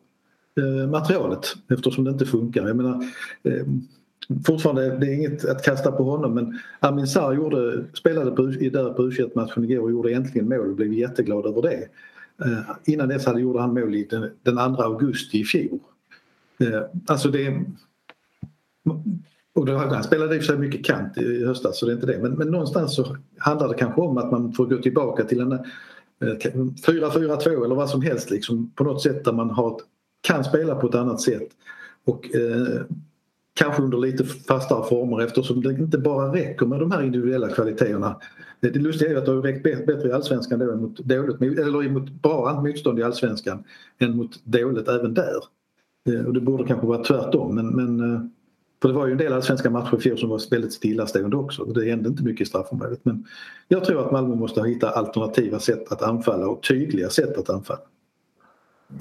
eh, 0.57 0.89
materialet 0.89 1.55
eftersom 1.69 2.03
det 2.03 2.11
inte 2.11 2.25
funkar. 2.25 2.67
Jag 2.67 2.75
menar, 2.75 3.03
eh, 3.43 3.65
fortfarande, 4.45 4.97
det 4.97 5.05
är 5.05 5.13
inget 5.13 5.45
att 5.45 5.63
kasta 5.63 5.91
på 5.91 6.03
honom 6.03 6.33
men 6.33 6.59
Amin 6.79 7.07
Sarr 7.07 7.33
gjorde, 7.33 7.85
spelade 7.93 8.31
på, 8.31 8.41
där 8.45 8.93
på 8.93 9.03
u 9.03 9.29
matchen 9.35 9.63
igår 9.63 9.83
och 9.83 9.91
gjorde 9.91 10.13
äntligen 10.13 10.49
mål 10.49 10.69
och 10.69 10.75
blev 10.75 10.93
jätteglad 10.93 11.45
över 11.45 11.61
det. 11.61 11.87
Eh, 12.45 12.75
innan 12.85 13.09
dess 13.09 13.25
hade 13.25 13.41
gjorde 13.41 13.61
han 13.61 13.73
mål 13.73 13.95
i 13.95 14.03
den, 14.03 14.29
den 14.43 14.75
2 14.75 14.81
augusti 14.81 15.39
i 15.39 15.43
fjol. 15.43 15.79
Eh, 16.59 16.81
alltså 17.05 17.29
det... 17.29 17.65
Och 19.55 19.65
då, 19.65 19.77
han 19.77 20.03
spelade 20.03 20.35
i 20.35 20.39
och 20.39 20.43
för 20.43 20.53
sig 20.53 20.57
mycket 20.57 20.85
kant 20.85 21.17
i 21.17 21.45
höstas 21.45 21.79
så 21.79 21.85
det 21.85 21.91
är 21.91 21.95
inte 21.95 22.07
det 22.07 22.19
men, 22.19 22.31
men 22.31 22.47
någonstans 22.47 22.95
så 22.95 23.17
handlar 23.37 23.67
det 23.67 23.73
kanske 23.73 24.01
om 24.01 24.17
att 24.17 24.31
man 24.31 24.53
får 24.53 24.65
gå 24.65 24.77
tillbaka 24.77 25.23
till 25.23 25.39
en 25.39 25.51
eh, 25.51 25.59
4-4-2 26.21 27.65
eller 27.65 27.75
vad 27.75 27.89
som 27.89 28.01
helst 28.01 28.29
liksom, 28.31 28.71
på 28.75 28.83
något 28.83 29.01
sätt 29.01 29.25
där 29.25 29.33
man 29.33 29.49
har, 29.49 29.79
kan 30.21 30.43
spela 30.43 30.75
på 30.75 30.87
ett 30.87 30.95
annat 30.95 31.21
sätt. 31.21 31.49
Och 32.05 32.35
eh, 32.35 32.81
kanske 33.53 33.83
under 33.83 33.97
lite 33.97 34.25
fastare 34.25 34.83
former 34.89 35.21
eftersom 35.21 35.61
det 35.61 35.71
inte 35.71 35.97
bara 35.97 36.33
räcker 36.33 36.65
med 36.65 36.79
de 36.79 36.91
här 36.91 37.03
individuella 37.03 37.49
kvaliteterna. 37.49 38.19
Det 38.59 38.75
lustiga 38.75 39.11
är 39.11 39.15
att 39.15 39.25
det 39.25 39.31
har 39.31 39.41
räckt 39.41 39.63
bättre 39.63 40.09
i 40.09 40.11
allsvenskan 40.11 40.59
då 40.59 40.75
mot, 40.75 40.97
dåligt, 40.97 41.41
eller 41.41 41.89
mot 41.89 42.09
bra 42.09 42.61
motstånd 42.61 42.99
i 42.99 43.03
allsvenskan 43.03 43.63
än 43.99 44.17
mot 44.17 44.45
dåligt 44.45 44.87
även 44.87 45.13
där. 45.13 45.39
Eh, 46.09 46.25
och 46.25 46.33
det 46.33 46.41
borde 46.41 46.63
kanske 46.63 46.87
vara 46.87 47.03
tvärtom 47.03 47.55
men, 47.55 47.67
men 47.67 48.13
eh, 48.13 48.21
för 48.83 48.87
det 48.87 48.93
var 48.93 49.05
ju 49.05 49.11
en 49.11 49.17
del 49.17 49.43
svenska 49.43 49.69
matcher 49.69 49.95
i 49.95 49.99
fjol 49.99 50.17
som 50.17 50.29
var 50.29 50.41
väldigt 50.51 50.73
stillastående 50.73 51.37
också. 51.37 51.65
Det 51.65 51.89
hände 51.89 52.09
inte 52.09 52.23
mycket 52.23 52.47
i 52.47 52.49
straffområdet. 52.49 52.99
Men 53.03 53.25
jag 53.67 53.85
tror 53.85 54.05
att 54.05 54.11
Malmö 54.11 54.35
måste 54.35 54.61
hitta 54.61 54.89
alternativa 54.89 55.59
sätt 55.59 55.91
att 55.91 56.01
anfalla 56.01 56.47
och 56.47 56.63
tydliga 56.63 57.09
sätt 57.09 57.37
att 57.37 57.49
anfalla. 57.49 57.81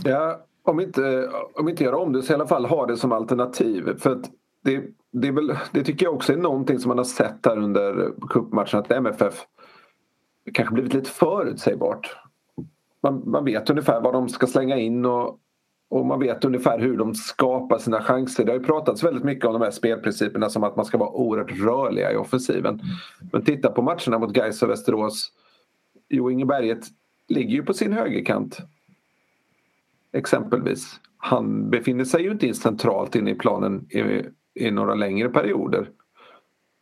Ja, 0.05 0.45
om 0.63 0.81
inte, 0.81 1.31
om 1.55 1.69
inte 1.69 1.85
göra 1.85 1.97
om 1.97 2.13
det 2.13 2.23
så 2.23 2.33
i 2.33 2.35
alla 2.35 2.47
fall 2.47 2.65
ha 2.65 2.87
det 2.87 2.97
som 2.97 3.13
alternativ. 3.13 3.99
För 3.99 4.11
att 4.11 4.31
det, 4.65 4.83
det, 5.13 5.29
är 5.29 5.33
väl, 5.33 5.53
det 5.73 5.85
tycker 5.85 6.07
jag 6.07 6.15
också 6.15 6.33
är 6.33 6.37
någonting 6.37 6.79
som 6.79 6.89
man 6.89 6.99
har 6.99 7.05
sett 7.05 7.47
här 7.47 7.59
under 7.59 8.13
cupmatchen 8.29 8.81
att 8.81 8.91
MFF 8.91 9.35
kanske 10.53 10.75
blivit 10.75 10.95
lite 10.95 11.11
förutsägbart. 11.11 12.17
Man, 13.03 13.23
man 13.31 13.45
vet 13.45 13.71
ungefär 13.71 14.01
vad 14.01 14.13
de 14.13 14.29
ska 14.29 14.47
slänga 14.47 14.77
in 14.77 15.05
och 15.05 15.39
och 15.93 16.07
man 16.07 16.21
vet 16.21 16.45
ungefär 16.45 16.79
hur 16.79 16.97
de 16.97 17.15
skapar 17.15 17.79
sina 17.79 18.03
chanser. 18.03 18.45
Det 18.45 18.53
har 18.53 18.59
ju 18.59 18.65
pratats 18.65 19.05
väldigt 19.05 19.25
mycket 19.25 19.45
om 19.45 19.53
de 19.53 19.63
här 19.63 19.71
spelprinciperna 19.71 20.51
som 20.51 20.65
att 20.65 20.77
man 20.77 20.85
ska 20.85 20.99
vara 20.99 21.11
oerhört 21.11 21.51
rörliga 21.51 22.13
i 22.13 22.17
offensiven. 22.17 22.81
Men 23.33 23.45
titta 23.45 23.71
på 23.71 23.83
matcherna 23.83 24.19
mot 24.19 24.33
Gais 24.33 24.63
och 24.63 24.71
Västerås. 24.71 25.33
Jo 26.09 26.31
Inge 26.31 26.45
Berget 26.45 26.85
ligger 27.29 27.55
ju 27.55 27.63
på 27.63 27.75
sin 27.75 27.93
högerkant. 27.93 28.59
Exempelvis. 30.13 31.01
Han 31.17 31.71
befinner 31.71 32.05
sig 32.05 32.23
ju 32.23 32.31
inte 32.31 32.55
centralt 32.55 33.15
inne 33.15 33.31
i 33.31 33.35
planen 33.35 33.87
i, 33.91 34.25
i 34.55 34.71
några 34.71 34.95
längre 34.95 35.29
perioder. 35.29 35.89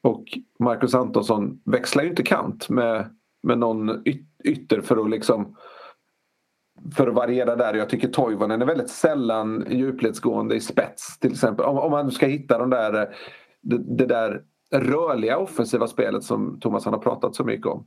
Och 0.02 0.24
Marcus 0.58 0.94
Antonsson 0.94 1.60
växlar 1.64 2.02
ju 2.02 2.10
inte 2.10 2.22
kant 2.22 2.68
med, 2.68 3.14
med 3.42 3.58
någon 3.58 4.02
ytter 4.44 4.80
för 4.80 4.96
att 4.96 5.10
liksom 5.10 5.56
för 6.94 7.08
att 7.08 7.14
variera 7.14 7.56
där. 7.56 7.74
Jag 7.74 7.88
tycker 7.88 8.08
Toivonen 8.08 8.62
är 8.62 8.66
väldigt 8.66 8.90
sällan 8.90 9.66
djupledsgående 9.68 10.54
i 10.54 10.60
spets 10.60 11.18
till 11.18 11.32
exempel. 11.32 11.66
Om, 11.66 11.78
om 11.78 11.90
man 11.90 12.10
ska 12.10 12.26
hitta 12.26 12.58
de 12.58 12.70
där, 12.70 12.92
det, 13.62 13.78
det, 13.96 14.06
där 14.06 14.42
rörliga 14.72 15.38
offensiva 15.38 15.86
spelet 15.86 16.24
som 16.24 16.60
Thomas 16.60 16.84
har 16.84 16.98
pratat 16.98 17.34
så 17.34 17.44
mycket 17.44 17.66
om. 17.66 17.86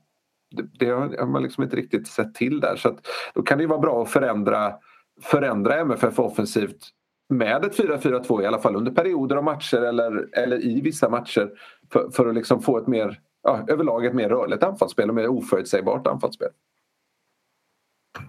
Det, 0.52 0.86
det 0.86 0.90
har 0.90 1.26
man 1.26 1.44
liksom 1.44 1.64
inte 1.64 1.76
riktigt 1.76 2.08
sett 2.08 2.36
till 2.36 2.60
där. 2.60 2.76
Så 2.76 2.90
att, 2.90 3.08
då 3.34 3.42
kan 3.42 3.58
det 3.58 3.68
vara 3.68 3.80
bra 3.80 4.02
att 4.02 4.10
förändra, 4.10 4.74
förändra 5.22 5.80
MFF 5.80 6.20
offensivt 6.20 6.90
med 7.30 7.66
ett 7.66 7.80
4-4-2 7.80 8.42
i 8.42 8.46
alla 8.46 8.60
fall 8.60 8.76
under 8.76 8.92
perioder 8.92 9.36
av 9.36 9.44
matcher 9.44 9.82
eller, 9.82 10.38
eller 10.38 10.66
i 10.66 10.82
vissa 10.82 11.10
matcher 11.10 11.52
för, 11.94 12.10
för 12.10 12.28
att 12.28 12.36
liksom 12.36 12.62
få 12.62 12.78
ett 12.78 12.88
mer, 12.88 13.20
ja, 13.44 13.66
överlag 13.68 14.06
ett 14.06 14.14
mer 14.14 14.30
rörligt 14.30 14.64
anfallsspel 14.64 15.10
och 15.10 15.16
mer 15.16 15.28
oförutsägbart 15.28 16.08
anfallsspel 16.08 16.50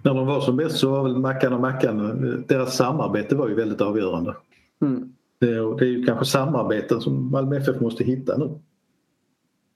när 0.02 0.14
de 0.14 0.26
var 0.26 0.40
som 0.40 0.56
bäst 0.56 0.76
så 0.76 0.90
var 0.90 1.02
väl 1.02 1.16
Mackan 1.16 1.52
och 1.52 1.60
Mackan, 1.60 2.44
deras 2.48 2.76
samarbete 2.76 3.36
var 3.36 3.48
ju 3.48 3.54
väldigt 3.54 3.80
avgörande. 3.80 4.34
Mm. 4.82 5.12
Det, 5.38 5.84
är 5.84 5.84
ju 5.84 6.04
kanske 6.04 6.24
samarbeten 6.24 7.00
som 7.00 7.30
Malmö 7.30 7.56
FF 7.56 7.80
måste 7.80 8.04
hitta 8.04 8.36
nu. 8.36 8.50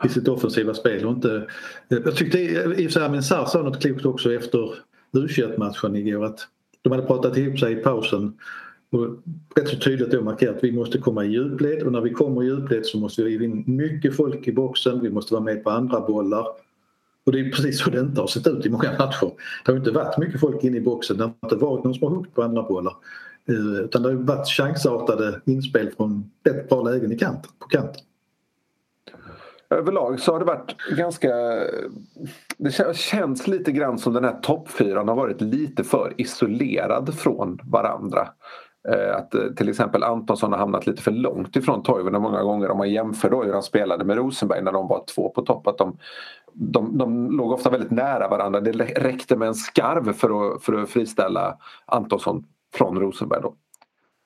I 0.04 0.08
sitt 0.08 0.28
offensiva 0.28 0.74
spel 0.74 1.06
och 1.06 1.12
inte... 1.12 1.46
Jag 1.88 2.16
tyckte 2.16 2.38
i 2.38 2.88
och 2.88 2.92
för 2.92 3.10
sig 3.10 3.22
Sarr 3.22 3.44
sa 3.44 3.62
något 3.62 3.80
klokt 3.80 4.06
också 4.06 4.32
efter 4.32 4.74
u 5.12 5.58
matchen 5.58 5.96
igår 5.96 6.24
att 6.24 6.40
de 6.82 6.92
hade 6.92 7.06
pratat 7.06 7.36
ihop 7.36 7.58
sig 7.58 7.72
i 7.72 7.76
pausen 7.76 8.32
och 8.90 9.06
rätt 9.56 9.68
så 9.68 9.76
tydligt 9.76 10.10
då 10.10 10.22
markerat 10.22 10.56
att 10.56 10.64
vi 10.64 10.72
måste 10.72 10.98
komma 10.98 11.24
i 11.24 11.28
djupled 11.28 11.82
och 11.82 11.92
när 11.92 12.00
vi 12.00 12.10
kommer 12.10 12.42
i 12.42 12.46
djupled 12.46 12.86
så 12.86 12.98
måste 12.98 13.22
vi 13.22 13.44
in 13.44 13.64
mycket 13.66 14.16
folk 14.16 14.48
i 14.48 14.52
boxen, 14.52 15.00
vi 15.00 15.10
måste 15.10 15.34
vara 15.34 15.44
med 15.44 15.64
på 15.64 15.70
andra 15.70 16.00
bollar 16.00 16.46
och 17.28 17.32
det 17.32 17.40
är 17.40 17.50
precis 17.50 17.80
så 17.80 17.90
det 17.90 18.00
inte 18.00 18.20
har 18.20 18.28
sett 18.28 18.46
ut 18.46 18.66
i 18.66 18.70
många 18.70 18.92
matcher. 18.98 19.30
Det 19.64 19.72
har 19.72 19.78
inte 19.78 19.90
varit 19.90 20.18
mycket 20.18 20.40
folk 20.40 20.64
inne 20.64 20.76
i 20.76 20.80
boxen. 20.80 21.16
Det 21.18 21.24
har 21.24 21.32
inte 21.44 21.56
varit 21.56 21.84
någon 21.84 21.94
som 21.94 22.08
har 22.08 22.16
huggit 22.16 22.34
på 22.34 22.42
andra 22.42 22.62
bollar. 22.62 22.94
Eh, 23.48 23.84
utan 23.84 24.02
det 24.02 24.08
har 24.08 24.14
varit 24.14 24.48
chansartade 24.48 25.40
inspel 25.44 25.90
från 25.96 26.30
ett 26.50 26.68
par 26.68 26.84
lägen 26.84 27.12
i 27.12 27.18
kanten, 27.18 27.50
på 27.58 27.68
kanten. 27.68 28.02
Överlag 29.70 30.20
så 30.20 30.32
har 30.32 30.38
det 30.38 30.44
varit 30.44 30.76
ganska... 30.96 31.28
Det 32.58 32.96
känns 32.96 33.46
lite 33.48 33.72
grann 33.72 33.98
som 33.98 34.12
den 34.12 34.24
här 34.24 34.40
toppfyran 34.42 35.08
har 35.08 35.14
varit 35.14 35.40
lite 35.40 35.84
för 35.84 36.14
isolerad 36.16 37.14
från 37.14 37.58
varandra. 37.64 38.28
Eh, 38.88 39.16
att 39.16 39.34
eh, 39.34 39.46
till 39.56 39.68
exempel 39.68 40.02
Antonsson 40.02 40.52
har 40.52 40.58
hamnat 40.58 40.86
lite 40.86 41.02
för 41.02 41.10
långt 41.10 41.56
ifrån 41.56 41.82
Toivonen 41.82 42.22
många 42.22 42.42
gånger 42.42 42.70
om 42.70 42.78
man 42.78 42.90
jämför 42.90 43.30
då 43.30 43.42
hur 43.42 43.52
han 43.52 43.62
spelade 43.62 44.04
med 44.04 44.16
Rosenberg 44.16 44.62
när 44.62 44.72
de 44.72 44.88
var 44.88 45.04
två 45.14 45.28
på 45.28 45.42
topp. 45.42 45.66
Att 45.66 45.78
de, 45.78 45.96
de, 46.54 46.98
de 46.98 47.30
låg 47.30 47.52
ofta 47.52 47.70
väldigt 47.70 47.90
nära 47.90 48.28
varandra. 48.28 48.60
Det 48.60 48.72
räckte 48.72 49.36
med 49.36 49.48
en 49.48 49.54
skarv 49.54 50.12
för 50.12 50.54
att, 50.54 50.62
för 50.62 50.72
att 50.72 50.90
friställa 50.90 51.58
Antonsson 51.86 52.46
från 52.74 53.00
Rosenberg. 53.00 53.42
Då, 53.42 53.54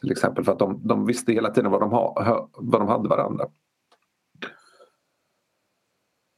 till 0.00 0.12
exempel 0.12 0.44
för 0.44 0.52
att 0.52 0.58
de, 0.58 0.80
de 0.84 1.06
visste 1.06 1.32
hela 1.32 1.50
tiden 1.50 1.70
vad 1.70 1.80
de, 1.80 1.90
ha, 1.90 2.48
vad 2.52 2.80
de 2.80 2.88
hade 2.88 3.08
varandra. 3.08 3.46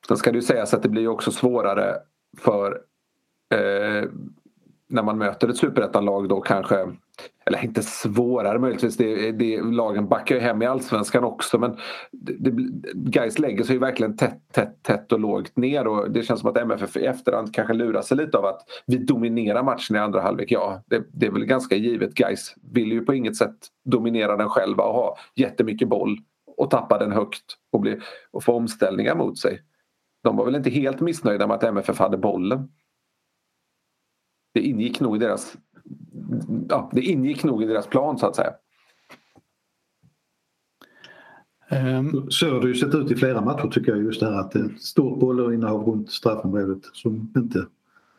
Sen 0.09 0.16
ska 0.16 0.32
det 0.32 0.39
ju 0.39 0.43
sägas 0.43 0.74
att 0.74 0.82
det 0.82 0.89
blir 0.89 1.09
också 1.09 1.30
svårare 1.30 1.97
för 2.39 2.80
eh, 3.55 4.09
när 4.89 5.03
man 5.03 5.18
möter 5.18 5.49
ett 5.49 5.57
superettanlag 5.57 6.28
då 6.28 6.41
kanske 6.41 6.87
eller 7.47 7.64
inte 7.64 7.82
svårare 7.82 8.59
möjligtvis, 8.59 8.97
det, 8.97 9.32
det, 9.32 9.62
lagen 9.62 10.09
backar 10.09 10.35
ju 10.35 10.41
hem 10.41 10.62
i 10.62 10.66
allsvenskan 10.66 11.24
också 11.24 11.59
men 11.59 11.76
det, 12.12 12.51
Gais 12.95 13.39
lägger 13.39 13.64
sig 13.64 13.74
ju 13.74 13.80
verkligen 13.80 14.16
tätt, 14.16 14.41
tätt, 14.53 14.82
tätt 14.82 15.12
och 15.12 15.20
lågt 15.20 15.57
ner 15.57 15.87
och 15.87 16.11
det 16.11 16.22
känns 16.22 16.41
som 16.41 16.51
att 16.51 16.57
MFF 16.57 16.97
i 16.97 17.05
efterhand 17.05 17.55
kanske 17.55 17.74
lurar 17.74 18.03
sig 18.03 18.16
lite 18.16 18.39
av 18.39 18.45
att 18.45 18.61
vi 18.87 18.97
dominerar 18.97 19.62
matchen 19.62 19.97
i 19.97 19.99
andra 19.99 20.20
halvlek. 20.20 20.53
Ja, 20.53 20.82
det, 20.87 21.03
det 21.12 21.26
är 21.26 21.30
väl 21.30 21.45
ganska 21.45 21.76
givet. 21.76 22.14
Gais 22.14 22.55
vill 22.72 22.93
ju 22.93 23.05
på 23.05 23.14
inget 23.14 23.37
sätt 23.37 23.57
dominera 23.85 24.37
den 24.37 24.49
själva 24.49 24.85
och 24.85 24.95
ha 24.95 25.16
jättemycket 25.35 25.89
boll 25.89 26.18
och 26.57 26.70
tappa 26.70 26.99
den 26.99 27.12
högt 27.12 27.45
och, 27.72 27.80
bli, 27.80 27.99
och 28.30 28.45
få 28.45 28.53
omställningar 28.53 29.14
mot 29.14 29.39
sig. 29.39 29.61
De 30.22 30.37
var 30.37 30.45
väl 30.45 30.55
inte 30.55 30.70
helt 30.70 31.01
missnöjda 31.01 31.47
med 31.47 31.55
att 31.55 31.64
MFF 31.64 31.99
hade 31.99 32.18
bollen. 32.18 32.68
Det 34.55 34.61
ingick 34.61 35.01
nog 35.01 35.17
i 35.17 35.19
deras 35.19 35.57
ja, 36.69 36.91
det 36.93 37.01
ingick 37.01 37.45
nog 37.45 37.63
i 37.63 37.67
deras 37.67 37.87
plan 37.87 38.19
så 38.19 38.27
att 38.27 38.37
säga. 38.37 38.53
Um, 41.71 42.31
så 42.31 42.51
har 42.51 42.61
det 42.61 42.69
ju 42.69 42.75
sett 42.75 42.95
ut 42.95 43.11
i 43.11 43.17
flera 43.17 43.41
matcher 43.41 43.69
tycker 43.69 43.93
jag 43.93 44.03
just 44.03 44.21
det 44.21 44.27
här 44.27 44.41
att 44.41 44.53
det 44.53 44.59
är 44.59 44.65
ett 44.65 44.83
stort 44.83 45.21
bollinnehav 45.21 45.85
runt 45.85 46.11
straffområdet 46.11 46.85
som 46.93 47.33
inte 47.37 47.67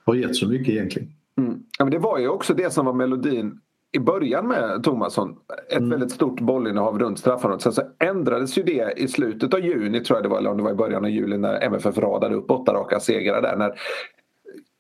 har 0.06 0.16
gett 0.16 0.36
så 0.36 0.48
mycket 0.48 0.70
egentligen. 0.70 1.10
Mm. 1.38 1.64
Ja, 1.80 1.86
men 1.86 1.92
det 1.92 2.00
var 2.00 2.20
ju 2.20 2.28
också 2.28 2.54
det 2.54 2.74
som 2.74 2.86
var 2.86 2.94
melodin 2.94 3.60
i 3.92 4.00
början 4.00 4.48
med 4.48 4.84
Thomasson. 4.84 5.36
Ett 5.70 5.78
mm. 5.78 5.90
väldigt 5.90 6.12
stort 6.12 6.40
bollinnehav 6.40 7.00
runt 7.00 7.20
straffområdet. 7.20 7.62
Sen 7.62 7.74
så 7.74 7.82
ändrades 8.00 8.58
ju 8.58 8.64
det 8.64 8.94
i 8.98 9.08
slutet 9.08 9.54
av 9.54 9.60
juni 9.60 10.04
tror 10.04 10.18
jag 10.18 10.24
det 10.24 10.30
var, 10.30 10.38
eller 10.38 10.52
om 10.52 10.58
det 10.58 10.64
var 10.64 10.72
i 10.72 10.76
början 10.76 11.06
av 11.06 11.12
juli 11.12 11.38
när 11.38 11.64
MFF 11.64 11.98
radade 11.98 12.36
upp 12.36 12.52
åtta 12.52 12.74
raka 12.74 13.00
segrar 13.00 13.42
där. 13.42 13.56
När, 13.58 13.80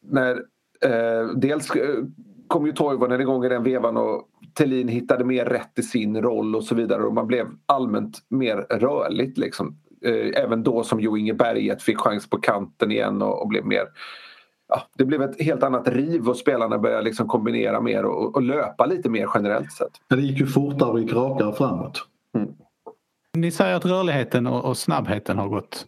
när 0.02 0.44
eh, 0.86 1.28
dels 1.36 1.76
eh, 1.76 2.04
kom 2.48 2.66
ju 2.66 2.72
Toivonen 2.72 3.22
igång 3.22 3.46
i 3.46 3.50
den 3.50 3.64
vevan 3.64 3.98
och 3.98 4.30
Tellin 4.54 4.88
hittade 4.88 5.26
mer 5.26 5.46
rätt 5.46 5.80
i 5.80 5.84
sin 5.84 6.22
roll 6.22 6.56
och 6.56 6.64
så 6.64 6.76
vidare 6.76 7.04
och 7.04 7.14
man 7.14 7.28
blev 7.28 7.48
allmänt 7.66 8.20
mer 8.30 8.58
rörligt 8.58 9.38
liksom. 9.38 9.78
Eh, 10.06 10.44
även 10.44 10.64
då 10.64 10.84
som 10.84 11.00
Jo 11.00 11.18
Inge 11.18 11.34
Berget 11.34 11.82
fick 11.84 11.98
chans 11.98 12.30
på 12.30 12.38
kanten 12.38 12.92
igen 12.92 13.22
och, 13.22 13.42
och 13.42 13.48
blev 13.48 13.66
mer 13.66 13.84
Ja, 14.68 14.82
det 14.98 15.06
blev 15.06 15.22
ett 15.22 15.42
helt 15.42 15.64
annat 15.64 15.88
riv 15.88 16.30
och 16.30 16.38
spelarna 16.38 16.78
började 16.78 17.02
liksom 17.02 17.28
kombinera 17.28 17.82
mer 17.82 18.06
och, 18.06 18.36
och 18.36 18.42
löpa 18.42 18.86
lite 18.86 19.10
mer 19.10 19.30
generellt 19.34 19.72
sett. 19.72 19.92
det 20.10 20.22
gick 20.22 20.40
ju 20.40 20.48
fortare 20.48 20.90
och 20.90 21.00
gick 21.00 21.14
rakare 21.14 21.54
framåt. 21.54 22.08
Mm. 22.36 22.50
Ni 23.34 23.52
säger 23.52 23.76
att 23.76 23.86
rörligheten 23.86 24.48
och, 24.48 24.66
och 24.66 24.78
snabbheten 24.78 25.38
har 25.38 25.48
gått, 25.48 25.86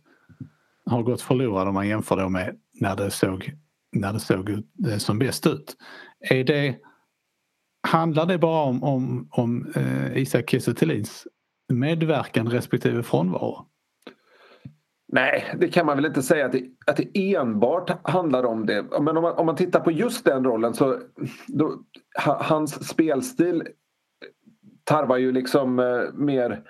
har 0.85 1.03
gått 1.03 1.21
förlorad 1.21 1.67
om 1.67 1.73
man 1.73 1.87
jämför 1.87 2.17
då 2.17 2.29
med 2.29 2.55
när 2.73 2.95
det 2.95 3.11
såg, 3.11 3.51
när 3.99 4.13
det 4.13 4.19
såg 4.19 4.49
ut, 4.49 4.65
eh, 4.87 4.97
som 4.97 5.19
bäst 5.19 5.47
ut. 5.47 5.75
Är 6.19 6.43
det, 6.43 6.75
handlar 7.87 8.25
det 8.25 8.37
bara 8.37 8.63
om, 8.63 8.83
om, 8.83 9.27
om 9.31 9.71
eh, 9.75 10.17
Isak 10.17 10.49
Kiese 10.49 10.73
medverkan 11.73 12.49
respektive 12.49 13.03
frånvaro? 13.03 13.65
Nej, 15.11 15.55
det 15.59 15.67
kan 15.67 15.85
man 15.85 15.95
väl 15.95 16.05
inte 16.05 16.21
säga 16.21 16.45
att 16.45 16.51
det, 16.51 16.63
att 16.87 16.97
det 16.97 17.33
enbart 17.35 18.09
handlar 18.09 18.43
om 18.43 18.65
det. 18.65 18.85
Men 19.01 19.17
om 19.17 19.23
man, 19.23 19.33
om 19.33 19.45
man 19.45 19.55
tittar 19.55 19.79
på 19.79 19.91
just 19.91 20.25
den 20.25 20.43
rollen 20.43 20.73
så 20.73 20.99
då, 21.47 21.83
hans 22.39 22.87
spelstil 22.87 23.63
tarvar 24.83 25.17
ju 25.17 25.31
liksom 25.31 25.79
eh, 25.79 26.13
mer 26.13 26.63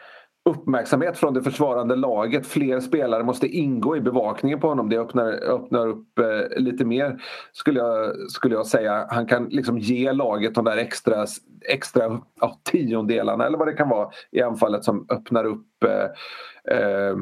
uppmärksamhet 0.48 1.18
från 1.18 1.34
det 1.34 1.42
försvarande 1.42 1.96
laget. 1.96 2.48
Fler 2.48 2.80
spelare 2.80 3.24
måste 3.24 3.48
ingå 3.48 3.98
i 3.98 4.02
bevakningen 4.02 4.60
på 4.60 4.68
honom. 4.68 4.90
Det 4.90 4.98
öppnar, 4.98 5.32
öppnar 5.32 5.88
upp 5.88 6.20
eh, 6.20 6.60
lite 6.60 6.86
mer 6.86 7.22
skulle 7.52 7.80
jag, 7.80 8.16
skulle 8.32 8.56
jag 8.56 8.68
säga. 8.68 9.08
Han 9.10 9.26
kan 9.26 9.46
liksom 9.46 9.78
ge 9.78 10.12
laget 10.12 10.56
de 10.56 10.66
där 10.66 10.78
extra, 10.78 11.26
extra 11.70 12.22
ja, 12.42 12.60
tiondelarna 12.72 13.46
eller 13.46 13.58
vad 13.58 13.68
det 13.68 13.74
kan 13.74 13.90
vara 13.90 14.10
i 14.32 14.42
anfallet 14.42 14.84
som 14.84 15.06
öppnar 15.10 15.46
upp 15.46 15.84
eh, 15.84 16.78
eh, 16.78 17.18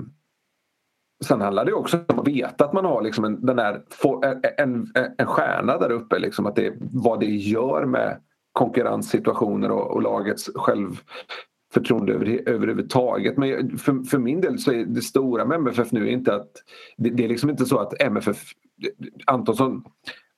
Sen 1.23 1.41
handlar 1.41 1.65
det 1.65 1.73
också 1.73 1.97
om 2.07 2.19
att 2.19 2.27
veta 2.27 2.65
att 2.65 2.73
man 2.73 2.85
har 2.85 3.01
liksom 3.01 3.25
en, 3.25 3.45
den 3.45 3.55
där, 3.55 3.81
eh, 4.23 4.29
eh, 4.29 4.37
en, 4.57 4.91
eh, 4.95 5.05
en 5.17 5.27
stjärna 5.27 5.77
där 5.77 5.91
uppe. 5.91 6.19
Liksom 6.19 6.45
att 6.45 6.55
det, 6.55 6.73
vad 6.79 7.19
det 7.19 7.25
gör 7.25 7.85
med 7.85 8.21
konkurrenssituationer 8.51 9.71
och, 9.71 9.91
och 9.91 10.01
lagets 10.01 10.49
förtroende 11.75 12.13
över, 12.13 12.49
överhuvudtaget. 12.49 13.37
Men 13.37 13.77
för, 13.77 14.03
för 14.03 14.17
min 14.17 14.41
del 14.41 14.59
så 14.59 14.71
är 14.71 14.85
det 14.85 15.01
stora 15.01 15.45
med 15.45 15.55
MFF 15.55 15.91
nu 15.91 16.09
inte 16.09 16.35
att 16.35 16.51
det, 16.97 17.09
det 17.09 17.23
är 17.23 17.29
liksom 17.29 17.49
inte 17.49 17.65
så 17.65 17.77
att 17.77 18.01
MFF 18.01 18.37
Antonsson 19.25 19.83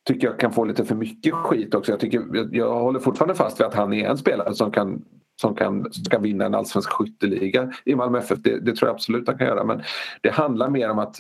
tycker 0.08 0.28
jag 0.28 0.40
kan 0.40 0.54
få 0.54 0.66
lite 0.66 0.86
för 0.86 0.96
mycket 0.96 1.34
skit 1.34 1.74
också. 1.74 1.92
Jag, 1.92 2.00
tycker, 2.00 2.24
jag, 2.34 2.56
jag 2.56 2.80
håller 2.80 3.00
fortfarande 3.00 3.36
fast 3.36 3.60
vid 3.60 3.68
att 3.68 3.74
han 3.74 3.94
är 3.94 4.10
en 4.10 4.18
spelare 4.18 4.54
som 4.54 4.72
kan 4.72 5.06
som 5.42 5.56
kan, 5.56 5.94
ska 5.94 6.20
vinna 6.20 6.46
en 6.46 6.56
allsvensk 6.56 6.90
skytteliga 6.90 7.74
i 7.86 7.96
Malmö 7.96 8.20
FF. 8.20 8.40
Det, 8.40 8.60
det, 8.60 8.76
tror 8.76 8.90
jag 8.90 8.94
absolut 8.96 9.28
han 9.28 9.38
kan 9.38 9.48
göra 9.48 9.64
men 9.64 9.82
det 10.22 10.30
handlar 10.30 10.70
mer 10.70 10.90
om 10.90 11.00
att 11.00 11.20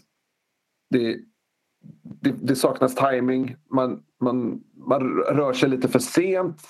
det, 0.89 1.17
det, 2.21 2.33
det 2.41 2.55
saknas 2.55 2.95
timing. 2.95 3.55
Man, 3.71 4.03
man, 4.21 4.63
man 4.87 5.01
rör 5.11 5.53
sig 5.53 5.69
lite 5.69 5.87
för 5.87 5.99
sent. 5.99 6.61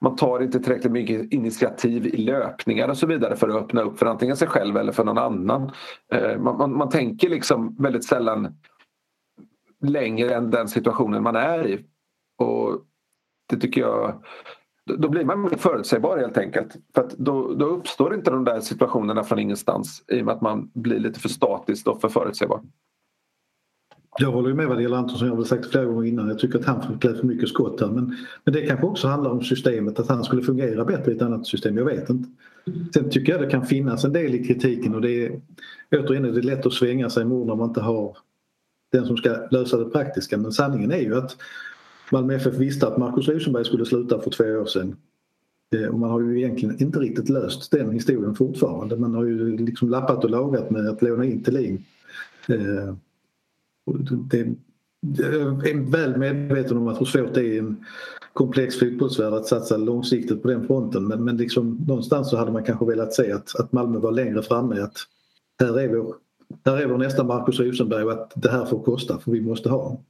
Man 0.00 0.16
tar 0.16 0.42
inte 0.42 0.60
tillräckligt 0.60 0.92
mycket 0.92 1.32
initiativ 1.32 2.06
i 2.06 2.16
löpningar 2.16 2.88
och 2.88 2.98
så 2.98 3.06
vidare 3.06 3.36
för 3.36 3.48
att 3.48 3.54
öppna 3.54 3.82
upp 3.82 3.98
för 3.98 4.06
antingen 4.06 4.36
sig 4.36 4.48
själv 4.48 4.76
eller 4.76 4.92
för 4.92 5.04
någon 5.04 5.18
annan. 5.18 5.70
Eh, 6.12 6.38
man, 6.38 6.58
man, 6.58 6.76
man 6.76 6.88
tänker 6.88 7.28
liksom 7.28 7.76
väldigt 7.78 8.04
sällan 8.04 8.54
längre 9.82 10.34
än 10.34 10.50
den 10.50 10.68
situationen 10.68 11.22
man 11.22 11.36
är 11.36 11.66
i. 11.66 11.84
Och 12.38 12.80
det 13.48 13.56
tycker 13.56 13.80
jag 13.80 14.22
då 14.98 15.08
blir 15.08 15.24
man 15.24 15.40
mer 15.40 15.56
förutsägbar 15.56 16.18
helt 16.18 16.38
enkelt. 16.38 16.76
För 16.94 17.04
att 17.04 17.10
då, 17.10 17.54
då 17.54 17.64
uppstår 17.64 18.14
inte 18.14 18.30
de 18.30 18.44
där 18.44 18.60
situationerna 18.60 19.24
från 19.24 19.38
ingenstans 19.38 20.04
i 20.08 20.20
och 20.20 20.24
med 20.24 20.34
att 20.34 20.40
man 20.40 20.70
blir 20.74 20.98
lite 20.98 21.20
för 21.20 21.28
statisk 21.28 21.86
och 21.86 22.00
för 22.00 22.08
förutsägbar. 22.08 22.60
Jag 24.18 24.32
håller 24.32 24.54
med 24.54 24.68
vad 24.68 24.76
det 24.76 24.82
gäller 24.82 24.96
Antonsson, 24.96 25.26
jag 25.28 25.32
har 25.32 25.38
väl 25.40 25.46
sagt 25.46 25.70
flera 25.70 25.84
gånger 25.84 26.08
innan. 26.08 26.28
Jag 26.28 26.38
tycker 26.38 26.58
att 26.58 26.64
han 26.64 26.82
får 26.82 26.98
klä 26.98 27.14
för 27.14 27.26
mycket 27.26 27.48
skott 27.48 27.80
här. 27.80 27.88
Men, 27.88 28.16
men 28.44 28.54
det 28.54 28.66
kanske 28.66 28.86
också 28.86 29.08
handlar 29.08 29.30
om 29.30 29.42
systemet, 29.42 29.98
att 29.98 30.08
han 30.08 30.24
skulle 30.24 30.42
fungera 30.42 30.84
bättre 30.84 31.12
i 31.12 31.16
ett 31.16 31.22
annat 31.22 31.46
system. 31.46 31.76
Jag 31.76 31.84
vet 31.84 32.10
inte. 32.10 32.28
Sen 32.94 33.10
tycker 33.10 33.32
jag 33.32 33.42
det 33.42 33.50
kan 33.50 33.66
finnas 33.66 34.04
en 34.04 34.12
del 34.12 34.34
i 34.34 34.44
kritiken 34.44 34.94
och 34.94 35.00
det 35.00 35.26
är 35.26 35.40
återigen 35.92 36.24
är 36.24 36.32
det 36.32 36.42
lätt 36.42 36.66
att 36.66 36.72
svänga 36.72 37.10
sig 37.10 37.24
mot 37.24 37.46
när 37.46 37.54
man 37.54 37.68
inte 37.68 37.80
har 37.80 38.16
den 38.92 39.06
som 39.06 39.16
ska 39.16 39.36
lösa 39.50 39.76
det 39.76 39.90
praktiska. 39.90 40.38
Men 40.38 40.52
sanningen 40.52 40.92
är 40.92 41.00
ju 41.00 41.16
att 41.16 41.36
Malmö 42.12 42.34
FF 42.34 42.54
visste 42.54 42.86
att 42.86 42.98
Marcus 42.98 43.28
Rosenberg 43.28 43.64
skulle 43.64 43.84
sluta 43.84 44.20
för 44.20 44.30
två 44.30 44.44
år 44.44 44.66
sedan. 44.66 44.96
Eh, 45.74 45.88
och 45.88 45.98
man 45.98 46.10
har 46.10 46.20
ju 46.20 46.38
egentligen 46.38 46.82
inte 46.82 46.98
riktigt 46.98 47.28
löst 47.28 47.70
den 47.70 47.90
historien 47.90 48.34
fortfarande. 48.34 48.96
Man 48.96 49.14
har 49.14 49.24
ju 49.24 49.56
liksom 49.56 49.88
lappat 49.88 50.24
och 50.24 50.30
lagat 50.30 50.70
med 50.70 50.88
att 50.88 51.02
låna 51.02 51.24
in 51.24 51.42
Thelin. 51.42 51.84
Eh, 52.48 52.94
det, 53.98 54.54
jag 55.00 55.68
är 55.68 55.90
väl 55.90 56.16
medveten 56.16 56.76
om 56.76 56.88
att 56.88 57.00
hur 57.00 57.06
svårt 57.06 57.34
det 57.34 57.40
är 57.40 57.44
i 57.44 57.58
en 57.58 57.84
komplex 58.32 58.78
fotbollsvärld 58.78 59.34
att 59.34 59.46
satsa 59.46 59.76
långsiktigt 59.76 60.42
på 60.42 60.48
den 60.48 60.66
fronten 60.66 61.08
men, 61.08 61.24
men 61.24 61.36
liksom, 61.36 61.84
någonstans 61.88 62.30
så 62.30 62.36
hade 62.36 62.52
man 62.52 62.64
kanske 62.64 62.86
velat 62.86 63.14
se 63.14 63.32
att, 63.32 63.60
att 63.60 63.72
Malmö 63.72 63.98
var 63.98 64.12
längre 64.12 64.42
framme. 64.42 64.80
Att 64.80 64.96
här 65.60 65.80
är 65.80 65.88
vår, 65.88 66.14
här 66.64 66.76
är 66.76 66.86
vår 66.86 66.98
nästa 66.98 67.24
Marcus 67.24 67.60
Rosenberg 67.60 68.04
och 68.04 68.12
att 68.12 68.32
det 68.34 68.50
här 68.50 68.64
får 68.64 68.82
kosta 68.82 69.18
för 69.18 69.30
vi 69.30 69.40
måste 69.40 69.68
ha 69.68 69.82
honom. 69.82 70.04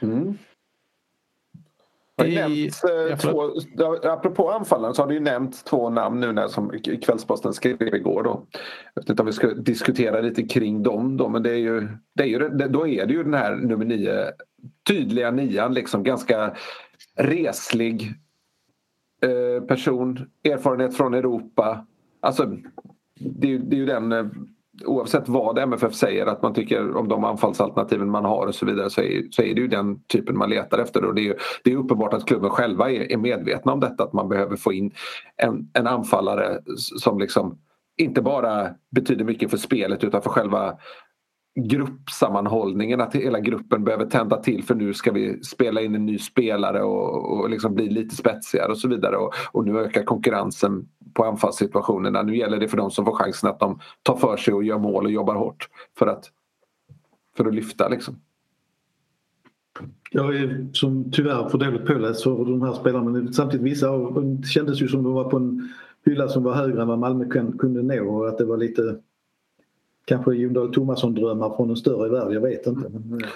Mm. 0.00 0.34
I, 2.26 2.34
nämnt, 2.34 2.80
eh, 3.10 3.16
två, 3.18 3.50
apropå 4.02 4.50
anfallaren 4.50 4.94
så 4.94 5.02
har 5.02 5.08
du 5.08 5.14
ju 5.14 5.20
nämnt 5.20 5.64
två 5.64 5.90
namn 5.90 6.20
nu 6.20 6.32
när 6.32 6.48
som 6.48 6.70
Kvällsposten 7.02 7.52
skrev 7.52 7.82
igår. 7.82 8.22
Då. 8.22 8.46
Jag 8.94 9.02
vet 9.02 9.10
inte 9.10 9.22
om 9.22 9.26
vi 9.26 9.32
ska 9.32 9.48
diskutera 9.48 10.20
lite 10.20 10.42
kring 10.42 10.82
dem 10.82 11.16
då 11.16 11.28
men 11.28 11.42
det 11.42 11.50
är 11.50 11.56
ju, 11.56 11.88
det 12.14 12.22
är 12.22 12.26
ju, 12.26 12.48
då 12.48 12.86
är 12.88 13.06
det 13.06 13.12
ju 13.12 13.22
den 13.22 13.34
här 13.34 13.56
nummer 13.56 13.84
nio 13.84 14.24
tydliga 14.88 15.30
nian 15.30 15.74
liksom 15.74 16.02
ganska 16.02 16.54
reslig 17.16 18.14
eh, 19.22 19.64
person, 19.64 20.30
erfarenhet 20.44 20.96
från 20.96 21.14
Europa. 21.14 21.86
Alltså 22.20 22.56
det, 23.18 23.58
det 23.58 23.76
är 23.76 23.80
ju 23.80 23.86
den 23.86 24.12
eh, 24.12 24.26
oavsett 24.84 25.28
vad 25.28 25.58
MFF 25.58 25.94
säger 25.94 26.26
att 26.26 26.42
man 26.42 26.54
tycker 26.54 26.96
om 26.96 27.08
de 27.08 27.24
anfallsalternativen 27.24 28.10
man 28.10 28.24
har 28.24 28.46
och 28.46 28.54
så 28.54 28.66
vidare 28.66 28.90
så 28.90 29.00
är, 29.00 29.22
så 29.30 29.42
är 29.42 29.54
det 29.54 29.60
ju 29.60 29.68
den 29.68 30.02
typen 30.02 30.38
man 30.38 30.50
letar 30.50 30.78
efter. 30.78 31.04
Och 31.04 31.14
det, 31.14 31.20
är 31.20 31.24
ju, 31.24 31.34
det 31.64 31.72
är 31.72 31.76
uppenbart 31.76 32.14
att 32.14 32.26
klubben 32.26 32.50
själva 32.50 32.90
är, 32.90 33.12
är 33.12 33.16
medvetna 33.16 33.72
om 33.72 33.80
detta 33.80 34.04
att 34.04 34.12
man 34.12 34.28
behöver 34.28 34.56
få 34.56 34.72
in 34.72 34.92
en, 35.36 35.70
en 35.72 35.86
anfallare 35.86 36.58
som 36.76 37.18
liksom 37.18 37.58
inte 37.96 38.22
bara 38.22 38.68
betyder 38.90 39.24
mycket 39.24 39.50
för 39.50 39.56
spelet 39.56 40.04
utan 40.04 40.22
för 40.22 40.30
själva 40.30 40.78
gruppsammanhållningen, 41.60 43.00
att 43.00 43.14
hela 43.14 43.40
gruppen 43.40 43.84
behöver 43.84 44.06
tända 44.06 44.36
till 44.36 44.64
för 44.64 44.74
nu 44.74 44.94
ska 44.94 45.12
vi 45.12 45.42
spela 45.42 45.80
in 45.80 45.94
en 45.94 46.06
ny 46.06 46.18
spelare 46.18 46.82
och, 46.82 47.32
och 47.32 47.50
liksom 47.50 47.74
bli 47.74 47.88
lite 47.90 48.16
spetsigare 48.16 48.70
och 48.70 48.78
så 48.78 48.88
vidare. 48.88 49.16
Och, 49.16 49.32
och 49.52 49.66
nu 49.66 49.78
ökar 49.78 50.02
konkurrensen 50.02 50.88
på 51.14 51.24
anfallssituationerna. 51.24 52.22
Nu 52.22 52.36
gäller 52.36 52.58
det 52.58 52.68
för 52.68 52.76
dem 52.76 52.90
som 52.90 53.04
får 53.04 53.12
chansen 53.12 53.50
att 53.50 53.60
de 53.60 53.80
tar 54.02 54.16
för 54.16 54.36
sig 54.36 54.54
och 54.54 54.64
gör 54.64 54.78
mål 54.78 55.04
och 55.04 55.10
jobbar 55.10 55.34
hårt 55.34 55.68
för 55.98 56.06
att, 56.06 56.24
för 57.36 57.44
att 57.44 57.54
lyfta. 57.54 57.88
Liksom. 57.88 58.20
Jag 60.10 60.36
är 60.36 60.68
som 60.72 61.10
tyvärr 61.12 61.48
för 61.48 61.58
dåligt 61.58 61.86
påläst 61.86 62.22
för 62.22 62.44
de 62.44 62.62
här 62.62 62.72
spelarna 62.72 63.10
men 63.10 63.32
samtidigt 63.32 63.66
vissa 63.66 63.88
av 63.88 64.14
dem 64.14 64.42
kändes 64.42 64.82
ju 64.82 64.88
som 64.88 65.02
de 65.02 65.12
var 65.12 65.30
på 65.30 65.36
en 65.36 65.68
hylla 66.06 66.28
som 66.28 66.42
var 66.42 66.54
högre 66.54 66.82
än 66.82 66.88
vad 66.88 66.98
Malmö 66.98 67.24
kunde 67.58 67.82
nå 67.82 68.16
och 68.16 68.28
att 68.28 68.38
det 68.38 68.44
var 68.44 68.56
lite 68.56 68.96
kanske 70.04 70.34
Jon 70.34 70.52
Dahl 70.52 70.72
Tomasson-drömmar 70.72 71.56
från 71.56 71.70
en 71.70 71.76
större 71.76 72.08
värld, 72.08 72.32
jag 72.32 72.40
vet 72.40 72.66
inte. 72.66 72.88
Men, 72.88 73.20
eh 73.20 73.28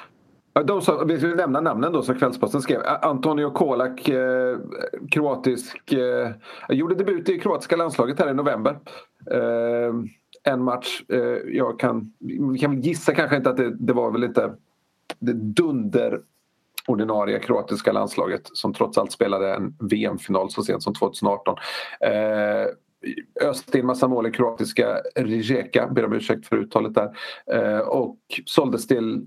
de 0.63 0.83
som, 0.83 1.09
vi 1.09 1.19
ska 1.19 1.27
nämna 1.27 1.61
namnen 1.61 1.93
då 1.93 2.03
som 2.03 2.15
Kvällsposten 2.15 2.63
skrev. 2.63 2.81
Antonio 3.03 3.51
Kolak, 3.51 4.09
eh, 4.09 4.59
kroatisk, 5.11 5.93
eh, 5.93 6.31
gjorde 6.69 6.95
debut 6.95 7.29
i 7.29 7.39
kroatiska 7.39 7.77
landslaget 7.77 8.19
här 8.19 8.31
i 8.31 8.35
november. 8.35 8.79
Eh, 9.31 9.95
en 10.53 10.63
match. 10.63 11.03
Eh, 11.09 11.19
jag 11.47 11.81
kan, 11.81 12.13
kan 12.61 12.81
gissa 12.81 13.15
kanske 13.15 13.37
inte 13.37 13.51
att 13.51 13.57
det, 13.57 13.77
det 13.77 13.93
var 13.93 14.11
väl 14.11 14.25
inte 14.25 14.55
det 15.19 15.33
dunder 15.33 16.21
ordinarie 16.87 17.39
kroatiska 17.39 17.93
landslaget 17.93 18.51
som 18.53 18.75
trots 18.75 18.99
allt 18.99 19.13
spelade 19.13 19.55
en 19.55 19.77
VM-final 19.81 20.51
så 20.51 20.63
sent 20.63 20.83
som 20.83 20.95
2018. 20.95 21.57
Eh, 22.01 22.67
öste 23.49 23.79
in 23.79 23.87
massa 23.87 24.09
mål 24.09 24.27
i 24.27 24.31
kroatiska 24.31 25.01
Rijeka, 25.17 25.89
ber 25.89 26.05
om 26.05 26.13
ursäkt 26.13 26.47
för 26.47 26.57
uttalet 26.57 26.95
där. 26.95 27.11
Eh, 27.53 27.79
och 27.79 28.19
såldes 28.47 28.87
till 28.87 29.27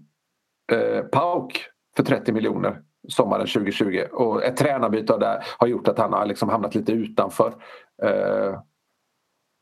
eh, 0.72 1.02
Pauk 1.04 1.66
för 1.96 2.04
30 2.04 2.32
miljoner 2.32 2.82
sommaren 3.08 3.48
2020. 3.48 4.04
Och 4.12 4.44
ett 4.44 4.58
tränarbyte 4.58 5.18
där 5.18 5.44
har 5.58 5.68
gjort 5.68 5.88
att 5.88 5.98
han 5.98 6.14
har 6.14 6.26
liksom 6.26 6.50
hamnat 6.50 6.76
lite 6.76 6.92
utanför. 6.92 7.54
Eh, 8.04 8.60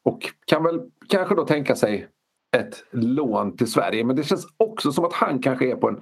och 0.05 0.19
kan 0.45 0.63
väl 0.63 0.81
kanske 1.09 1.35
då 1.35 1.45
tänka 1.45 1.75
sig 1.75 2.07
ett 2.57 2.83
lån 2.91 3.57
till 3.57 3.71
Sverige. 3.71 4.03
Men 4.03 4.15
det 4.15 4.23
känns 4.23 4.47
också 4.57 4.91
som 4.91 5.05
att 5.05 5.13
han 5.13 5.41
kanske 5.41 5.71
är 5.71 5.75
på 5.75 5.89
en 5.89 6.01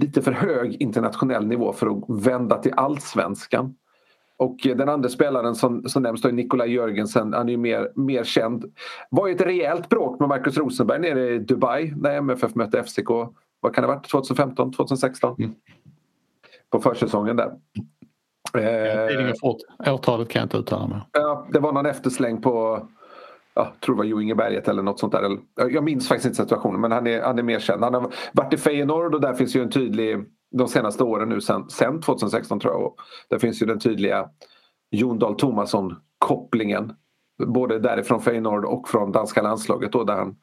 lite 0.00 0.22
för 0.22 0.32
hög 0.32 0.82
internationell 0.82 1.46
nivå 1.46 1.72
för 1.72 1.86
att 1.86 2.26
vända 2.26 2.58
till 2.58 2.72
allsvenskan. 2.76 3.74
Och 4.36 4.56
den 4.62 4.88
andra 4.88 5.08
spelaren 5.08 5.54
som, 5.54 5.88
som 5.88 6.02
nämns 6.02 6.22
då 6.22 6.28
är 6.28 6.32
Nikolaj 6.32 6.72
Jörgensen. 6.72 7.32
Han 7.32 7.48
är 7.48 7.52
ju 7.52 7.58
mer, 7.58 7.92
mer 7.94 8.24
känd. 8.24 8.64
Var 9.10 9.28
ju 9.28 9.34
ett 9.34 9.40
rejält 9.40 9.88
bråk 9.88 10.20
med 10.20 10.28
Marcus 10.28 10.56
Rosenberg 10.56 10.98
nere 10.98 11.34
i 11.34 11.38
Dubai 11.38 11.92
när 11.96 12.16
MFF 12.16 12.54
mötte 12.54 12.82
FCK. 12.82 13.08
Vad 13.64 13.74
kan 13.74 13.82
det 13.82 13.88
ha 13.88 13.94
varit? 13.94 14.10
2015, 14.10 14.72
2016? 14.72 15.36
Mm. 15.38 15.54
På 16.70 16.80
försäsongen 16.80 17.36
där. 17.36 17.52
Eh, 18.58 19.32
årtalet 19.92 20.28
kan 20.28 20.40
jag 20.40 20.46
inte 20.46 20.56
uttala 20.56 20.86
mig 20.86 21.00
Ja, 21.12 21.46
Det 21.52 21.58
var 21.58 21.72
någon 21.72 21.86
eftersläng 21.86 22.42
på 22.42 22.86
jag 23.54 23.80
tror 23.80 23.94
det 23.94 23.98
var 23.98 24.04
Jo 24.04 24.20
Inge 24.20 24.34
Berget 24.34 24.68
eller 24.68 24.82
något 24.82 25.00
sånt 25.00 25.12
där. 25.12 25.38
Jag 25.54 25.84
minns 25.84 26.08
faktiskt 26.08 26.26
inte 26.26 26.36
situationen 26.36 26.80
men 26.80 26.92
han 26.92 27.06
är, 27.06 27.22
han 27.22 27.38
är 27.38 27.42
mer 27.42 27.58
känd. 27.58 27.84
Han 27.84 27.94
har 27.94 28.12
varit 28.32 28.52
i 28.52 28.56
Feyenoord 28.56 29.14
och 29.14 29.20
där 29.20 29.34
finns 29.34 29.56
ju 29.56 29.62
en 29.62 29.70
tydlig 29.70 30.24
de 30.50 30.68
senaste 30.68 31.04
åren 31.04 31.28
nu 31.28 31.40
sen, 31.40 31.70
sen 31.70 32.00
2016 32.00 32.60
tror 32.60 32.72
jag. 32.72 32.82
Och 32.82 32.96
där 33.30 33.38
finns 33.38 33.62
ju 33.62 33.66
den 33.66 33.78
tydliga 33.78 34.28
Jon 34.90 35.18
Dahl 35.18 35.36
Tomasson 35.36 35.96
kopplingen. 36.18 36.92
Både 37.46 37.78
därifrån 37.78 38.20
Feyenoord 38.20 38.64
och 38.64 38.88
från 38.88 39.12
danska 39.12 39.42
landslaget 39.42 39.92
då, 39.92 40.04
där, 40.04 40.16
han, 40.16 40.36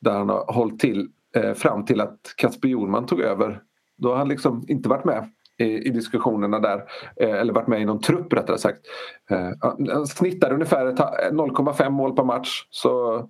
där 0.00 0.12
han 0.12 0.28
har 0.28 0.52
hållit 0.52 0.80
till 0.80 1.08
eh, 1.36 1.52
fram 1.52 1.84
till 1.84 2.00
att 2.00 2.34
Kasper 2.36 2.68
Jorman 2.68 3.06
tog 3.06 3.20
över. 3.20 3.62
Då 3.96 4.08
har 4.10 4.16
han 4.16 4.28
liksom 4.28 4.64
inte 4.68 4.88
varit 4.88 5.04
med 5.04 5.30
i, 5.60 5.86
i 5.86 5.90
diskussionerna 5.90 6.60
där. 6.60 6.84
Eh, 7.16 7.34
eller 7.34 7.52
varit 7.52 7.68
med 7.68 7.80
i 7.80 7.84
någon 7.84 8.00
trupp 8.00 8.32
rättare 8.32 8.58
sagt. 8.58 8.80
Eh, 9.30 9.50
han 9.92 10.06
snittar 10.06 10.52
ungefär 10.52 10.86
0,5 10.86 11.82
eh, 11.82 11.90
mål 11.90 12.16
per 12.16 12.24
match. 12.24 12.66
Så 12.70 13.22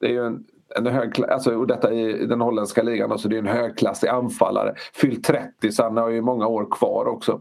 det 0.00 0.06
är 0.06 0.10
ju 0.10 0.26
en, 0.26 0.44
en 0.76 0.86
hög, 0.86 1.24
alltså, 1.28 1.56
och 1.56 1.66
detta 1.66 1.92
i 1.92 2.26
den 2.26 2.40
holländska 2.40 2.82
ligan, 2.82 3.12
alltså 3.12 3.28
det 3.28 3.36
är 3.36 3.38
en 3.38 3.46
högklassig 3.46 4.08
anfallare. 4.08 4.74
Fyllt 4.94 5.24
30 5.24 5.72
så 5.72 5.82
han 5.82 5.96
har 5.96 6.08
ju 6.08 6.20
många 6.20 6.46
år 6.46 6.68
kvar 6.70 7.06
också. 7.06 7.40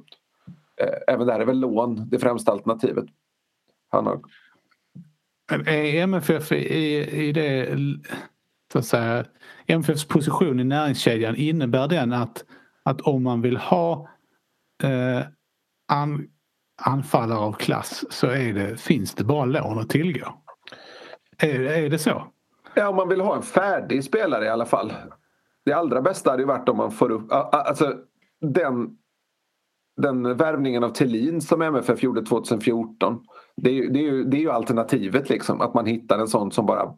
Eh, 0.81 1.13
även 1.13 1.27
där 1.27 1.39
är 1.39 1.45
väl 1.45 1.59
lån 1.59 2.09
det 2.09 2.19
främsta 2.19 2.51
alternativet. 2.51 3.05
Han 3.89 4.05
har... 4.05 4.19
Är 5.65 6.01
MFF 6.01 6.51
i, 6.51 6.97
i 7.27 7.31
det, 7.31 7.77
så 8.73 8.79
att 8.79 8.85
säga, 8.85 9.25
MFFs 9.67 10.07
position 10.07 10.59
i 10.59 10.63
näringskedjan 10.63 11.35
innebär 11.35 11.87
den 11.87 12.13
att, 12.13 12.45
att 12.83 13.01
om 13.01 13.23
man 13.23 13.41
vill 13.41 13.57
ha 13.57 14.09
eh, 14.83 15.21
an, 15.87 16.27
anfallare 16.81 17.39
av 17.39 17.53
klass 17.53 18.05
så 18.09 18.27
är 18.27 18.53
det, 18.53 18.81
finns 18.81 19.15
det 19.15 19.23
bara 19.23 19.45
lån 19.45 19.79
att 19.79 19.89
tillgå? 19.89 20.41
Är, 21.37 21.59
är 21.59 21.89
det 21.89 21.99
så? 21.99 22.27
Ja, 22.75 22.89
om 22.89 22.95
man 22.95 23.09
vill 23.09 23.21
ha 23.21 23.35
en 23.35 23.41
färdig 23.41 24.03
spelare 24.03 24.45
i 24.45 24.49
alla 24.49 24.65
fall. 24.65 24.93
Det 25.65 25.73
allra 25.73 26.01
bästa 26.01 26.29
hade 26.29 26.41
ju 26.41 26.47
varit 26.47 26.69
om 26.69 26.77
man 26.77 26.91
får 26.91 27.11
upp... 27.11 27.31
Alltså, 27.31 27.93
den, 28.41 28.97
den 30.01 30.37
värvningen 30.37 30.83
av 30.83 30.89
Tillin 30.89 31.41
som 31.41 31.61
MFF 31.61 32.03
gjorde 32.03 32.25
2014. 32.25 33.23
Det 33.61 33.69
är, 33.69 33.73
ju, 33.73 33.89
det, 33.89 33.99
är 33.99 34.03
ju, 34.03 34.23
det 34.23 34.37
är 34.37 34.41
ju 34.41 34.51
alternativet 34.51 35.29
liksom. 35.29 35.61
Att 35.61 35.73
man 35.73 35.85
hittar 35.85 36.19
en 36.19 36.27
sån 36.27 36.51
som 36.51 36.65
bara 36.65 36.93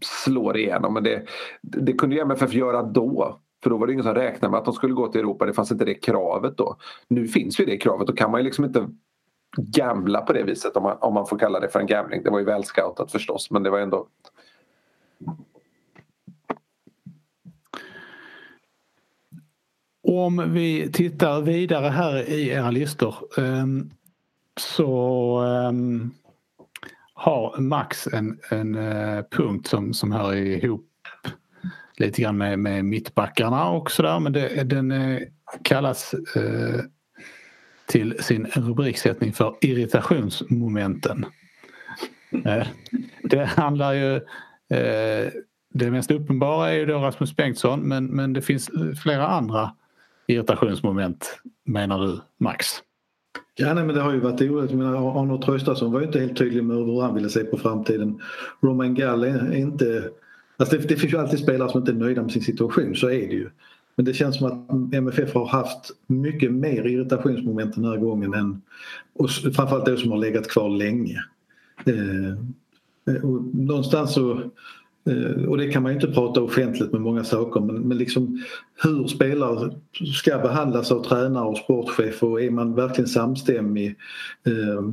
slår 0.00 0.56
igenom. 0.56 0.94
Men 0.94 1.04
det, 1.04 1.22
det 1.62 1.92
kunde 1.92 2.16
ju 2.16 2.22
MFF 2.22 2.54
göra 2.54 2.82
då. 2.82 3.40
För 3.62 3.70
då 3.70 3.76
var 3.76 3.86
det 3.86 3.92
ingen 3.92 4.04
som 4.04 4.14
räknade 4.14 4.50
med 4.50 4.58
att 4.58 4.64
de 4.64 4.74
skulle 4.74 4.94
gå 4.94 5.08
till 5.08 5.20
Europa. 5.20 5.46
Det 5.46 5.52
fanns 5.52 5.72
inte 5.72 5.84
det 5.84 5.94
kravet 5.94 6.56
då. 6.56 6.76
Nu 7.08 7.28
finns 7.28 7.60
ju 7.60 7.64
det 7.64 7.76
kravet. 7.76 8.06
Då 8.06 8.12
kan 8.12 8.30
man 8.30 8.40
ju 8.40 8.44
liksom 8.44 8.64
inte 8.64 8.88
gambla 9.56 10.20
på 10.20 10.32
det 10.32 10.42
viset 10.42 10.76
om 10.76 10.82
man, 10.82 10.96
om 11.00 11.14
man 11.14 11.26
får 11.26 11.38
kalla 11.38 11.60
det 11.60 11.68
för 11.68 11.80
en 11.80 11.86
gambling. 11.86 12.22
Det 12.22 12.30
var 12.30 12.38
ju 12.38 12.44
välscoutat 12.44 13.12
förstås 13.12 13.50
men 13.50 13.62
det 13.62 13.70
var 13.70 13.78
ändå 13.78 14.06
Om 20.08 20.52
vi 20.52 20.92
tittar 20.92 21.42
vidare 21.42 21.88
här 21.88 22.30
i 22.30 22.48
era 22.48 22.70
listor 22.70 23.14
ehm, 23.38 23.90
så 24.60 25.38
ehm, 25.38 26.10
har 27.14 27.60
Max 27.60 28.06
en, 28.06 28.38
en 28.50 28.74
eh, 28.74 29.24
punkt 29.30 29.66
som, 29.66 29.94
som 29.94 30.12
hör 30.12 30.34
ihop 30.34 30.88
lite 31.96 32.22
grann 32.22 32.38
med, 32.38 32.58
med 32.58 32.84
mittbackarna 32.84 33.68
och 33.68 33.90
sådär 33.90 34.20
men 34.20 34.32
det, 34.32 34.64
den 34.64 34.90
eh, 34.90 35.20
kallas 35.62 36.14
eh, 36.14 36.80
till 37.86 38.22
sin 38.22 38.46
rubriksättning 38.46 39.32
för 39.32 39.54
irritationsmomenten. 39.60 41.26
Det 43.22 43.44
handlar 43.44 43.92
ju 43.92 44.20
det 45.74 45.90
mest 45.90 46.10
uppenbara 46.10 46.70
är 46.70 46.74
ju 46.74 46.86
då 46.86 46.98
Rasmus 46.98 47.36
Bengtsson 47.36 47.80
men, 47.80 48.06
men 48.06 48.32
det 48.32 48.42
finns 48.42 48.70
flera 49.02 49.26
andra 49.26 49.74
irritationsmoment 50.26 51.40
menar 51.64 52.06
du 52.06 52.20
Max? 52.38 52.82
Ja, 53.62 53.74
nej, 53.74 53.84
men 53.84 53.94
det 53.94 54.00
har 54.00 54.12
ju 54.12 54.20
varit 54.20 54.40
oroligt. 54.40 54.72
Arne 54.72 55.38
Traustason 55.38 55.92
var 55.92 56.00
ju 56.00 56.06
inte 56.06 56.20
helt 56.20 56.36
tydlig 56.36 56.64
med 56.64 56.76
hur 56.76 57.00
han 57.00 57.14
ville 57.14 57.28
se 57.28 57.44
på 57.44 57.56
framtiden. 57.56 58.20
Roman 58.60 58.94
Gall 58.94 59.24
är 59.24 59.54
inte... 59.54 60.10
Alltså 60.56 60.76
det, 60.76 60.88
det 60.88 60.96
finns 60.96 61.12
ju 61.12 61.18
alltid 61.18 61.38
spelare 61.38 61.70
som 61.70 61.80
inte 61.80 61.92
är 61.92 61.96
nöjda 61.96 62.22
med 62.22 62.32
sin 62.32 62.42
situation, 62.42 62.94
så 62.94 63.06
är 63.06 63.28
det 63.28 63.34
ju. 63.34 63.50
Men 63.96 64.04
det 64.04 64.14
känns 64.14 64.38
som 64.38 64.46
att 64.46 64.94
MFF 64.94 65.34
har 65.34 65.46
haft 65.46 65.90
mycket 66.06 66.52
mer 66.52 66.86
irritationsmoment 66.86 67.74
den 67.74 67.84
här 67.84 67.96
gången 67.96 68.34
än 68.34 68.62
och 69.14 69.30
framförallt 69.30 69.86
de 69.86 69.96
som 69.96 70.10
har 70.10 70.18
legat 70.18 70.48
kvar 70.48 70.68
länge. 70.68 71.24
Eh, 71.86 73.24
och 73.24 73.42
någonstans 73.54 74.14
så 74.14 74.50
Eh, 75.06 75.44
och 75.48 75.58
det 75.58 75.68
kan 75.68 75.82
man 75.82 75.92
ju 75.92 76.00
inte 76.00 76.12
prata 76.12 76.42
offentligt 76.42 76.92
med 76.92 77.00
många 77.00 77.24
saker 77.24 77.60
men, 77.60 77.76
men 77.76 77.98
liksom 77.98 78.42
hur 78.82 79.06
spelare 79.06 79.70
ska 80.22 80.38
behandlas 80.38 80.92
av 80.92 81.04
tränare 81.04 81.44
och 81.44 81.58
sportchef 81.58 82.22
och 82.22 82.42
är 82.42 82.50
man 82.50 82.74
verkligen 82.74 83.08
samstämmig? 83.08 83.96
Eh, 84.46 84.84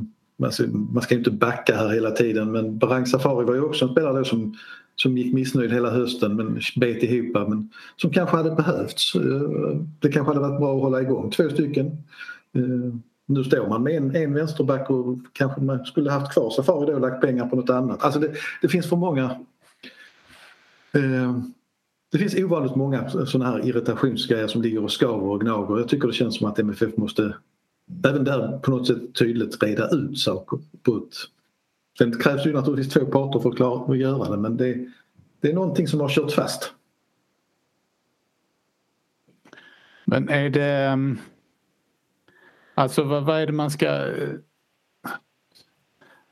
alltså, 0.46 0.62
man 0.66 1.02
ska 1.02 1.14
inte 1.14 1.30
backa 1.30 1.76
här 1.76 1.88
hela 1.88 2.10
tiden 2.10 2.52
men 2.52 2.78
Barang 2.78 3.06
Safari 3.06 3.44
var 3.44 3.54
ju 3.54 3.60
också 3.60 3.84
en 3.84 3.90
spelare 3.90 4.24
som, 4.24 4.54
som 4.96 5.18
gick 5.18 5.34
missnöjd 5.34 5.72
hela 5.72 5.90
hösten 5.90 6.36
men 6.36 6.60
bet 6.76 7.02
ihop 7.02 7.48
men 7.48 7.70
som 7.96 8.10
kanske 8.10 8.36
hade 8.36 8.50
behövts. 8.50 9.14
Eh, 9.14 9.80
det 10.00 10.08
kanske 10.08 10.30
hade 10.30 10.48
varit 10.48 10.60
bra 10.60 10.76
att 10.76 10.82
hålla 10.82 11.02
igång 11.02 11.30
två 11.30 11.48
stycken. 11.48 11.86
Ehm, 12.54 13.02
nu 13.26 13.44
står 13.44 13.68
man 13.68 13.82
med 13.82 13.96
en, 13.96 14.16
en 14.16 14.34
vänsterback 14.34 14.90
och 14.90 15.18
kanske 15.32 15.60
man 15.60 15.84
skulle 15.84 16.10
haft 16.10 16.32
kvar 16.32 16.50
Safari 16.50 16.86
då 16.86 16.92
och 16.92 17.00
lagt 17.00 17.20
pengar 17.20 17.46
på 17.46 17.56
något 17.56 17.70
annat. 17.70 18.04
Alltså 18.04 18.20
det, 18.20 18.32
det 18.62 18.68
finns 18.68 18.88
för 18.88 18.96
många 18.96 19.36
Eh, 20.92 21.40
det 22.12 22.18
finns 22.18 22.34
ovanligt 22.34 22.76
många 22.76 23.08
sådana 23.08 23.50
här 23.50 23.68
irritationsgrejer 23.68 24.46
som 24.46 24.62
ligger 24.62 24.84
och 24.84 24.92
skaver 24.92 25.26
och 25.26 25.40
gnager. 25.40 25.78
Jag 25.78 25.88
tycker 25.88 26.08
det 26.08 26.14
känns 26.14 26.38
som 26.38 26.46
att 26.46 26.58
MFF 26.58 26.96
måste 26.96 27.34
även 28.04 28.24
där 28.24 28.58
på 28.58 28.70
något 28.70 28.86
sätt 28.86 29.14
tydligt 29.14 29.62
reda 29.62 29.88
ut 29.88 30.18
saker. 30.18 30.58
På 30.82 30.96
ett... 30.96 31.14
Sen 31.98 32.18
krävs 32.18 32.46
ju 32.46 32.52
naturligtvis 32.52 32.92
två 32.92 33.06
parter 33.06 33.40
för 33.40 33.50
att 33.50 33.56
klara 33.56 33.92
att 33.92 33.98
göra 33.98 34.30
det 34.30 34.36
men 34.36 34.56
det, 34.56 34.86
det 35.40 35.50
är 35.50 35.54
någonting 35.54 35.88
som 35.88 36.00
har 36.00 36.08
kört 36.08 36.32
fast. 36.32 36.74
Men 40.04 40.28
är 40.28 40.50
det... 40.50 40.64
Ehm, 40.64 41.18
alltså 42.74 43.02
vad, 43.02 43.24
vad 43.24 43.40
är 43.40 43.46
det 43.46 43.52
man 43.52 43.70
ska... 43.70 43.88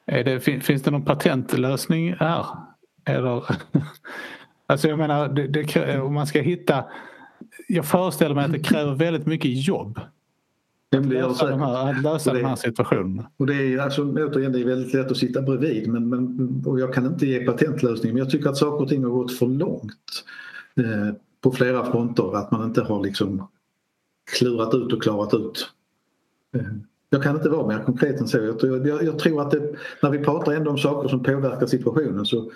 Är 0.06 0.24
det, 0.24 0.40
finns 0.40 0.82
det 0.82 0.90
någon 0.90 1.04
patentlösning 1.04 2.14
här? 2.14 2.46
Eller 3.04 3.44
Alltså 4.70 4.88
jag 4.88 4.98
menar, 4.98 5.28
det, 5.28 5.46
det, 5.46 6.00
om 6.00 6.14
man 6.14 6.26
ska 6.26 6.40
hitta... 6.40 6.84
Jag 7.68 7.84
föreställer 7.84 8.34
mig 8.34 8.44
att 8.44 8.52
det 8.52 8.58
kräver 8.58 8.94
väldigt 8.94 9.26
mycket 9.26 9.66
jobb. 9.66 10.00
Att 10.96 11.06
lösa, 11.06 11.50
de 11.50 11.60
här, 11.60 11.90
att 11.90 12.02
lösa 12.02 12.32
det, 12.32 12.38
de 12.38 12.44
här 12.44 12.56
situationerna. 12.56 13.30
Och 13.36 13.46
det 13.46 13.54
är 13.54 13.78
alltså, 13.78 14.02
återigen, 14.02 14.52
det 14.52 14.60
är 14.60 14.64
väldigt 14.64 14.94
lätt 14.94 15.10
att 15.10 15.16
sitta 15.16 15.42
bredvid 15.42 15.88
men, 15.88 16.08
men, 16.08 16.62
och 16.66 16.80
jag 16.80 16.94
kan 16.94 17.06
inte 17.06 17.26
ge 17.26 17.46
patentlösning 17.46 18.12
men 18.12 18.18
jag 18.18 18.30
tycker 18.30 18.50
att 18.50 18.56
saker 18.56 18.82
och 18.82 18.88
ting 18.88 19.04
har 19.04 19.10
gått 19.10 19.38
för 19.38 19.46
långt 19.46 20.24
eh, 20.76 21.14
på 21.40 21.52
flera 21.52 21.90
fronter. 21.90 22.36
Att 22.36 22.50
man 22.50 22.64
inte 22.64 22.80
har 22.82 23.02
liksom 23.02 23.48
klurat 24.38 24.74
ut 24.74 24.92
och 24.92 25.02
klarat 25.02 25.34
ut. 25.34 25.70
Eh, 26.54 26.62
jag 27.10 27.22
kan 27.22 27.36
inte 27.36 27.48
vara 27.48 27.66
mer 27.66 27.84
konkret 27.84 28.20
än 28.20 28.28
så. 28.28 28.38
Jag, 28.38 28.86
jag, 28.86 29.02
jag 29.02 29.18
tror 29.18 29.42
att 29.42 29.50
det, 29.50 29.74
när 30.02 30.10
vi 30.10 30.18
pratar 30.18 30.52
ändå 30.52 30.70
om 30.70 30.78
saker 30.78 31.08
som 31.08 31.22
påverkar 31.22 31.66
situationen 31.66 32.26
så 32.26 32.50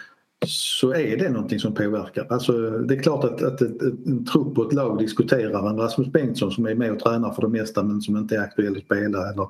så 0.47 0.95
är 0.95 1.17
det 1.17 1.31
någonting 1.31 1.59
som 1.59 1.75
påverkar. 1.75 2.27
Alltså, 2.31 2.71
det 2.71 2.95
är 2.95 3.03
klart 3.03 3.25
att, 3.25 3.43
att 3.43 3.63
ett, 3.63 3.83
en 4.07 4.25
trupp 4.25 4.59
och 4.59 4.67
ett 4.67 4.73
lag 4.73 4.99
diskuterar 4.99 5.71
en 5.71 5.77
Rasmus 5.77 6.09
Bengtsson 6.09 6.53
som 6.53 6.67
är 6.67 6.75
med 6.75 6.93
och 6.93 6.99
tränar 6.99 7.33
för 7.33 7.43
det 7.43 7.49
mesta 7.49 7.83
men 7.83 8.01
som 8.01 8.17
inte 8.17 8.37
är 8.37 8.41
aktuell 8.41 8.77
att 8.77 8.85
spela 8.85 9.31
eller 9.31 9.43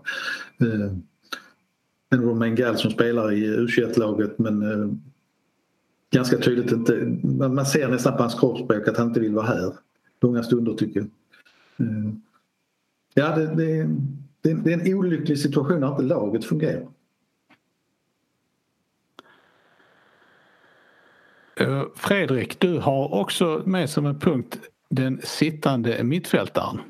eh, 0.61 0.93
en 2.11 2.23
Romain 2.23 2.55
Gall 2.55 2.77
som 2.77 2.91
spelar 2.91 3.33
i 3.33 3.57
U21-laget 3.57 4.39
men 4.39 4.63
eh, 4.63 4.89
ganska 6.13 6.39
tydligt 6.39 6.73
inte, 6.73 7.19
man, 7.23 7.55
man 7.55 7.67
ser 7.67 7.89
nästan 7.89 8.17
på 8.17 8.23
hans 8.23 8.41
kroppsspråk 8.41 8.89
att 8.89 8.97
han 8.97 9.09
inte 9.09 9.21
vill 9.21 9.35
vara 9.35 9.47
här 9.47 9.73
långa 10.21 10.43
stunder 10.43 10.75
tycker 10.75 11.01
jag. 11.01 11.09
Eh, 11.87 12.13
ja, 13.15 13.37
det, 13.37 13.47
det, 13.47 13.89
det, 14.43 14.55
det 14.55 14.73
är 14.73 14.81
en 14.81 14.95
olycklig 14.95 15.39
situation 15.39 15.81
när 15.81 15.91
inte 15.91 16.03
laget 16.03 16.45
fungerar. 16.45 16.89
Fredrik, 21.95 22.61
du 22.61 22.79
har 22.79 23.15
också 23.15 23.63
med 23.67 23.91
som 23.91 24.07
en 24.07 24.19
punkt 24.19 24.59
den 24.91 25.21
sittande 25.23 26.05
mittfältaren. 26.05 26.81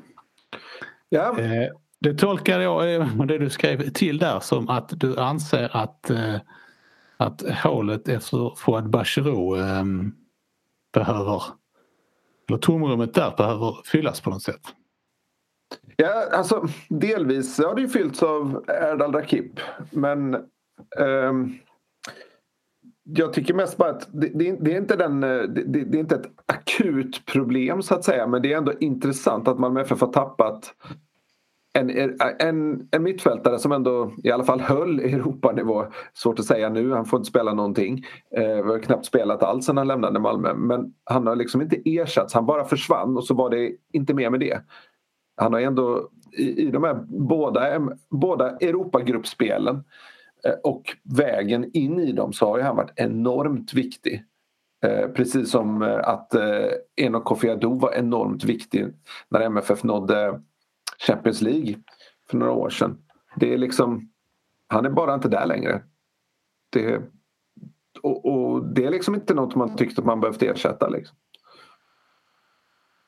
Ja. 1.09 1.39
Eh, 1.39 1.69
det 1.99 2.13
tolkar 2.13 2.59
jag, 2.59 2.95
eh, 2.95 3.25
det 3.25 3.37
du 3.37 3.49
skrev 3.49 3.89
till 3.89 4.17
där, 4.17 4.39
som 4.39 4.69
att 4.69 4.99
du 4.99 5.19
anser 5.19 5.77
att, 5.77 6.11
att 7.17 7.41
hålet 7.63 8.07
efter 8.07 8.55
Fouad 8.57 8.89
Bachirou 8.89 9.55
behöver, 10.93 11.43
eller 12.49 12.57
tomrummet 12.57 13.13
där 13.13 13.33
behöver 13.37 13.77
fyllas 13.85 14.21
på 14.21 14.29
något 14.29 14.43
sätt. 14.43 14.61
Ja, 15.95 16.29
alltså 16.31 16.67
delvis 16.89 17.57
har 17.57 17.75
det 17.75 17.81
ju 17.81 17.89
fyllts 17.89 18.23
av 18.23 18.65
Erdal 18.67 19.13
Rakip 19.13 19.59
men 19.91 20.37
um 20.97 21.59
jag 23.03 23.33
tycker 23.33 23.53
mest 23.53 23.77
bara 23.77 23.89
att 23.89 24.09
det, 24.11 24.27
det, 24.33 24.57
det 24.61 24.73
är 24.73 24.77
inte 24.77 24.95
den, 24.95 25.23
eh, 25.23 25.41
det, 25.41 25.83
det, 25.83 25.97
är 25.97 25.99
inte 25.99 26.15
ett 26.15 26.31
akut 26.45 27.25
problem 27.25 27.81
så 27.81 27.95
att 27.95 28.03
säga 28.03 28.27
men 28.27 28.41
det 28.41 28.53
är 28.53 28.57
ändå 28.57 28.73
intressant 28.79 29.47
att 29.47 29.59
Malmö 29.59 29.81
FF 29.81 30.01
har 30.01 30.11
tappat 30.11 30.73
en, 31.73 31.89
en, 32.39 32.87
en 32.91 33.03
mittfältare 33.03 33.59
som 33.59 33.71
ändå 33.71 34.11
i 34.23 34.31
alla 34.31 34.43
fall 34.43 34.61
höll 34.61 34.99
Europanivå. 34.99 35.85
Svårt 36.13 36.39
att 36.39 36.45
säga 36.45 36.69
nu, 36.69 36.91
han 36.91 37.05
får 37.05 37.17
inte 37.19 37.29
spela 37.29 37.53
någonting. 37.53 38.05
Eh, 38.37 38.65
har 38.65 38.79
knappt 38.79 39.05
spelat 39.05 39.43
alls 39.43 39.65
sedan 39.65 39.77
han 39.77 39.87
lämnade 39.87 40.19
Malmö. 40.19 40.53
Men 40.53 40.93
han 41.03 41.27
har 41.27 41.35
liksom 41.35 41.61
inte 41.61 41.89
ersatts, 41.89 42.33
han 42.33 42.45
bara 42.45 42.65
försvann 42.65 43.17
och 43.17 43.23
så 43.23 43.33
var 43.33 43.49
det 43.49 43.71
inte 43.93 44.13
mer 44.13 44.29
med 44.29 44.39
det. 44.39 44.61
Han 45.37 45.53
har 45.53 45.59
ändå 45.59 46.09
i, 46.37 46.67
i 46.67 46.71
de 46.71 46.83
här 46.83 47.03
båda, 47.07 47.87
båda 48.09 48.49
Europagruppspelen 48.49 49.83
Eh, 50.47 50.53
och 50.63 50.97
vägen 51.03 51.71
in 51.73 51.99
i 51.99 52.11
dem 52.11 52.33
så 52.33 52.45
har 52.45 52.59
han 52.59 52.75
varit 52.75 52.93
enormt 52.95 53.73
viktig. 53.73 54.23
Eh, 54.83 55.07
precis 55.07 55.51
som 55.51 55.81
eh, 55.81 55.99
att 55.99 56.35
Enok 56.95 57.25
Kofi 57.25 57.49
Adu 57.49 57.79
var 57.79 57.93
enormt 57.93 58.43
viktig 58.43 58.93
när 59.29 59.41
MFF 59.41 59.83
nådde 59.83 60.41
Champions 61.07 61.41
League 61.41 61.75
för 62.29 62.37
några 62.37 62.51
år 62.51 62.69
sedan. 62.69 62.97
Det 63.35 63.53
är 63.53 63.57
liksom, 63.57 64.09
han 64.67 64.85
är 64.85 64.89
bara 64.89 65.13
inte 65.13 65.29
där 65.29 65.45
längre. 65.45 65.83
Det, 66.69 67.01
och, 68.01 68.25
och 68.25 68.65
det 68.65 68.85
är 68.85 68.91
liksom 68.91 69.15
inte 69.15 69.33
något 69.33 69.55
man 69.55 69.75
tyckte 69.75 70.01
att 70.01 70.07
man 70.07 70.19
behövt 70.19 70.43
ersätta. 70.43 70.89
Liksom. 70.89 71.17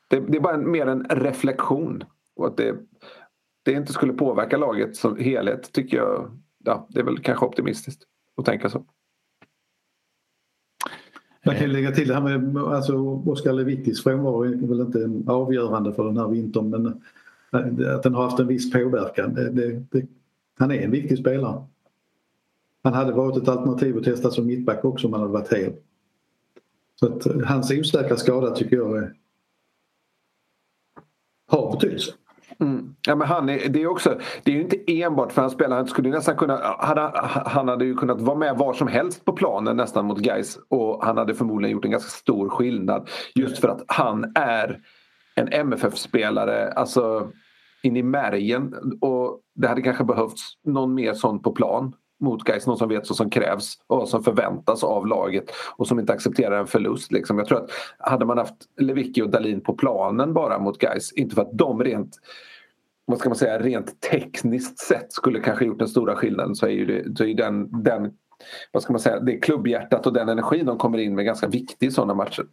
Det, 0.10 0.20
det, 0.20 0.38
är 0.38 0.42
bara 0.42 0.54
en, 0.54 0.72
mer 0.72 0.88
en 0.88 1.06
reflektion. 1.10 2.04
Och 2.36 2.48
att 2.48 2.58
det, 2.58 2.76
det 3.64 3.72
inte 3.72 3.94
skulle 3.94 4.14
påverka 4.14 4.58
laget 4.58 4.96
som 4.96 5.18
helhet 5.18 5.72
tycker 5.72 5.98
jag, 5.98 6.32
ja, 6.66 6.88
det 6.90 7.00
är 7.00 7.04
väl 7.04 7.20
kanske 7.20 7.46
optimistiskt 7.46 8.04
att 8.38 8.46
tänka 8.46 8.70
så. 8.70 8.86
Man 11.46 11.56
kan 11.56 11.72
lägga 11.72 11.92
till 11.92 12.08
det 12.08 12.14
här 12.14 12.22
med 12.38 12.64
alltså, 12.64 12.98
Oskar 13.26 13.54
Lewickis 13.54 14.04
frånvaro 14.04 14.44
är 14.44 14.68
väl 14.68 14.80
inte 14.80 15.32
avgörande 15.32 15.94
för 15.94 16.06
den 16.06 16.18
här 16.18 16.28
vintern 16.28 16.70
men 16.70 16.86
eh, 17.82 17.96
att 17.96 18.04
den 18.04 18.14
har 18.14 18.24
haft 18.24 18.40
en 18.40 18.48
viss 18.48 18.72
påverkan. 18.72 19.34
Det, 19.34 19.50
det, 19.50 19.84
det, 19.92 20.08
han 20.58 20.72
är 20.72 20.82
en 20.82 20.92
viktig 20.92 21.18
spelare. 21.18 21.64
Han 22.84 22.94
hade 22.94 23.12
varit 23.12 23.38
ett 23.38 23.48
alternativ 23.48 23.98
att 23.98 24.04
testa 24.04 24.32
som 24.32 24.46
mittback 24.46 24.86
också 24.86 25.08
om 25.08 25.14
han 25.14 25.22
hade 25.22 25.34
varit 25.34 25.54
hel. 25.54 25.74
Så 26.96 27.06
att 27.06 27.26
eh, 27.26 27.42
hans 27.42 27.72
osäkra 27.72 28.18
skada 28.18 28.56
tycker 28.56 28.76
jag 28.76 28.98
är, 28.98 29.14
har 31.48 31.72
betydelse. 31.72 32.14
Mm. 32.60 32.96
Ja, 33.08 33.16
men 33.16 33.28
han 33.28 33.50
är, 33.50 33.70
det, 33.70 33.82
är 33.82 33.88
också, 33.88 34.20
det 34.44 34.52
är 34.52 34.56
ju 34.56 34.62
inte 34.62 35.02
enbart 35.02 35.32
för 35.32 35.42
han 35.42 35.52
spelar. 35.52 35.78
Han, 35.78 35.88
skulle 35.88 36.10
nästan 36.10 36.36
kunna, 36.36 36.76
han, 36.80 37.12
han 37.46 37.68
hade 37.68 37.86
ju 37.86 37.96
kunnat 37.96 38.22
vara 38.22 38.38
med 38.38 38.58
var 38.58 38.74
som 38.74 38.88
helst 38.88 39.26
på 39.26 39.34
planen 39.34 39.78
nästan 39.78 40.06
mot 40.06 40.20
Gais 40.20 40.60
och 40.70 41.06
han 41.06 41.18
hade 41.18 41.36
förmodligen 41.36 41.74
gjort 41.74 41.86
en 41.86 41.92
ganska 41.92 42.10
stor 42.10 42.50
skillnad. 42.50 43.10
Just 43.36 43.60
för 43.60 43.68
att 43.68 43.84
han 43.88 44.32
är 44.36 44.80
en 45.36 45.48
MFF-spelare. 45.48 46.72
Alltså 46.72 47.28
in 47.84 47.98
i 47.98 48.04
märgen. 48.04 48.74
Och 49.02 49.40
det 49.56 49.68
hade 49.68 49.82
kanske 49.82 50.04
behövts 50.04 50.54
någon 50.64 50.94
mer 50.94 51.14
sån 51.14 51.42
på 51.42 51.52
plan 51.52 51.94
mot 52.26 52.44
Gais, 52.44 52.68
någon 52.68 52.78
som 52.78 52.90
vet 52.90 53.10
vad 53.10 53.18
som 53.18 53.30
krävs 53.30 53.74
och 53.88 53.98
vad 53.98 54.10
som 54.10 54.24
förväntas 54.24 54.84
av 54.84 55.08
laget 55.08 55.52
och 55.78 55.88
som 55.88 56.00
inte 56.00 56.14
accepterar 56.14 56.60
en 56.60 56.68
förlust. 56.68 57.12
Liksom. 57.12 57.38
Jag 57.38 57.48
tror 57.48 57.64
att 57.64 57.70
hade 57.98 58.26
man 58.26 58.38
haft 58.38 58.56
Lewicki 58.80 59.22
och 59.22 59.30
Dalin 59.30 59.62
på 59.62 59.74
planen 59.74 60.34
bara 60.34 60.60
mot 60.60 60.78
Gais, 60.78 61.14
inte 61.14 61.36
för 61.36 61.42
att 61.42 61.58
de 61.58 61.84
rent 61.84 62.20
vad 63.06 63.20
ska 63.20 63.30
man 63.30 63.36
säga, 63.36 63.60
rent 63.60 64.02
tekniskt 64.02 64.80
sett 64.80 65.14
skulle 65.14 65.40
kanske 65.40 65.66
gjort 65.66 65.80
den 65.80 65.88
stora 65.88 66.16
skillnaden 66.16 66.56
så 66.56 66.66
är 66.66 66.72
ju, 66.72 66.86
det, 66.86 67.18
så 67.18 67.24
är 67.26 67.34
den, 67.34 67.84
den 67.84 68.14
vad 68.72 68.84
ska 68.84 68.94
man 68.94 69.00
säga, 69.00 69.20
det 69.20 69.38
klubbhjärtat 69.38 70.08
och 70.08 70.14
den 70.14 70.30
energin 70.30 70.66
de 70.66 70.78
kommer 70.78 70.98
in 70.98 71.16
med 71.16 71.26
ganska 71.26 71.48
viktig 71.48 71.88
i 71.88 71.92
sådana 71.92 72.14
matcher. 72.14 72.46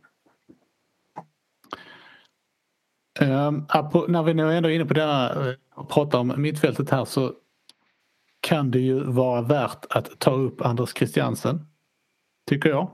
Um, 3.20 3.66
när 4.08 4.22
vi 4.22 4.34
nu 4.34 4.52
ändå 4.52 4.68
är 4.68 4.74
inne 4.74 4.84
på 4.84 4.94
denna 4.94 5.30
eh, 5.30 5.54
och 5.74 5.88
pratar 5.88 6.18
om 6.18 6.34
mittfältet 6.36 6.90
här 6.90 7.04
så 7.04 7.32
kan 8.42 8.70
det 8.70 8.78
ju 8.78 9.04
vara 9.04 9.42
värt 9.42 9.86
att 9.90 10.18
ta 10.18 10.30
upp 10.30 10.60
Anders 10.60 10.94
Christiansen. 10.94 11.66
Tycker 12.48 12.68
jag. 12.68 12.90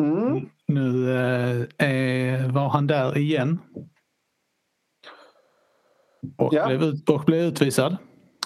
Mm. 0.00 0.48
Nu 0.66 0.88
uh, 0.88 2.52
var 2.52 2.68
han 2.68 2.86
där 2.86 3.18
igen. 3.18 3.58
Och, 6.36 6.54
ja. 6.54 6.66
blev 6.66 6.82
ut, 6.82 7.08
och 7.08 7.24
blev 7.24 7.40
utvisad. 7.40 7.96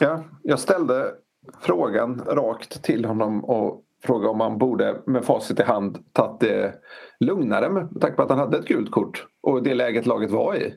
Ja, 0.01 0.25
jag 0.43 0.59
ställde 0.59 1.15
frågan 1.61 2.23
rakt 2.27 2.83
till 2.83 3.05
honom 3.05 3.45
och 3.45 3.85
frågade 4.05 4.31
om 4.31 4.41
han 4.41 4.59
borde 4.59 5.03
med 5.07 5.25
facit 5.25 5.61
i 5.61 5.63
hand 5.63 5.99
tagit 6.13 6.41
det 6.41 6.75
lugnare 7.21 7.71
med 7.71 8.01
tanke 8.01 8.17
på 8.17 8.23
att 8.23 8.31
han 8.31 8.39
hade 8.39 8.59
ett 8.59 8.69
gult 8.69 8.91
kort 8.91 9.27
och 9.43 9.63
det 9.63 9.75
läget 9.75 10.07
laget 10.07 10.31
var 10.31 10.55
i. 10.55 10.75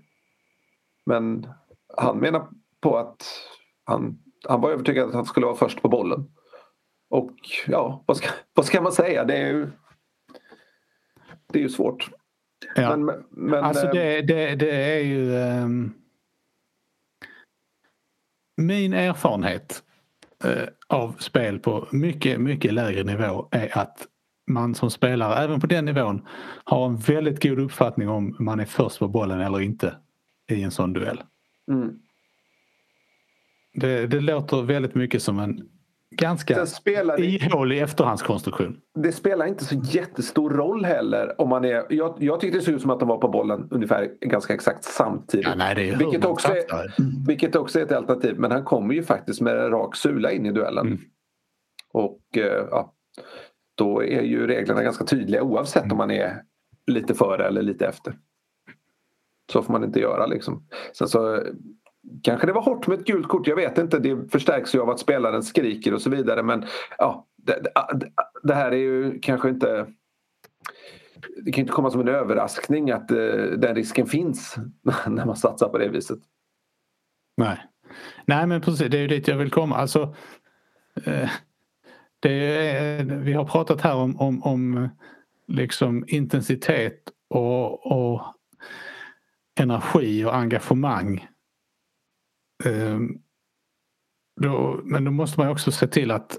Men 1.06 1.48
han 1.98 2.18
menar 2.18 2.48
på 2.82 2.98
att 2.98 3.24
han, 3.86 4.20
han 4.50 4.62
var 4.62 4.72
övertygad 4.72 5.08
att 5.08 5.16
han 5.16 5.26
skulle 5.26 5.46
vara 5.46 5.56
först 5.56 5.82
på 5.82 5.90
bollen. 5.90 6.32
Och 7.10 7.36
ja, 7.68 8.04
vad 8.06 8.18
ska, 8.18 8.30
vad 8.54 8.66
ska 8.66 8.82
man 8.82 8.92
säga? 8.92 9.24
Det 9.24 9.38
är 9.38 9.48
ju, 9.48 9.68
det 11.54 11.60
är 11.60 11.64
ju 11.64 11.70
svårt. 11.70 12.10
Ja. 12.76 12.98
Men, 12.98 13.26
men, 13.30 13.64
alltså 13.64 13.88
det, 13.88 14.18
eh, 14.18 14.26
det, 14.26 14.56
det 14.56 14.72
är 14.72 15.00
ju... 15.00 15.36
Um, 15.36 15.94
min 18.58 18.94
erfarenhet 18.94 19.84
uh, 20.46 20.68
av 20.88 21.16
spel 21.20 21.60
på 21.60 21.88
mycket, 21.92 22.42
mycket 22.42 22.74
lägre 22.74 23.04
nivå 23.04 23.48
är 23.52 23.78
att 23.78 24.08
man 24.48 24.76
som 24.76 24.92
spelare, 24.92 25.44
även 25.44 25.62
på 25.62 25.68
den 25.68 25.86
nivån, 25.86 26.28
har 26.64 26.86
en 26.86 26.98
väldigt 26.98 27.44
god 27.44 27.60
uppfattning 27.60 28.10
om 28.10 28.36
man 28.40 28.60
är 28.60 28.66
först 28.66 29.00
på 29.00 29.08
bollen 29.08 29.42
eller 29.42 29.62
inte 29.62 29.96
i 30.52 30.64
en 30.64 30.72
sån 30.72 30.94
duell. 30.94 31.24
Mm. 31.72 32.00
Det, 33.76 34.08
det 34.08 34.20
låter 34.20 34.62
väldigt 34.62 34.96
mycket 34.96 35.22
som 35.22 35.40
en 35.40 35.62
ganska 36.16 36.66
ihålig 37.18 37.82
efterhandskonstruktion. 37.82 38.78
Det 39.00 39.12
spelar 39.12 39.46
inte 39.46 39.66
så 39.66 39.76
jättestor 39.76 40.50
roll 40.50 40.86
heller 40.86 41.42
om 41.42 41.50
man 41.50 41.66
är... 41.66 41.86
Jag, 41.90 42.18
jag 42.20 42.40
tyckte 42.40 42.58
det 42.58 42.64
såg 42.64 42.74
ut 42.74 42.82
som 42.82 42.90
att 42.90 43.00
de 43.00 43.10
var 43.10 43.18
på 43.18 43.28
bollen 43.28 43.68
ungefär 43.72 44.10
ganska 44.22 44.54
exakt 44.54 44.84
samtidigt. 44.84 45.48
Ja, 45.48 45.56
nej, 45.56 45.96
vilket, 46.00 46.26
också 46.26 46.48
är, 46.48 46.94
vilket 47.28 47.56
också 47.56 47.80
är 47.80 47.84
ett 47.84 47.92
alternativ. 47.92 48.40
Men 48.40 48.52
han 48.52 48.64
kommer 48.64 48.94
ju 48.94 49.04
faktiskt 49.04 49.42
med 49.42 49.58
en 49.58 49.72
rak 49.72 49.96
sula 49.96 50.32
in 50.32 50.46
i 50.46 50.52
duellen. 50.52 50.88
Mm. 50.88 51.00
Och 51.94 52.22
eh, 52.38 52.68
ja, 52.72 52.94
då 53.76 54.04
är 54.04 54.22
ju 54.22 54.48
reglerna 54.48 54.84
ganska 54.84 55.06
tydliga 55.06 55.44
oavsett 55.44 55.84
mm. 55.84 55.92
om 55.92 55.98
man 55.98 56.12
är 56.12 56.42
lite 56.92 57.14
före 57.14 57.48
eller 57.48 57.62
lite 57.62 57.88
efter. 57.88 58.14
Så 59.52 59.62
får 59.62 59.72
man 59.72 59.84
inte 59.84 60.00
göra 60.00 60.26
liksom. 60.26 60.68
Sen 60.94 61.08
så 61.08 61.44
kanske 62.24 62.48
det 62.48 62.54
var 62.54 62.62
hårt 62.62 62.88
med 62.88 63.00
ett 63.00 63.06
gult 63.06 63.28
kort, 63.28 63.48
jag 63.48 63.56
vet 63.56 63.78
inte. 63.78 64.00
Det 64.00 64.32
förstärks 64.32 64.76
ju 64.76 64.82
av 64.82 64.90
att 64.90 65.00
spelaren 65.00 65.44
skriker 65.44 65.94
och 65.94 66.02
så 66.02 66.10
vidare. 66.10 66.44
Men 66.44 66.66
ja, 66.98 67.28
det, 67.38 67.62
det, 67.64 68.10
det 68.44 68.54
här 68.54 68.72
är 68.72 68.78
ju 68.78 69.20
kanske 69.20 69.50
inte... 69.50 69.88
Det 71.46 71.52
kan 71.52 71.62
inte 71.62 71.74
komma 71.74 71.92
som 71.92 72.02
en 72.02 72.08
överraskning 72.08 72.92
att 72.92 73.12
uh, 73.12 73.52
den 73.58 73.76
risken 73.76 74.06
finns 74.06 74.56
när 75.08 75.26
man 75.26 75.36
satsar 75.36 75.70
på 75.70 75.78
det 75.78 75.90
viset. 75.90 76.20
Nej, 77.38 77.58
Nej 78.26 78.48
men 78.48 78.62
precis, 78.62 78.90
det 78.92 78.98
är 78.98 79.02
ju 79.02 79.08
dit 79.08 79.28
jag 79.28 79.38
vill 79.38 79.52
komma. 79.52 79.76
Alltså, 79.76 80.16
eh, 81.06 81.30
det 82.20 82.68
är, 82.68 83.04
vi 83.04 83.34
har 83.34 83.46
pratat 83.46 83.82
här 83.82 83.96
om, 83.96 84.20
om, 84.20 84.44
om 84.44 84.90
liksom 85.48 86.06
intensitet 86.08 87.00
och, 87.30 87.92
och 87.92 88.22
energi 89.60 90.26
och 90.26 90.36
engagemang. 90.36 91.28
Ehm, 92.66 93.18
då, 94.42 94.82
men 94.84 95.04
då 95.04 95.12
måste 95.12 95.40
man 95.40 95.50
också 95.50 95.72
se 95.72 95.88
till 95.88 96.12
att, 96.12 96.38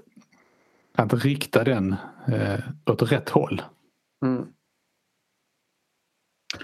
att 0.95 1.13
rikta 1.13 1.63
den 1.63 1.95
eh, 2.27 2.59
åt 2.85 3.11
rätt 3.11 3.29
håll. 3.29 3.61
Mm. 4.25 4.45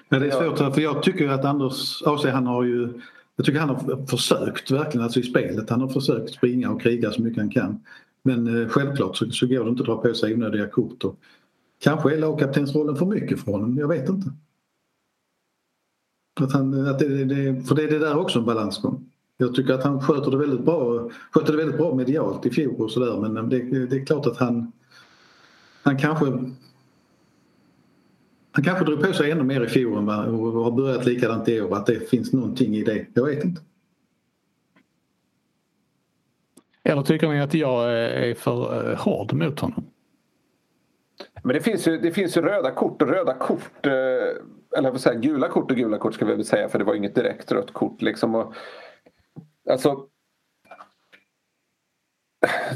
Ja, 0.10 0.20
det 0.20 0.28
är 0.28 0.32
svårt 0.32 0.74
för 0.76 0.82
jag 0.82 1.04
tycker 1.04 1.30
att 1.30 1.46
Anders 1.46 2.04
AC 2.06 2.26
han 2.26 2.48
har 2.48 2.64
ju 2.64 3.02
jag 3.36 3.46
tycker 3.46 3.60
han 3.60 3.70
har 3.70 4.06
försökt 4.06 4.72
verkligen 4.72 5.04
alltså 5.04 5.20
i 5.20 5.24
spelet. 5.24 5.70
Han 5.70 5.82
har 5.82 5.88
försökt 5.88 6.34
springa 6.34 6.72
och 6.72 6.82
kriga 6.82 7.12
så 7.12 7.22
mycket 7.22 7.40
han 7.40 7.50
kan. 7.50 7.84
Men 8.24 8.62
eh, 8.62 8.68
självklart 8.68 9.18
så, 9.18 9.32
så 9.32 9.48
går 9.48 9.64
det 9.64 9.70
inte 9.70 9.82
att 9.82 9.88
dra 9.88 10.02
på 10.02 10.14
sig 10.14 10.34
onödiga 10.34 10.68
kort. 10.68 11.04
Och 11.04 11.20
kanske 11.80 12.14
är 12.14 12.18
lagkaptensrollen 12.18 12.96
för 12.96 13.06
mycket 13.06 13.40
för 13.40 13.52
honom, 13.52 13.78
jag 13.78 13.88
vet 13.88 14.10
inte. 14.10 14.32
Att 16.42 16.54
han, 16.54 16.88
att 16.88 17.00
det, 17.00 17.26
det, 17.26 17.64
för 17.68 17.76
det 17.76 17.84
är 17.84 17.88
det 17.88 18.00
där 18.00 18.18
också 18.18 18.40
en 18.40 18.46
balansgång. 18.46 19.10
Jag 19.38 19.56
tycker 19.56 19.74
att 19.74 19.84
han 19.84 20.02
sköter 20.02 20.32
det 20.32 20.38
väldigt 20.38 20.66
bra, 20.66 21.10
sköter 21.32 21.52
det 21.52 21.58
väldigt 21.58 21.78
bra 21.78 21.96
medialt 21.96 22.46
i 22.46 22.50
fjol 22.50 22.82
och 22.82 22.92
sådär 22.92 23.30
men 23.30 23.50
det, 23.50 23.86
det, 23.86 23.96
är 23.96 24.06
klart 24.06 24.26
att 24.26 24.38
han, 24.38 24.72
han 25.84 25.98
kanske 25.98 26.26
han 28.52 28.64
kanske 28.64 28.86
drog 28.86 29.02
på 29.02 29.14
sig 29.14 29.32
ännu 29.32 29.44
mer 29.44 29.62
i 29.62 29.68
fjol 29.68 29.98
och 29.98 30.64
har 30.64 30.72
börjat 30.72 31.06
likadant 31.06 31.50
i 31.50 31.62
år, 31.62 31.76
att 31.76 31.86
det 31.86 32.10
finns 32.10 32.34
någonting 32.34 32.76
i 32.76 32.84
det. 32.84 33.06
Jag 33.14 33.26
vet 33.26 33.44
inte. 33.44 33.62
Eller 36.84 37.02
tycker 37.02 37.28
ni 37.28 37.42
att 37.42 37.54
jag 37.54 37.94
är 37.94 38.36
för 38.36 38.92
eh, 38.92 38.98
hård 38.98 39.34
mot 39.34 39.60
honom? 39.60 39.86
Men 41.44 41.54
det 41.54 41.62
finns 41.62 41.88
ju, 41.88 41.98
det 41.98 42.12
finns 42.12 42.38
ju 42.38 42.42
röda 42.42 42.72
kort 42.72 43.02
och 43.02 43.08
röda 43.08 43.34
kort. 43.34 43.86
Eh, 43.86 43.92
eller 44.78 44.92
vad 44.92 45.02
säga, 45.02 45.20
gula 45.20 45.48
kort 45.48 45.72
och 45.72 45.78
gula 45.78 45.98
kort 45.98 46.14
ska 46.14 46.26
vi 46.26 46.36
väl 46.36 46.46
säga 46.46 46.70
för 46.70 46.80
det 46.80 46.86
var 46.86 46.96
inget 46.96 47.16
direkt 47.16 47.52
rött 47.52 47.74
kort. 47.74 48.02
Liksom. 48.02 48.36
Och, 48.36 48.54
alltså, 49.70 50.08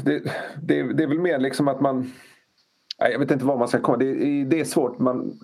det, 0.04 0.22
det, 0.62 0.92
det 0.92 1.02
är 1.02 1.08
väl 1.08 1.18
mer 1.18 1.38
liksom 1.38 1.68
att 1.68 1.80
man 1.80 2.10
jag 2.98 3.18
vet 3.18 3.30
inte 3.30 3.44
var 3.44 3.58
man 3.58 3.68
ska 3.68 3.80
komma. 3.80 3.96
Det, 3.96 4.44
det 4.44 4.60
är 4.60 4.64
svårt. 4.64 4.98
Man, 4.98 5.38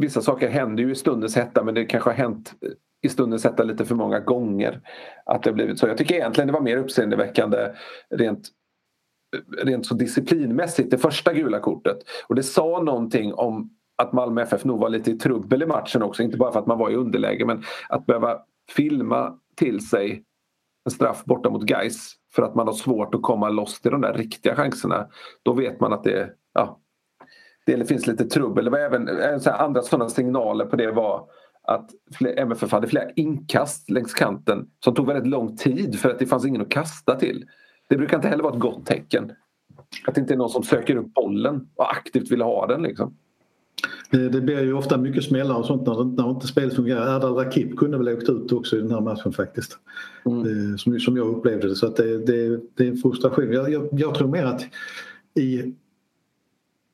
vissa 0.00 0.20
saker 0.20 0.48
händer 0.48 0.82
ju 0.82 0.90
i 0.90 0.94
stundens 0.94 1.36
hetta 1.36 1.64
men 1.64 1.74
det 1.74 1.84
kanske 1.84 2.10
har 2.10 2.14
hänt 2.14 2.54
i 3.02 3.08
stundens 3.08 3.44
hetta 3.44 3.62
lite 3.62 3.84
för 3.84 3.94
många 3.94 4.20
gånger. 4.20 4.80
Att 5.26 5.42
det 5.42 5.52
blivit 5.52 5.78
så. 5.78 5.86
Jag 5.86 5.98
tycker 5.98 6.14
egentligen 6.14 6.46
det 6.46 6.52
var 6.52 6.60
mer 6.60 6.76
uppseendeväckande 6.76 7.58
rent, 8.10 8.48
rent 9.62 9.86
så 9.86 9.94
disciplinmässigt 9.94 10.90
det 10.90 10.98
första 10.98 11.32
gula 11.32 11.60
kortet. 11.60 11.98
Och 12.26 12.34
det 12.34 12.42
sa 12.42 12.82
någonting 12.82 13.34
om 13.34 13.70
att 13.96 14.12
Malmö 14.12 14.42
FF 14.42 14.64
nog 14.64 14.80
var 14.80 14.88
lite 14.88 15.10
i 15.10 15.18
trubbel 15.18 15.62
i 15.62 15.66
matchen 15.66 16.02
också. 16.02 16.22
Inte 16.22 16.36
bara 16.36 16.52
för 16.52 16.60
att 16.60 16.66
man 16.66 16.78
var 16.78 16.90
i 16.90 16.94
underläge 16.94 17.44
men 17.44 17.62
att 17.88 18.06
behöva 18.06 18.38
filma 18.76 19.38
till 19.56 19.88
sig 19.88 20.24
en 20.84 20.90
straff 20.90 21.24
borta 21.24 21.50
mot 21.50 21.70
Geis 21.70 22.14
för 22.34 22.42
att 22.42 22.54
man 22.54 22.66
har 22.66 22.74
svårt 22.74 23.14
att 23.14 23.22
komma 23.22 23.48
loss 23.48 23.80
till 23.80 23.90
de 23.90 24.00
där 24.00 24.12
riktiga 24.12 24.56
chanserna. 24.56 25.08
Då 25.42 25.52
vet 25.52 25.80
man 25.80 25.92
att 25.92 26.04
det, 26.04 26.30
ja, 26.54 26.80
det 27.66 27.88
finns 27.88 28.06
lite 28.06 28.24
trubbel. 28.24 28.64
Det 28.64 28.70
var 28.70 28.78
även 28.78 29.08
eh, 29.08 29.38
så 29.38 29.50
andra 29.50 29.82
sådana 29.82 30.08
signaler 30.08 30.66
på 30.66 30.76
det 30.76 30.92
var 30.92 31.28
att 31.62 31.90
MFF 32.36 32.72
hade 32.72 32.86
flera 32.86 33.10
inkast 33.16 33.90
längs 33.90 34.14
kanten 34.14 34.68
som 34.84 34.94
tog 34.94 35.06
väldigt 35.06 35.26
lång 35.26 35.56
tid 35.56 36.00
för 36.00 36.10
att 36.10 36.18
det 36.18 36.26
fanns 36.26 36.46
ingen 36.46 36.62
att 36.62 36.70
kasta 36.70 37.16
till. 37.16 37.44
Det 37.88 37.96
brukar 37.96 38.16
inte 38.16 38.28
heller 38.28 38.42
vara 38.42 38.54
ett 38.54 38.60
gott 38.60 38.86
tecken. 38.86 39.32
Att 40.06 40.14
det 40.14 40.20
inte 40.20 40.34
är 40.34 40.38
någon 40.38 40.50
som 40.50 40.62
söker 40.62 40.96
upp 40.96 41.14
bollen 41.14 41.68
och 41.76 41.92
aktivt 41.92 42.32
vill 42.32 42.42
ha 42.42 42.66
den. 42.66 42.82
Liksom. 42.82 43.16
Det 44.12 44.40
blir 44.40 44.62
ju 44.62 44.72
ofta 44.72 44.98
mycket 44.98 45.24
smällar 45.24 45.54
och 45.54 45.66
sånt 45.66 45.86
när, 45.86 46.04
när 46.04 46.30
inte 46.30 46.46
spelet 46.46 46.74
fungerar. 46.74 47.16
Erdal 47.16 47.34
Rakip 47.34 47.76
kunde 47.76 47.98
väl 47.98 48.08
åkt 48.08 48.28
ut 48.28 48.52
också 48.52 48.76
i 48.76 48.80
den 48.80 48.90
här 48.90 49.00
matchen 49.00 49.32
faktiskt. 49.32 49.78
Mm. 50.26 50.78
Som, 50.78 51.00
som 51.00 51.16
jag 51.16 51.28
upplevde 51.28 51.68
det. 51.68 51.76
Så 51.76 51.86
att 51.86 51.96
det, 51.96 52.18
det, 52.18 52.60
det 52.74 52.84
är 52.84 52.88
en 52.88 52.96
frustration. 52.96 53.52
Jag, 53.52 53.72
jag, 53.72 53.88
jag, 53.92 54.14
tror 54.14 54.28
mer 54.28 54.44
att 54.44 54.62
i 55.34 55.74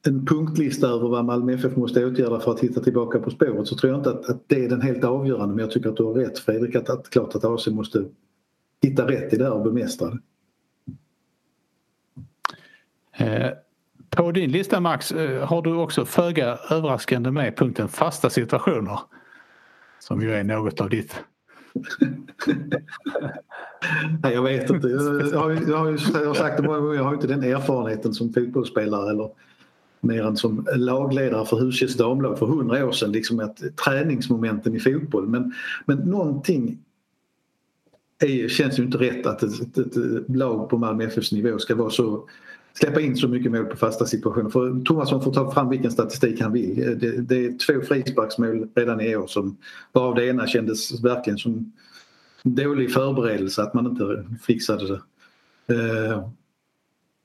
en 0.07 0.27
punktlista 0.27 0.89
över 0.89 1.09
vad 1.09 1.25
Malmö 1.25 1.53
FF 1.53 1.77
måste 1.77 2.07
åtgärda 2.07 2.41
för 2.41 2.53
att 2.53 2.61
hitta 2.61 2.81
tillbaka 2.81 3.19
på 3.19 3.31
spåret 3.31 3.66
så 3.66 3.77
tror 3.77 3.93
jag 3.93 4.01
inte 4.01 4.11
att, 4.11 4.31
att 4.31 4.43
det 4.47 4.64
är 4.64 4.69
den 4.69 4.83
helt 4.83 5.05
avgörande 5.05 5.55
men 5.55 5.59
jag 5.59 5.71
tycker 5.71 5.89
att 5.89 5.97
du 5.97 6.03
har 6.03 6.14
rätt 6.14 6.39
Fredrik 6.39 6.75
att, 6.75 6.91
att 6.91 7.11
klart 7.11 7.35
att 7.35 7.45
AC 7.45 7.66
måste 7.66 8.05
hitta 8.83 9.09
rätt 9.09 9.33
i 9.33 9.37
det 9.37 9.45
här 9.45 9.53
och 9.53 9.64
bemästra 9.64 10.11
det. 10.11 10.19
Eh, 13.25 13.53
på 14.19 14.33
din 14.33 14.51
lista 14.53 14.81
Max 14.81 15.12
eh, 15.12 15.47
har 15.47 15.62
du 15.62 15.75
också 15.75 16.05
föga 16.05 16.59
överraskande 16.71 17.31
med 17.31 17.57
punkten 17.57 17.89
fasta 17.89 18.31
situationer. 18.31 19.01
Som 19.99 20.23
ju 20.23 20.33
är 20.33 20.45
något 20.45 20.81
av 20.81 20.91
ditt 20.91 21.14
Nej, 24.23 24.35
jag 24.35 24.43
vet 24.43 24.71
inte. 24.71 24.89
Jag 24.89 25.41
har, 25.41 25.51
jag 25.51 25.79
har, 25.79 26.21
jag 26.21 26.27
har 26.27 26.35
sagt 26.35 26.57
det 26.57 26.62
många 26.62 26.79
gånger, 26.79 26.95
jag 26.95 27.05
har 27.05 27.14
inte 27.14 27.27
den 27.27 27.43
erfarenheten 27.43 28.14
som 28.14 28.33
fotbollsspelare 28.33 29.11
eller 29.11 29.31
mer 30.01 30.23
än 30.23 30.37
som 30.37 30.66
lagledare 30.77 31.47
för 31.47 31.61
Hushets 31.61 31.97
damlag 31.97 32.39
för 32.39 32.47
hundra 32.47 32.87
år 32.87 32.93
sedan. 32.93 33.12
Liksom 33.12 33.41
att 33.41 33.77
träningsmomenten 33.85 34.77
i 34.77 34.81
fotboll. 34.81 35.29
Men, 35.29 35.55
men 35.87 35.99
någonting 35.99 36.79
är, 38.19 38.49
känns 38.49 38.79
ju 38.79 38.83
inte 38.83 38.99
rätt 38.99 39.27
att 39.27 39.43
ett, 39.43 39.79
ett, 39.79 39.97
ett 39.97 40.37
lag 40.37 40.71
på 40.71 40.79
Malmö 40.79 41.05
FFs 41.05 41.33
nivå 41.33 41.59
ska 41.59 41.75
vara 41.75 41.91
så 41.91 42.29
släppa 42.73 43.01
in 43.01 43.16
så 43.16 43.29
mycket 43.29 43.53
mål 43.53 43.64
på 43.64 43.77
fasta 43.77 44.07
situationer. 44.07 44.51
För 44.51 44.85
Thomasson 44.85 45.23
får 45.23 45.33
ta 45.33 45.53
fram 45.53 45.69
vilken 45.69 45.91
statistik 45.91 46.41
han 46.41 46.53
vill. 46.53 46.99
Det, 47.01 47.21
det 47.21 47.47
är 47.47 47.59
två 47.59 47.87
frisparksmål 47.87 48.69
redan 48.75 49.01
i 49.01 49.16
år 49.16 49.27
som 49.27 49.57
varav 49.93 50.14
det 50.14 50.27
ena 50.27 50.47
kändes 50.47 51.05
verkligen 51.05 51.39
som 51.39 51.73
dålig 52.43 52.93
förberedelse 52.93 53.62
att 53.62 53.75
man 53.75 53.87
inte 53.87 54.25
fixade 54.43 54.87
det. 54.89 55.01
Eh, 55.75 56.29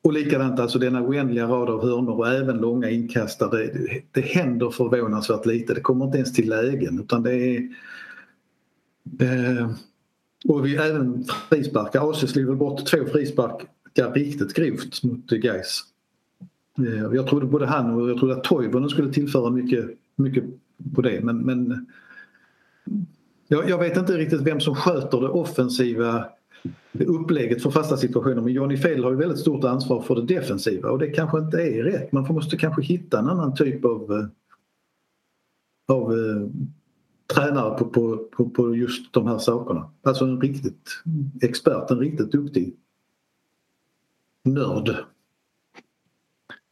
och 0.03 0.13
likadant 0.13 0.59
alltså 0.59 0.79
denna 0.79 1.01
oändliga 1.01 1.47
rad 1.47 1.69
av 1.69 1.81
hörnor 1.81 2.17
och 2.17 2.27
även 2.27 2.57
långa 2.57 2.89
inkastare. 2.89 3.57
Det, 3.57 4.01
det 4.11 4.21
händer 4.21 4.69
förvånansvärt 4.69 5.45
lite. 5.45 5.73
Det 5.73 5.81
kommer 5.81 6.05
inte 6.05 6.17
ens 6.17 6.33
till 6.33 6.49
lägen 6.49 6.99
utan 6.99 7.23
det 7.23 7.35
är 7.35 7.69
eh, 9.19 9.69
och 10.45 10.65
vi 10.65 10.75
även 10.75 11.25
frisparkar. 11.49 12.09
AC 12.09 12.31
slog 12.31 12.45
väl 12.45 12.55
bort 12.55 12.85
två 12.85 12.97
frisparkar 13.95 14.13
riktigt 14.13 14.53
grovt 14.53 15.03
mot 15.03 15.29
Gais. 15.29 15.83
Eh, 16.77 17.13
jag 17.13 17.27
trodde 17.27 17.45
både 17.45 17.65
han 17.65 17.93
och 17.93 18.09
jag 18.09 18.17
trodde 18.17 18.35
att 18.35 18.43
Toivonen 18.43 18.89
skulle 18.89 19.13
tillföra 19.13 19.49
mycket, 19.49 19.85
mycket 20.15 20.43
på 20.95 21.01
det 21.01 21.21
men, 21.23 21.37
men 21.37 21.85
jag, 23.47 23.69
jag 23.69 23.77
vet 23.77 23.97
inte 23.97 24.17
riktigt 24.17 24.41
vem 24.41 24.59
som 24.59 24.75
sköter 24.75 25.21
det 25.21 25.29
offensiva 25.29 26.25
upplägget 26.91 27.63
för 27.63 27.71
fasta 27.71 27.97
situationer 27.97 28.41
men 28.41 28.53
Johnny 28.53 28.77
Fedel 28.77 29.03
har 29.03 29.11
ju 29.11 29.17
väldigt 29.17 29.39
stort 29.39 29.63
ansvar 29.63 30.01
för 30.01 30.15
det 30.15 30.35
defensiva 30.35 30.89
och 30.89 30.99
det 30.99 31.07
kanske 31.07 31.39
inte 31.39 31.57
är 31.57 31.83
rätt. 31.83 32.11
Man 32.11 32.23
måste 32.23 32.57
kanske 32.57 32.81
hitta 32.81 33.19
en 33.19 33.29
annan 33.29 33.55
typ 33.55 33.85
av, 33.85 34.11
eh, 34.11 34.25
av 35.95 36.13
eh, 36.13 36.47
tränare 37.33 37.77
på, 37.77 37.85
på, 37.85 38.17
på, 38.17 38.49
på, 38.49 38.75
just 38.75 39.13
de 39.13 39.27
här 39.27 39.37
sakerna. 39.37 39.89
Alltså 40.03 40.25
en 40.25 40.41
riktigt 40.41 41.03
expert, 41.41 41.91
en 41.91 41.99
riktigt 41.99 42.31
duktig 42.31 42.75
nörd. 44.43 44.95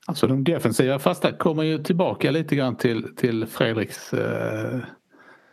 Alltså 0.08 0.28
de 0.28 0.44
defensiva 0.44 1.00
fasta 1.00 1.32
kommer 1.32 1.64
ju 1.64 1.84
tillbaka 1.84 2.32
lite 2.32 2.56
grann 2.56 2.76
till, 2.76 3.16
till 3.16 3.46
Fredriks 3.46 4.14
eh, 4.14 4.80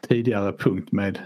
tidigare 0.08 0.52
punkt 0.52 0.92
med 0.92 1.18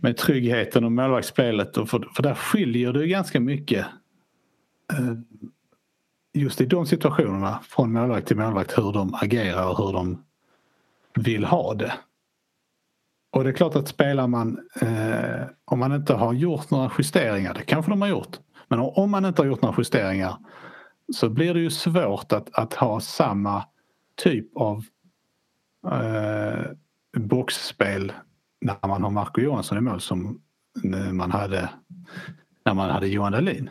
med 0.00 0.16
tryggheten 0.16 0.84
och 0.84 0.92
målvaktsspelet. 0.92 1.76
Och 1.76 1.88
för, 1.88 2.08
för 2.14 2.22
där 2.22 2.34
skiljer 2.34 2.92
det 2.92 3.06
ganska 3.06 3.40
mycket 3.40 3.86
eh, 4.92 5.14
just 6.34 6.60
i 6.60 6.66
de 6.66 6.86
situationerna 6.86 7.60
från 7.62 7.92
målvakt 7.92 8.26
till 8.26 8.36
målvakt 8.36 8.78
hur 8.78 8.92
de 8.92 9.14
agerar 9.14 9.68
och 9.68 9.78
hur 9.78 9.92
de 9.92 10.24
vill 11.14 11.44
ha 11.44 11.74
det. 11.74 11.92
Och 13.32 13.44
det 13.44 13.50
är 13.50 13.54
klart 13.54 13.76
att 13.76 13.88
spelar 13.88 14.26
man 14.26 14.68
eh, 14.80 15.46
om 15.64 15.78
man 15.78 15.92
inte 15.92 16.14
har 16.14 16.32
gjort 16.32 16.70
några 16.70 16.92
justeringar, 16.98 17.54
det 17.54 17.62
kanske 17.62 17.90
de 17.92 18.02
har 18.02 18.08
gjort, 18.08 18.38
men 18.72 18.80
om 18.80 19.10
man 19.10 19.24
inte 19.24 19.42
har 19.42 19.46
gjort 19.46 19.62
några 19.62 19.74
justeringar 19.78 20.36
så 21.14 21.28
blir 21.28 21.54
det 21.54 21.60
ju 21.60 21.70
svårt 21.70 22.32
att, 22.32 22.54
att 22.54 22.74
ha 22.74 23.00
samma 23.00 23.64
typ 24.16 24.56
av 24.56 24.84
eh, 25.90 26.64
boxspel 27.16 28.12
när 28.60 28.88
man 28.88 29.02
har 29.02 29.10
Marco 29.10 29.40
Johansson 29.40 29.78
i 29.78 29.80
mål 29.80 30.00
som 30.00 30.40
man 31.12 31.30
hade 31.30 31.70
när 32.64 32.74
man 32.74 32.90
hade 32.90 33.08
Johan 33.08 33.32
Dahlin. 33.32 33.70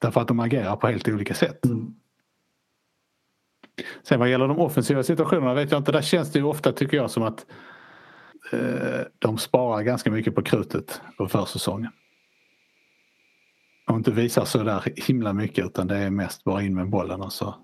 Därför 0.00 0.20
att 0.20 0.28
de 0.28 0.40
agerar 0.40 0.76
på 0.76 0.86
helt 0.86 1.08
olika 1.08 1.34
sätt. 1.34 1.64
Mm. 1.64 1.94
Sen 4.02 4.20
vad 4.20 4.30
gäller 4.30 4.48
de 4.48 4.58
offensiva 4.58 5.02
situationerna 5.02 5.54
vet 5.54 5.70
jag 5.70 5.80
inte. 5.80 5.92
Där 5.92 6.02
känns 6.02 6.32
det 6.32 6.38
ju 6.38 6.44
ofta 6.44 6.72
tycker 6.72 6.96
jag 6.96 7.10
som 7.10 7.22
att 7.22 7.46
eh, 8.52 9.00
de 9.18 9.38
sparar 9.38 9.82
ganska 9.82 10.10
mycket 10.10 10.34
på 10.34 10.42
krutet 10.42 11.00
på 11.16 11.28
försäsongen. 11.28 11.92
Och 13.90 13.96
inte 13.96 14.10
visar 14.10 14.44
så 14.44 14.62
där 14.62 14.92
himla 14.96 15.32
mycket 15.32 15.66
utan 15.66 15.86
det 15.86 15.96
är 15.96 16.10
mest 16.10 16.44
bara 16.44 16.62
in 16.62 16.74
med 16.74 16.90
bollen 16.90 17.20
och 17.20 17.32
så. 17.32 17.54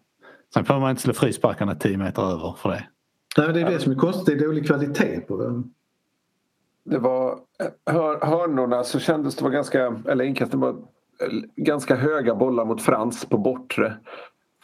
Sen 0.54 0.64
får 0.64 0.80
man 0.80 0.90
inte 0.90 1.02
slå 1.02 1.12
frisparkarna 1.12 1.74
10 1.74 1.96
meter 1.96 2.22
över 2.22 2.54
för 2.58 2.68
det. 2.70 2.86
Nej, 3.38 3.52
det 3.52 3.60
är 3.60 3.70
det 3.70 3.78
som 3.78 3.92
är 3.92 3.96
konstigt. 3.96 4.38
Det 4.38 4.44
är 4.44 4.48
dålig 4.48 4.66
kvalitet 4.66 5.20
på 5.20 5.36
den. 5.42 5.74
Det 6.84 6.98
var 6.98 7.38
hör, 7.86 8.26
hörnorna 8.26 8.84
så 8.84 8.98
kändes 8.98 9.36
det 9.36 9.44
var 9.44 9.50
ganska, 9.50 10.02
eller 10.08 10.24
inkasten 10.24 10.60
var 10.60 10.76
ganska 11.56 11.96
höga 11.96 12.34
bollar 12.34 12.64
mot 12.64 12.82
Frans 12.82 13.24
på 13.24 13.38
bortre. 13.38 13.96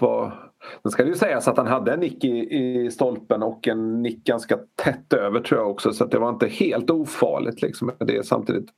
Var, 0.00 0.50
sen 0.82 0.90
ska 0.90 1.02
det 1.02 1.08
ju 1.08 1.14
sägas 1.14 1.48
att 1.48 1.56
han 1.56 1.66
hade 1.66 1.92
en 1.92 2.00
nick 2.00 2.24
i, 2.24 2.54
i 2.54 2.90
stolpen 2.90 3.42
och 3.42 3.68
en 3.68 4.02
nick 4.02 4.24
ganska 4.24 4.58
tätt 4.74 5.12
över 5.12 5.40
tror 5.40 5.60
jag 5.60 5.70
också 5.70 5.92
så 5.92 6.04
att 6.04 6.10
det 6.10 6.18
var 6.18 6.30
inte 6.30 6.46
helt 6.46 6.90
ofarligt 6.90 7.62
liksom. 7.62 7.92
Det 7.98 8.16
är 8.16 8.22
samtidigt, 8.22 8.70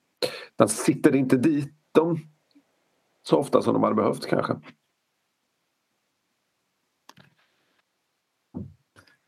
den 0.56 0.68
sitter 0.68 1.16
inte 1.16 1.36
dit 1.36 1.74
dem 1.94 2.18
så 3.28 3.36
ofta 3.36 3.62
som 3.62 3.72
de 3.72 3.82
hade 3.82 3.94
behövt 3.94 4.26
kanske. 4.26 4.56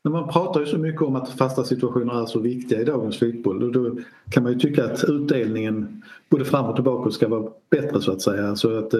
Men 0.03 0.13
man 0.13 0.29
pratar 0.29 0.59
ju 0.59 0.65
så 0.65 0.77
mycket 0.77 1.01
om 1.01 1.15
att 1.15 1.29
fasta 1.29 1.63
situationer 1.63 2.21
är 2.21 2.25
så 2.25 2.39
viktiga 2.39 2.81
i 2.81 2.83
dagens 2.83 3.19
fotboll 3.19 3.63
och 3.63 3.71
då 3.71 3.97
kan 4.29 4.43
man 4.43 4.53
ju 4.53 4.59
tycka 4.59 4.85
att 4.85 5.03
utdelningen 5.03 6.03
både 6.29 6.45
fram 6.45 6.65
och 6.65 6.75
tillbaka 6.75 7.11
ska 7.11 7.27
vara 7.27 7.51
bättre 7.69 8.01
så 8.01 8.11
att 8.11 8.21
säga. 8.21 8.55
Så 8.55 8.77
att, 8.77 8.93
eh, 8.93 8.99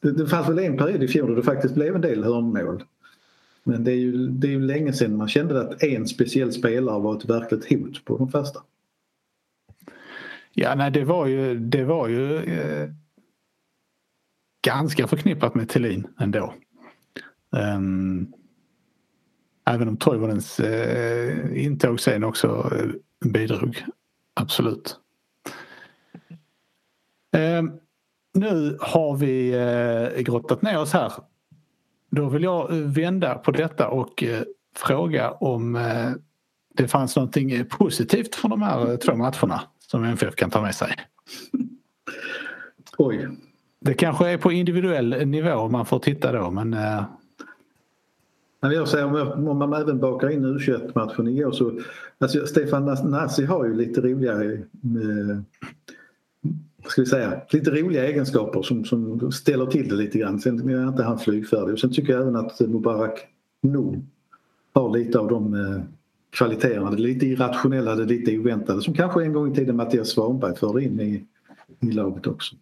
det, 0.00 0.12
det 0.12 0.26
fanns 0.26 0.48
väl 0.48 0.58
en 0.58 0.76
period 0.76 1.02
i 1.02 1.08
fjol 1.08 1.28
då 1.28 1.34
det 1.34 1.42
faktiskt 1.42 1.74
blev 1.74 1.94
en 1.94 2.00
del 2.00 2.24
hörnmål. 2.24 2.84
Men 3.64 3.84
det 3.84 3.92
är 3.92 3.96
ju, 3.96 4.26
det 4.28 4.46
är 4.46 4.52
ju 4.52 4.60
länge 4.60 4.92
sedan 4.92 5.16
man 5.16 5.28
kände 5.28 5.60
att 5.60 5.82
en 5.82 6.08
speciell 6.08 6.52
spelare 6.52 7.00
var 7.00 7.16
ett 7.16 7.24
verkligt 7.24 7.70
hot 7.70 8.04
på 8.04 8.18
de 8.18 8.28
fasta. 8.28 8.60
Ja, 10.54 10.74
nej 10.74 10.90
det 10.90 11.04
var 11.04 11.26
ju, 11.26 11.58
det 11.58 11.84
var 11.84 12.08
ju 12.08 12.36
eh, 12.36 12.90
ganska 14.62 15.06
förknippat 15.06 15.54
med 15.54 15.68
Thelin 15.68 16.06
ändå. 16.18 16.54
Um, 17.76 18.32
Även 19.64 19.88
om 19.88 19.96
Toivonens 19.96 20.60
eh, 20.60 21.28
uh, 21.28 21.64
intåg 21.64 22.00
sen 22.00 22.24
också 22.24 22.70
uh, 22.74 22.92
bidrog. 23.30 23.84
Absolut. 24.34 24.96
Um, 27.36 27.72
nu 28.34 28.78
har 28.80 29.16
vi 29.16 29.54
uh, 29.54 30.22
grottat 30.22 30.62
ner 30.62 30.80
oss 30.80 30.92
här. 30.92 31.12
Då 32.10 32.28
vill 32.28 32.42
jag 32.42 32.72
vända 32.72 33.34
på 33.34 33.50
detta 33.50 33.88
och 33.88 34.22
uh, 34.22 34.40
fråga 34.76 35.30
om 35.30 35.78
det 36.74 36.88
fanns 36.88 37.16
någonting 37.16 37.64
positivt 37.64 38.34
från 38.34 38.50
de 38.50 38.62
här 38.62 38.96
två 38.96 39.16
matcherna 39.16 39.62
som 39.78 40.04
MFF 40.04 40.34
kan 40.34 40.50
ta 40.50 40.62
med 40.62 40.74
sig. 40.74 40.96
Oj. 42.98 43.28
Det 43.84 43.94
kanske 43.94 44.28
är 44.28 44.38
på 44.38 44.52
individuell 44.52 45.26
nivå 45.26 45.68
man 45.68 45.86
får 45.86 45.98
titta 45.98 46.32
då 46.32 46.50
men 46.50 46.74
eh, 46.74 47.04
jag 48.60 48.88
säger, 48.88 49.04
om, 49.04 49.14
jag, 49.14 49.48
om 49.48 49.58
man 49.58 49.72
även 49.72 49.98
bakar 49.98 50.30
in 50.30 50.44
U21-matchen 50.44 51.28
igår 51.28 51.52
så... 51.52 51.80
Alltså 52.18 52.46
Stefan 52.46 52.84
Nassi 52.84 53.44
har 53.44 53.64
ju 53.64 53.74
lite 53.74 54.00
roliga... 54.00 54.44
Eh, 54.44 55.38
ska 56.86 57.02
vi 57.02 57.06
säga, 57.06 57.40
lite 57.50 57.70
roliga 57.70 58.08
egenskaper 58.08 58.62
som, 58.62 58.84
som 58.84 59.32
ställer 59.32 59.66
till 59.66 59.88
det 59.88 59.94
lite 59.94 60.18
grann. 60.18 60.40
Sen 60.40 60.68
är 60.68 60.88
inte 60.88 61.02
han 61.02 61.18
flygfärdig. 61.18 61.72
Och 61.72 61.78
sen 61.78 61.92
tycker 61.92 62.12
jag 62.12 62.22
även 62.22 62.36
att 62.36 62.60
Mubarak 62.60 63.26
nog 63.60 64.06
har 64.72 64.90
lite 64.90 65.18
av 65.18 65.28
de 65.28 65.54
eh, 65.54 65.82
kvaliteterna. 66.30 66.90
Det 66.90 66.96
lite 66.96 67.26
irrationella, 67.26 67.94
det 67.94 68.04
lite 68.04 68.38
oväntade 68.38 68.82
som 68.82 68.94
kanske 68.94 69.22
en 69.24 69.32
gång 69.32 69.52
i 69.52 69.54
tiden 69.54 69.76
Mattias 69.76 70.08
Svanberg 70.08 70.56
förde 70.56 70.84
in 70.84 71.00
i, 71.00 71.24
i 71.80 71.92
laget 71.92 72.26
också. 72.26 72.56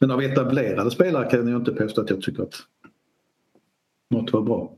Men 0.00 0.10
av 0.10 0.22
etablerade 0.22 0.90
spelare 0.90 1.30
kan 1.30 1.48
jag 1.48 1.60
inte 1.60 1.72
påstå 1.72 2.00
att 2.00 2.10
jag 2.10 2.22
tycker 2.22 2.42
att 2.42 2.54
något 4.10 4.32
var 4.32 4.42
bra. 4.42 4.72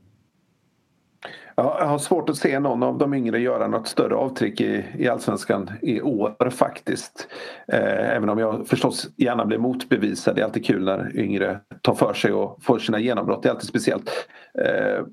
Jag 1.54 1.86
har 1.86 1.98
svårt 1.98 2.28
att 2.28 2.36
se 2.36 2.60
någon 2.60 2.82
av 2.82 2.98
de 2.98 3.14
yngre 3.14 3.40
göra 3.40 3.68
något 3.68 3.88
större 3.88 4.14
avtryck 4.14 4.60
i, 4.60 4.84
i 4.98 5.08
allsvenskan 5.08 5.70
i 5.82 6.00
år 6.00 6.50
faktiskt. 6.50 7.28
Eh, 7.68 8.16
även 8.16 8.28
om 8.28 8.38
jag 8.38 8.68
förstås 8.68 9.08
gärna 9.16 9.46
blir 9.46 9.58
motbevisad. 9.58 10.36
Det 10.36 10.40
är 10.40 10.44
alltid 10.44 10.64
kul 10.64 10.84
när 10.84 11.16
yngre 11.16 11.60
tar 11.82 11.94
för 11.94 12.14
sig 12.14 12.32
och 12.32 12.62
får 12.62 12.78
sina 12.78 12.98
genombrott. 12.98 13.42
Det 13.42 13.48
är 13.48 13.52
alltid 13.52 13.68
speciellt. 13.68 14.10
Eh, 14.58 15.04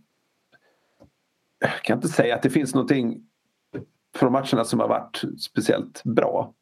jag 1.60 1.82
kan 1.84 1.98
inte 1.98 2.08
säga 2.08 2.36
att 2.36 2.42
det 2.42 2.50
finns 2.50 2.76
någonting 2.76 3.22
från 4.16 4.32
matcherna 4.32 4.64
som 4.64 4.80
har 4.80 4.88
varit 4.88 5.22
speciellt 5.40 6.04
bra. 6.04 6.54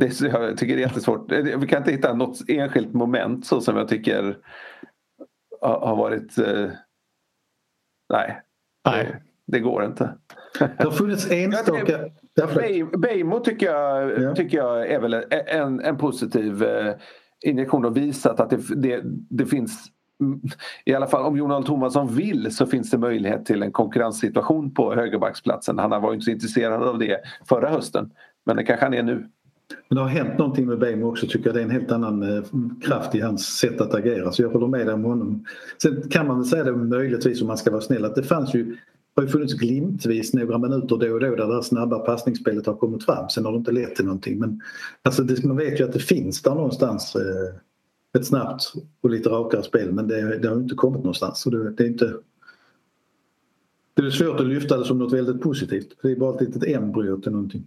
Det, 0.00 0.20
jag 0.20 0.58
tycker 0.58 0.76
det 0.76 0.82
är 0.82 0.86
jättesvårt. 0.86 1.32
Vi 1.32 1.66
kan 1.66 1.78
inte 1.78 1.90
hitta 1.90 2.14
något 2.14 2.38
enskilt 2.48 2.94
moment 2.94 3.46
så 3.46 3.60
som 3.60 3.76
jag 3.76 3.88
tycker 3.88 4.38
har 5.60 5.96
varit... 5.96 6.38
Eh, 6.38 6.68
nej, 8.12 8.42
Nej. 8.84 9.22
Det 9.46 9.60
går 9.60 9.84
inte. 9.84 10.14
Det 10.58 10.84
har 10.84 10.90
funnits 10.90 11.30
enstaka... 11.30 11.98
Beijmo 12.98 13.40
tycker 13.40 13.66
jag, 13.66 14.22
ja. 14.22 14.34
tycker 14.34 14.58
jag 14.58 14.86
är 14.86 15.00
väl 15.00 15.14
en, 15.30 15.80
en 15.80 15.96
positiv 15.96 16.62
eh, 16.62 16.94
injektion 17.44 17.84
och 17.84 17.96
visat 17.96 18.40
att 18.40 18.50
det, 18.50 18.60
det, 18.76 19.00
det 19.30 19.46
finns 19.46 19.86
i 20.84 20.94
alla 20.94 21.06
fall 21.06 21.24
om 21.24 21.36
Jonald 21.36 21.66
Thomasson 21.66 22.14
vill 22.14 22.56
så 22.56 22.66
finns 22.66 22.90
det 22.90 22.98
möjlighet 22.98 23.46
till 23.46 23.62
en 23.62 23.72
konkurrenssituation 23.72 24.74
på 24.74 24.94
högerbacksplatsen. 24.94 25.78
Han 25.78 25.90
var 25.90 26.14
inte 26.14 26.24
så 26.24 26.30
intresserad 26.30 26.82
av 26.82 26.98
det 26.98 27.20
förra 27.48 27.68
hösten 27.68 28.10
men 28.46 28.56
det 28.56 28.64
kanske 28.64 28.86
han 28.86 28.94
är 28.94 29.02
nu. 29.02 29.28
Men 29.88 29.96
det 29.96 30.02
har 30.02 30.08
hänt 30.08 30.38
någonting 30.38 30.66
med 30.66 30.78
Bejmo 30.78 31.06
också 31.06 31.26
tycker 31.26 31.46
jag. 31.46 31.54
Det 31.54 31.60
är 31.60 31.64
en 31.64 31.70
helt 31.70 31.92
annan 31.92 32.22
eh, 32.22 32.44
kraft 32.82 33.14
i 33.14 33.20
hans 33.20 33.46
sätt 33.46 33.80
att 33.80 33.94
agera. 33.94 34.32
Så 34.32 34.42
jag 34.42 34.50
håller 34.50 34.66
med 34.66 34.86
dig 34.86 34.94
om 34.94 35.04
honom. 35.04 35.44
Sen 35.82 36.08
kan 36.10 36.26
man 36.26 36.38
väl 36.38 36.46
säga 36.46 36.64
det 36.64 36.72
möjligtvis 36.72 37.40
om 37.40 37.46
man 37.46 37.58
ska 37.58 37.70
vara 37.70 37.80
snäll 37.80 38.04
att 38.04 38.14
det 38.14 38.22
fanns 38.22 38.54
ju 38.54 38.76
har 39.16 39.22
ju 39.22 39.28
funnits 39.28 39.54
glimtvis 39.54 40.34
några 40.34 40.58
minuter 40.58 40.88
då 40.88 40.94
och 40.94 40.98
då 40.98 41.18
där 41.18 41.36
det 41.36 41.54
här 41.54 41.62
snabba 41.62 41.98
passningsspelet 41.98 42.66
har 42.66 42.74
kommit 42.74 43.04
fram. 43.04 43.28
Sen 43.28 43.44
har 43.44 43.52
det 43.52 43.58
inte 43.58 43.72
lett 43.72 43.94
till 43.94 44.04
någonting. 44.04 44.38
Men 44.38 44.60
alltså 45.02 45.22
det, 45.22 45.44
man 45.44 45.56
vet 45.56 45.80
ju 45.80 45.84
att 45.84 45.92
det 45.92 45.98
finns 45.98 46.42
där 46.42 46.54
någonstans 46.54 47.16
eh, 47.16 47.54
ett 48.18 48.26
snabbt 48.26 48.72
och 49.00 49.10
lite 49.10 49.28
rakare 49.28 49.62
spel 49.62 49.92
men 49.92 50.08
det, 50.08 50.38
det 50.38 50.48
har 50.48 50.56
inte 50.56 50.74
kommit 50.74 50.98
någonstans. 50.98 51.40
Så 51.40 51.50
det, 51.50 51.70
det, 51.70 51.84
är 51.84 51.88
inte... 51.88 52.14
Det 53.94 54.02
är 54.02 54.10
svårt 54.10 54.40
att 54.40 54.46
lyfta 54.46 54.78
det 54.78 54.84
som 54.84 54.98
något 54.98 55.12
väldigt 55.12 55.40
positivt. 55.40 55.88
Det 56.02 56.12
är 56.12 56.16
bara 56.16 56.34
ett 56.34 56.40
litet 56.40 56.76
embryo 56.76 57.20
till 57.20 57.32
någonting. 57.32 57.66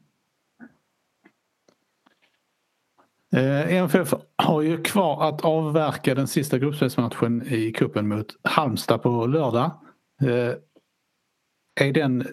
Eh, 3.34 3.74
MFF 3.74 4.14
har 4.36 4.62
ju 4.62 4.84
kvar 4.84 5.30
att 5.30 5.42
avverka 5.42 6.16
den 6.16 6.28
sista 6.28 6.58
gruppspelsmatchen 6.58 7.48
i 7.48 7.72
kuppen 7.72 8.08
mot 8.08 8.28
Halmstad 8.44 9.02
på 9.02 9.26
lördag. 9.26 9.72
Eh, 10.22 10.56
är 11.88 11.94
den, 11.94 12.28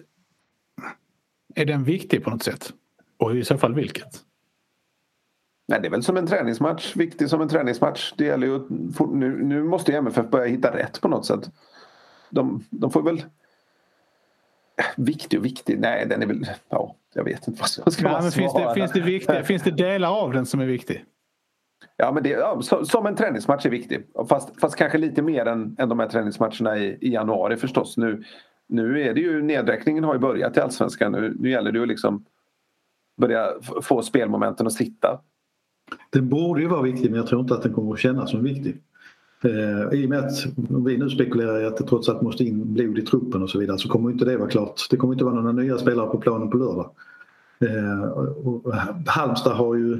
är 1.55 1.65
den 1.65 1.83
viktig 1.83 2.23
på 2.23 2.29
något 2.29 2.43
sätt? 2.43 2.73
Och 3.17 3.35
i 3.35 3.43
så 3.43 3.57
fall 3.57 3.73
vilket? 3.73 4.07
Nej, 5.67 5.79
det 5.81 5.87
är 5.87 5.91
väl 5.91 6.03
som 6.03 6.17
en 6.17 6.27
träningsmatch. 6.27 6.95
Viktig 6.95 7.29
som 7.29 7.41
en 7.41 7.49
träningsmatch. 7.49 8.13
Det 8.17 8.25
gäller 8.25 8.47
ju, 8.47 8.59
nu, 9.13 9.43
nu 9.43 9.63
måste 9.63 9.93
MFF 9.93 10.29
börja 10.29 10.45
hitta 10.45 10.77
rätt 10.77 11.01
på 11.01 11.07
något 11.07 11.25
sätt. 11.25 11.51
De, 12.29 12.63
de 12.69 12.91
får 12.91 13.03
väl... 13.03 13.23
Viktig 14.97 15.39
och 15.39 15.45
viktig, 15.45 15.79
nej 15.79 16.05
den 16.05 16.21
är 16.21 16.27
väl... 16.27 16.45
Ja, 16.69 16.95
jag 17.13 17.23
vet 17.23 17.47
inte 17.47 17.59
vad 17.59 17.69
som 17.69 17.91
ska 17.91 18.03
Nej, 18.03 18.21
men 18.21 18.31
finns, 18.31 18.53
det, 18.53 18.73
finns, 18.73 18.91
det 18.91 19.01
viktiga, 19.01 19.43
finns 19.43 19.63
det 19.63 19.71
delar 19.71 20.09
av 20.09 20.33
den 20.33 20.45
som 20.45 20.59
är 20.59 20.65
viktig? 20.65 21.05
Ja, 21.97 22.11
men 22.11 22.23
det, 22.23 22.29
ja, 22.29 22.61
som 22.83 23.05
en 23.05 23.15
träningsmatch 23.15 23.65
är 23.65 23.69
viktig. 23.69 24.07
Fast, 24.29 24.59
fast 24.61 24.75
kanske 24.75 24.97
lite 24.97 25.21
mer 25.21 25.45
än, 25.45 25.75
än 25.79 25.89
de 25.89 25.99
här 25.99 26.07
träningsmatcherna 26.07 26.77
i, 26.77 26.97
i 27.01 27.13
januari 27.13 27.57
förstås. 27.57 27.97
Nu, 27.97 28.23
nu 28.67 29.01
är 29.01 29.13
det 29.13 29.21
ju 29.21 29.41
nedräkningen 29.41 30.03
har 30.03 30.13
ju 30.13 30.19
börjat 30.19 30.57
i 30.57 30.59
Allsvenskan. 30.59 31.11
Nu, 31.11 31.35
nu 31.39 31.49
gäller 31.49 31.71
det 31.71 31.81
att 31.81 31.87
liksom 31.87 32.25
börja 33.17 33.47
få 33.81 34.01
spelmomenten 34.01 34.67
att 34.67 34.73
sitta. 34.73 35.21
Den 36.09 36.29
borde 36.29 36.61
ju 36.61 36.67
vara 36.67 36.81
viktig 36.81 37.09
men 37.09 37.19
jag 37.19 37.27
tror 37.27 37.41
inte 37.41 37.53
att 37.53 37.63
den 37.63 37.73
kommer 37.73 37.93
att 37.93 37.99
kännas 37.99 38.31
som 38.31 38.43
viktig. 38.43 38.81
Eh, 39.43 39.99
I 39.99 40.05
och 40.05 40.09
med 40.09 40.19
att 40.19 40.45
vi 40.85 40.97
nu 40.97 41.09
spekulerar 41.09 41.61
i 41.61 41.65
att 41.65 41.77
det 41.77 41.83
trots 41.83 42.09
allt 42.09 42.21
måste 42.21 42.43
in 42.43 42.73
blod 42.73 42.97
i 42.97 43.01
truppen 43.01 43.43
och 43.43 43.49
så 43.49 43.59
vidare 43.59 43.77
så 43.77 43.89
kommer 43.89 44.11
inte 44.11 44.25
det 44.25 44.37
vara 44.37 44.49
klart. 44.49 44.87
Det 44.89 44.97
kommer 44.97 45.13
inte 45.13 45.25
vara 45.25 45.35
några 45.35 45.51
nya 45.51 45.77
spelare 45.77 46.07
på 46.07 46.17
planen 46.17 46.49
på 46.49 46.57
lördag. 46.57 46.89
Eh, 47.59 48.01
och 48.47 48.73
Halmstad 49.05 49.53
har 49.53 49.75
ju 49.75 49.93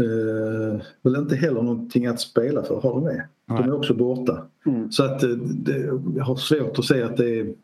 eh, 0.00 0.80
väl 1.02 1.16
inte 1.16 1.36
heller 1.36 1.62
någonting 1.62 2.06
att 2.06 2.20
spela 2.20 2.62
för, 2.62 2.80
har 2.80 2.94
de 2.94 3.04
det? 3.04 3.28
De 3.46 3.56
är 3.56 3.72
också 3.72 3.94
borta. 3.94 4.46
Mm. 4.66 4.92
Så 4.92 5.04
att 5.04 5.22
eh, 5.22 5.28
det, 5.28 5.90
jag 6.16 6.24
har 6.24 6.36
svårt 6.36 6.78
att 6.78 6.84
se 6.84 7.02
att 7.02 7.16
det 7.16 7.40
är 7.40 7.54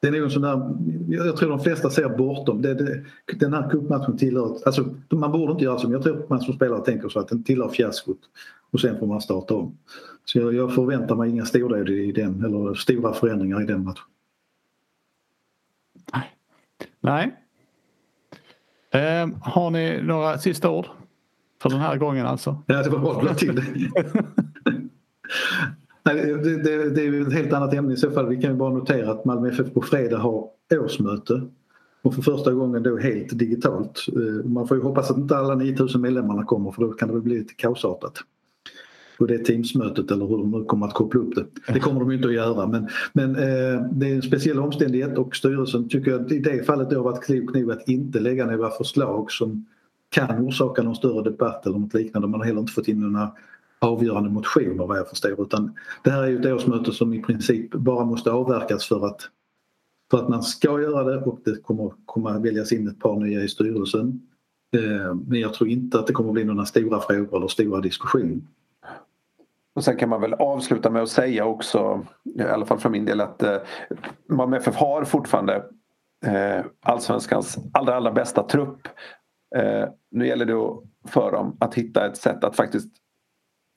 det 0.00 0.08
är 0.08 0.20
nog 0.20 0.32
sån 0.32 0.42
där, 0.42 0.70
jag 1.08 1.36
tror 1.36 1.50
de 1.50 1.60
flesta 1.60 1.90
ser 1.90 2.08
bortom. 2.08 2.62
Det, 2.62 2.74
det, 2.74 3.04
den 3.38 3.52
här 3.52 3.70
cupmatchen 3.70 4.16
tillhör, 4.16 4.56
alltså 4.66 4.84
man 5.10 5.32
borde 5.32 5.52
inte 5.52 5.64
göra 5.64 5.78
som, 5.78 5.92
jag 5.92 6.02
tror 6.02 6.26
man 6.28 6.40
som 6.40 6.54
spelare 6.54 6.84
tänker 6.84 7.08
så 7.08 7.18
att 7.18 7.28
den 7.28 7.44
tillhör 7.44 7.68
fiaskot 7.68 8.18
och 8.70 8.80
sen 8.80 8.98
får 8.98 9.06
man 9.06 9.20
starta 9.20 9.54
om. 9.54 9.78
Så 10.24 10.38
jag, 10.38 10.54
jag 10.54 10.74
förväntar 10.74 11.16
mig 11.16 11.30
inga 11.30 11.44
stordåd 11.44 11.88
i 11.88 12.12
den 12.12 12.44
eller 12.44 12.74
stora 12.74 13.12
förändringar 13.12 13.62
i 13.62 13.66
den 13.66 13.84
matchen. 13.84 14.04
Nej. 16.12 16.36
Nej. 17.00 17.36
Eh, 18.90 19.28
har 19.40 19.70
ni 19.70 20.02
några 20.02 20.38
sista 20.38 20.70
ord? 20.70 20.86
För 21.62 21.70
den 21.70 21.80
här 21.80 21.96
gången 21.96 22.26
alltså? 22.26 22.62
Ja, 22.66 22.82
det 22.82 22.90
var 22.90 22.98
bra 22.98 23.30
att 23.30 23.38
till. 23.38 23.54
Nej, 26.04 26.14
det, 26.14 26.62
det, 26.62 26.90
det, 26.90 27.02
är 27.02 27.22
ett 27.22 27.32
helt 27.32 27.52
annat 27.52 27.74
ämne 27.74 27.94
i 27.94 27.96
så 27.96 28.10
fall. 28.10 28.26
Vi 28.26 28.36
kan 28.36 28.50
ju 28.50 28.56
bara 28.56 28.72
notera 28.72 29.12
att 29.12 29.24
Malmö 29.24 29.48
FF 29.48 29.74
på 29.74 29.82
fredag 29.82 30.18
har 30.18 30.48
årsmöte. 30.72 31.42
Och 32.02 32.14
för 32.14 32.22
första 32.22 32.52
gången 32.52 32.82
då 32.82 32.96
helt 32.96 33.38
digitalt. 33.38 34.06
Eh, 34.08 34.44
man 34.44 34.68
får 34.68 34.76
ju 34.76 34.82
hoppas 34.82 35.10
att 35.10 35.16
inte 35.16 35.36
alla 35.36 35.54
9000 35.54 36.00
medlemmarna 36.00 36.44
kommer 36.44 36.70
för 36.70 36.82
då 36.82 36.92
kan 36.92 37.08
det 37.08 37.14
väl 37.14 37.22
bli 37.22 37.38
lite 37.38 37.54
kaosartat. 37.54 38.18
På 39.18 39.26
det 39.26 39.38
Teamsmötet 39.38 40.10
eller 40.10 40.26
hur 40.26 40.38
de 40.38 40.50
nu 40.50 40.64
kommer 40.64 40.86
att 40.86 40.94
koppla 40.94 41.20
upp 41.20 41.34
det. 41.34 41.72
Det 41.72 41.80
kommer 41.80 42.00
de 42.00 42.12
inte 42.12 42.28
att 42.28 42.34
göra 42.34 42.66
men, 42.66 42.88
men 43.12 43.36
eh, 43.36 43.82
det 43.92 44.10
är 44.10 44.14
en 44.14 44.22
speciell 44.22 44.58
omständighet 44.58 45.18
och 45.18 45.36
styrelsen 45.36 45.88
tycker 45.88 46.10
jag 46.10 46.32
i 46.32 46.38
det 46.38 46.66
fallet 46.66 46.92
har 46.92 47.02
varit 47.02 47.24
klok 47.24 47.54
nog 47.54 47.72
att 47.72 47.88
inte 47.88 48.20
lägga 48.20 48.46
några 48.46 48.70
förslag 48.70 49.32
som 49.32 49.66
kan 50.08 50.46
orsaka 50.46 50.82
någon 50.82 50.96
större 50.96 51.22
debatt 51.22 51.66
eller 51.66 51.78
något 51.78 51.94
liknande. 51.94 52.28
Man 52.28 52.40
har 52.40 52.46
heller 52.46 52.60
inte 52.60 52.72
fått 52.72 52.88
in 52.88 53.00
några 53.00 53.30
avgörande 53.78 54.30
motioner 54.30 54.86
vad 54.86 54.98
jag 54.98 55.08
förstår 55.08 55.42
utan 55.42 55.72
det 56.04 56.10
här 56.10 56.22
är 56.22 56.26
ju 56.26 56.40
ett 56.40 56.46
årsmöte 56.46 56.92
som 56.92 57.14
i 57.14 57.22
princip 57.22 57.70
bara 57.70 58.04
måste 58.04 58.30
avverkas 58.32 58.86
för 58.86 59.06
att, 59.06 59.20
för 60.10 60.18
att 60.18 60.28
man 60.28 60.42
ska 60.42 60.80
göra 60.80 61.04
det 61.04 61.20
och 61.20 61.40
det 61.44 61.62
kommer 62.06 62.36
att 62.36 62.42
väljas 62.42 62.72
in 62.72 62.88
ett 62.88 63.00
par 63.00 63.16
nya 63.16 63.42
i 63.42 63.48
styrelsen. 63.48 64.20
Eh, 64.76 65.14
men 65.26 65.40
jag 65.40 65.54
tror 65.54 65.70
inte 65.70 65.98
att 65.98 66.06
det 66.06 66.12
kommer 66.12 66.32
bli 66.32 66.44
några 66.44 66.64
stora 66.64 67.00
frågor 67.00 67.36
eller 67.36 67.48
stora 67.48 67.80
diskussioner. 67.80 68.40
Och 69.76 69.84
sen 69.84 69.96
kan 69.96 70.08
man 70.08 70.20
väl 70.20 70.34
avsluta 70.34 70.90
med 70.90 71.02
att 71.02 71.08
säga 71.08 71.44
också, 71.44 72.06
i 72.38 72.42
alla 72.42 72.66
fall 72.66 72.78
för 72.78 72.88
min 72.90 73.04
del, 73.04 73.20
att 73.20 73.42
eh, 73.42 73.56
Malmö 74.28 74.56
FF 74.56 74.76
har 74.76 75.04
fortfarande 75.04 75.54
eh, 76.26 76.64
allsvenskans 76.82 77.58
allra, 77.72 77.94
allra 77.94 78.12
bästa 78.12 78.42
trupp. 78.42 78.88
Eh, 79.56 79.88
nu 80.10 80.26
gäller 80.26 80.46
det 80.46 80.76
för 81.10 81.32
dem 81.32 81.56
att 81.60 81.74
hitta 81.74 82.06
ett 82.06 82.16
sätt 82.16 82.44
att 82.44 82.56
faktiskt 82.56 82.88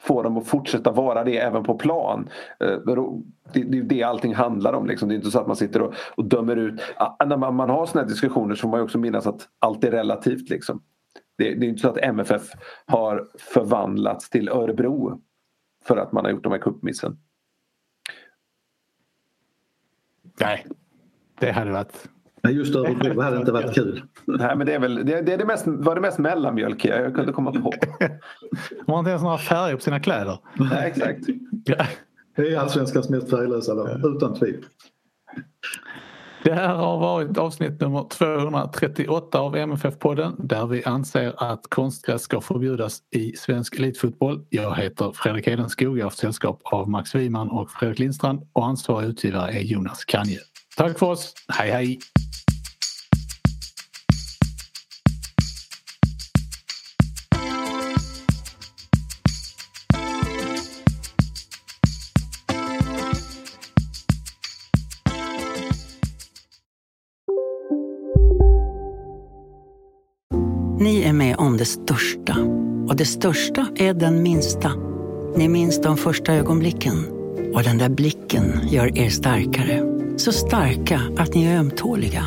få 0.02 0.24
dem 0.24 0.38
att 0.38 0.47
fortsätta 0.47 0.91
vara 0.91 1.24
det 1.24 1.38
även 1.38 1.64
på 1.64 1.78
plan. 1.78 2.30
Eh, 2.60 2.78
det 3.54 3.62
är 3.62 3.84
det 3.84 4.04
allting 4.04 4.36
handlar 4.36 4.74
om. 4.74 4.88
Liksom. 4.88 5.10
Det 5.10 5.16
är 5.16 5.18
inte 5.18 5.32
så 5.32 5.39
att 5.39 5.47
man 5.47 5.56
sitter 5.56 5.82
och, 6.16 6.26
dömer 6.26 6.56
ut. 6.56 6.82
Ah, 6.95 7.16
ah, 7.20 7.26
när 7.26 7.38
man, 7.38 7.70
har 7.70 7.86
såna 7.86 8.02
här 8.02 8.10
diskussioner 8.10 8.56
så 8.56 8.62
får 8.62 8.70
man 8.70 8.82
också 8.82 8.97
minnas 8.97 9.28
att 9.28 9.47
allt 9.60 9.84
är 9.84 9.91
relativt. 9.91 10.50
Liksom. 10.50 10.82
Det, 11.38 11.56
det 11.56 11.66
är 11.66 11.70
inte 11.70 11.82
så 11.82 11.89
att 11.89 11.97
MFF 11.97 12.43
har 12.86 13.28
förvandlats 13.38 14.30
till 14.30 14.50
Örebro 14.50 15.22
för 15.89 15.97
att 15.97 16.11
man 16.11 16.25
har 16.25 16.31
gjort 16.31 16.43
de 16.43 16.51
här 16.51 16.59
kuppmissen. 16.59 17.17
Nej, 20.39 20.65
det 21.39 21.51
hade 21.51 21.71
varit... 21.71 22.09
Nej, 22.43 22.53
just 22.53 22.75
Örebro 22.75 23.21
hade 23.21 23.37
inte 23.37 23.51
varit 23.51 23.75
kul. 23.75 24.03
Nej, 24.25 24.55
men 24.55 24.67
det, 24.67 24.73
är 24.73 24.79
väl, 24.79 24.95
det, 24.95 25.21
det, 25.21 25.33
är 25.33 25.37
det 25.37 25.45
mest, 25.45 25.67
var 25.67 25.95
det 25.95 26.01
mest 26.01 26.19
mellanmjölkiga 26.19 27.01
jag 27.01 27.15
kunde 27.15 27.33
komma 27.33 27.51
på. 27.51 27.73
De 28.85 28.91
har 28.91 28.99
inte 28.99 29.09
ens 29.09 29.23
några 29.23 29.37
färger 29.37 29.75
på 29.75 29.81
sina 29.81 29.99
kläder. 29.99 30.39
Nej, 30.53 30.87
exakt. 30.87 31.25
Det 32.35 32.53
är 32.53 32.59
allsvenskans 32.59 33.09
mest 33.09 33.29
färglösa 33.29 33.73
lag, 33.73 34.15
utan 34.15 34.33
tvivel. 34.33 34.65
Det 36.43 36.53
här 36.53 36.75
har 36.75 36.97
varit 36.97 37.37
avsnitt 37.37 37.81
nummer 37.81 38.07
238 38.09 39.39
av 39.39 39.55
MFF-podden 39.55 40.35
där 40.37 40.67
vi 40.67 40.83
anser 40.83 41.33
att 41.37 41.69
konstgräs 41.69 42.21
ska 42.21 42.41
förbjudas 42.41 42.99
i 43.15 43.31
svensk 43.35 43.79
elitfotboll. 43.79 44.45
Jag 44.49 44.75
heter 44.75 45.11
Fredrik 45.15 45.47
Hedenskog, 45.47 45.97
jag 45.97 46.03
har 46.03 46.03
haft 46.03 46.17
sällskap 46.17 46.61
av 46.63 46.89
Max 46.89 47.15
Wiman 47.15 47.49
och 47.49 47.71
Fredrik 47.71 47.99
Lindstrand 47.99 48.41
och 48.53 48.65
ansvarig 48.65 49.07
utgivare 49.07 49.51
är 49.51 49.61
Jonas 49.61 50.05
Kanje. 50.05 50.39
Tack 50.77 50.99
för 50.99 51.05
oss, 51.05 51.33
hej 51.47 51.71
hej! 51.71 51.99
Största. 71.70 72.36
Och 72.88 72.95
det 72.95 73.05
största 73.05 73.67
är 73.76 73.93
den 73.93 74.24
minsta. 74.24 74.72
Ni 75.36 75.49
minns 75.49 75.82
de 75.82 75.97
första 75.97 76.34
ögonblicken. 76.34 77.05
Och 77.53 77.63
den 77.63 77.78
där 77.78 77.89
blicken 77.89 78.59
gör 78.70 78.97
er 78.97 79.09
starkare. 79.09 79.84
Så 80.17 80.32
starka 80.32 81.01
att 81.17 81.34
ni 81.34 81.45
är 81.45 81.57
ömtåliga. 81.59 82.26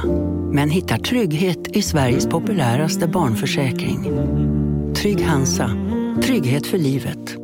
Men 0.53 0.71
hittar 0.71 0.99
trygghet 0.99 1.77
i 1.77 1.83
Sveriges 1.83 2.27
populäraste 2.27 3.09
barnförsäkring. 3.09 4.11
Trygg 4.95 5.23
Hansa. 5.25 5.71
Trygghet 6.23 6.67
för 6.67 6.79
livet. 6.79 7.37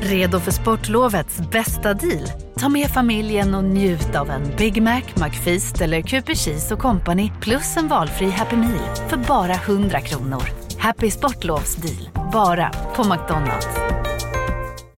Redo 0.00 0.40
för 0.40 0.50
sportlovets 0.50 1.38
bästa 1.52 1.94
deal? 1.94 2.28
Ta 2.56 2.68
med 2.68 2.86
familjen 2.86 3.54
och 3.54 3.64
njut 3.64 4.14
av 4.16 4.30
en 4.30 4.42
Big 4.58 4.82
Mac, 4.82 5.02
McFeast 5.16 5.80
eller 5.80 6.02
Cooper 6.02 6.34
Cheese 6.34 6.74
och 6.74 6.80
Company 6.80 7.30
plus 7.40 7.76
en 7.76 7.88
valfri 7.88 8.30
Happy 8.30 8.56
Meal 8.56 8.96
för 9.08 9.16
bara 9.16 9.54
100 9.54 10.00
kronor. 10.00 10.61
Happy 10.82 11.10
Sportlovs 11.10 11.76
deal, 11.76 12.10
bara 12.32 12.70
på 12.96 13.04
McDonalds. 13.04 13.68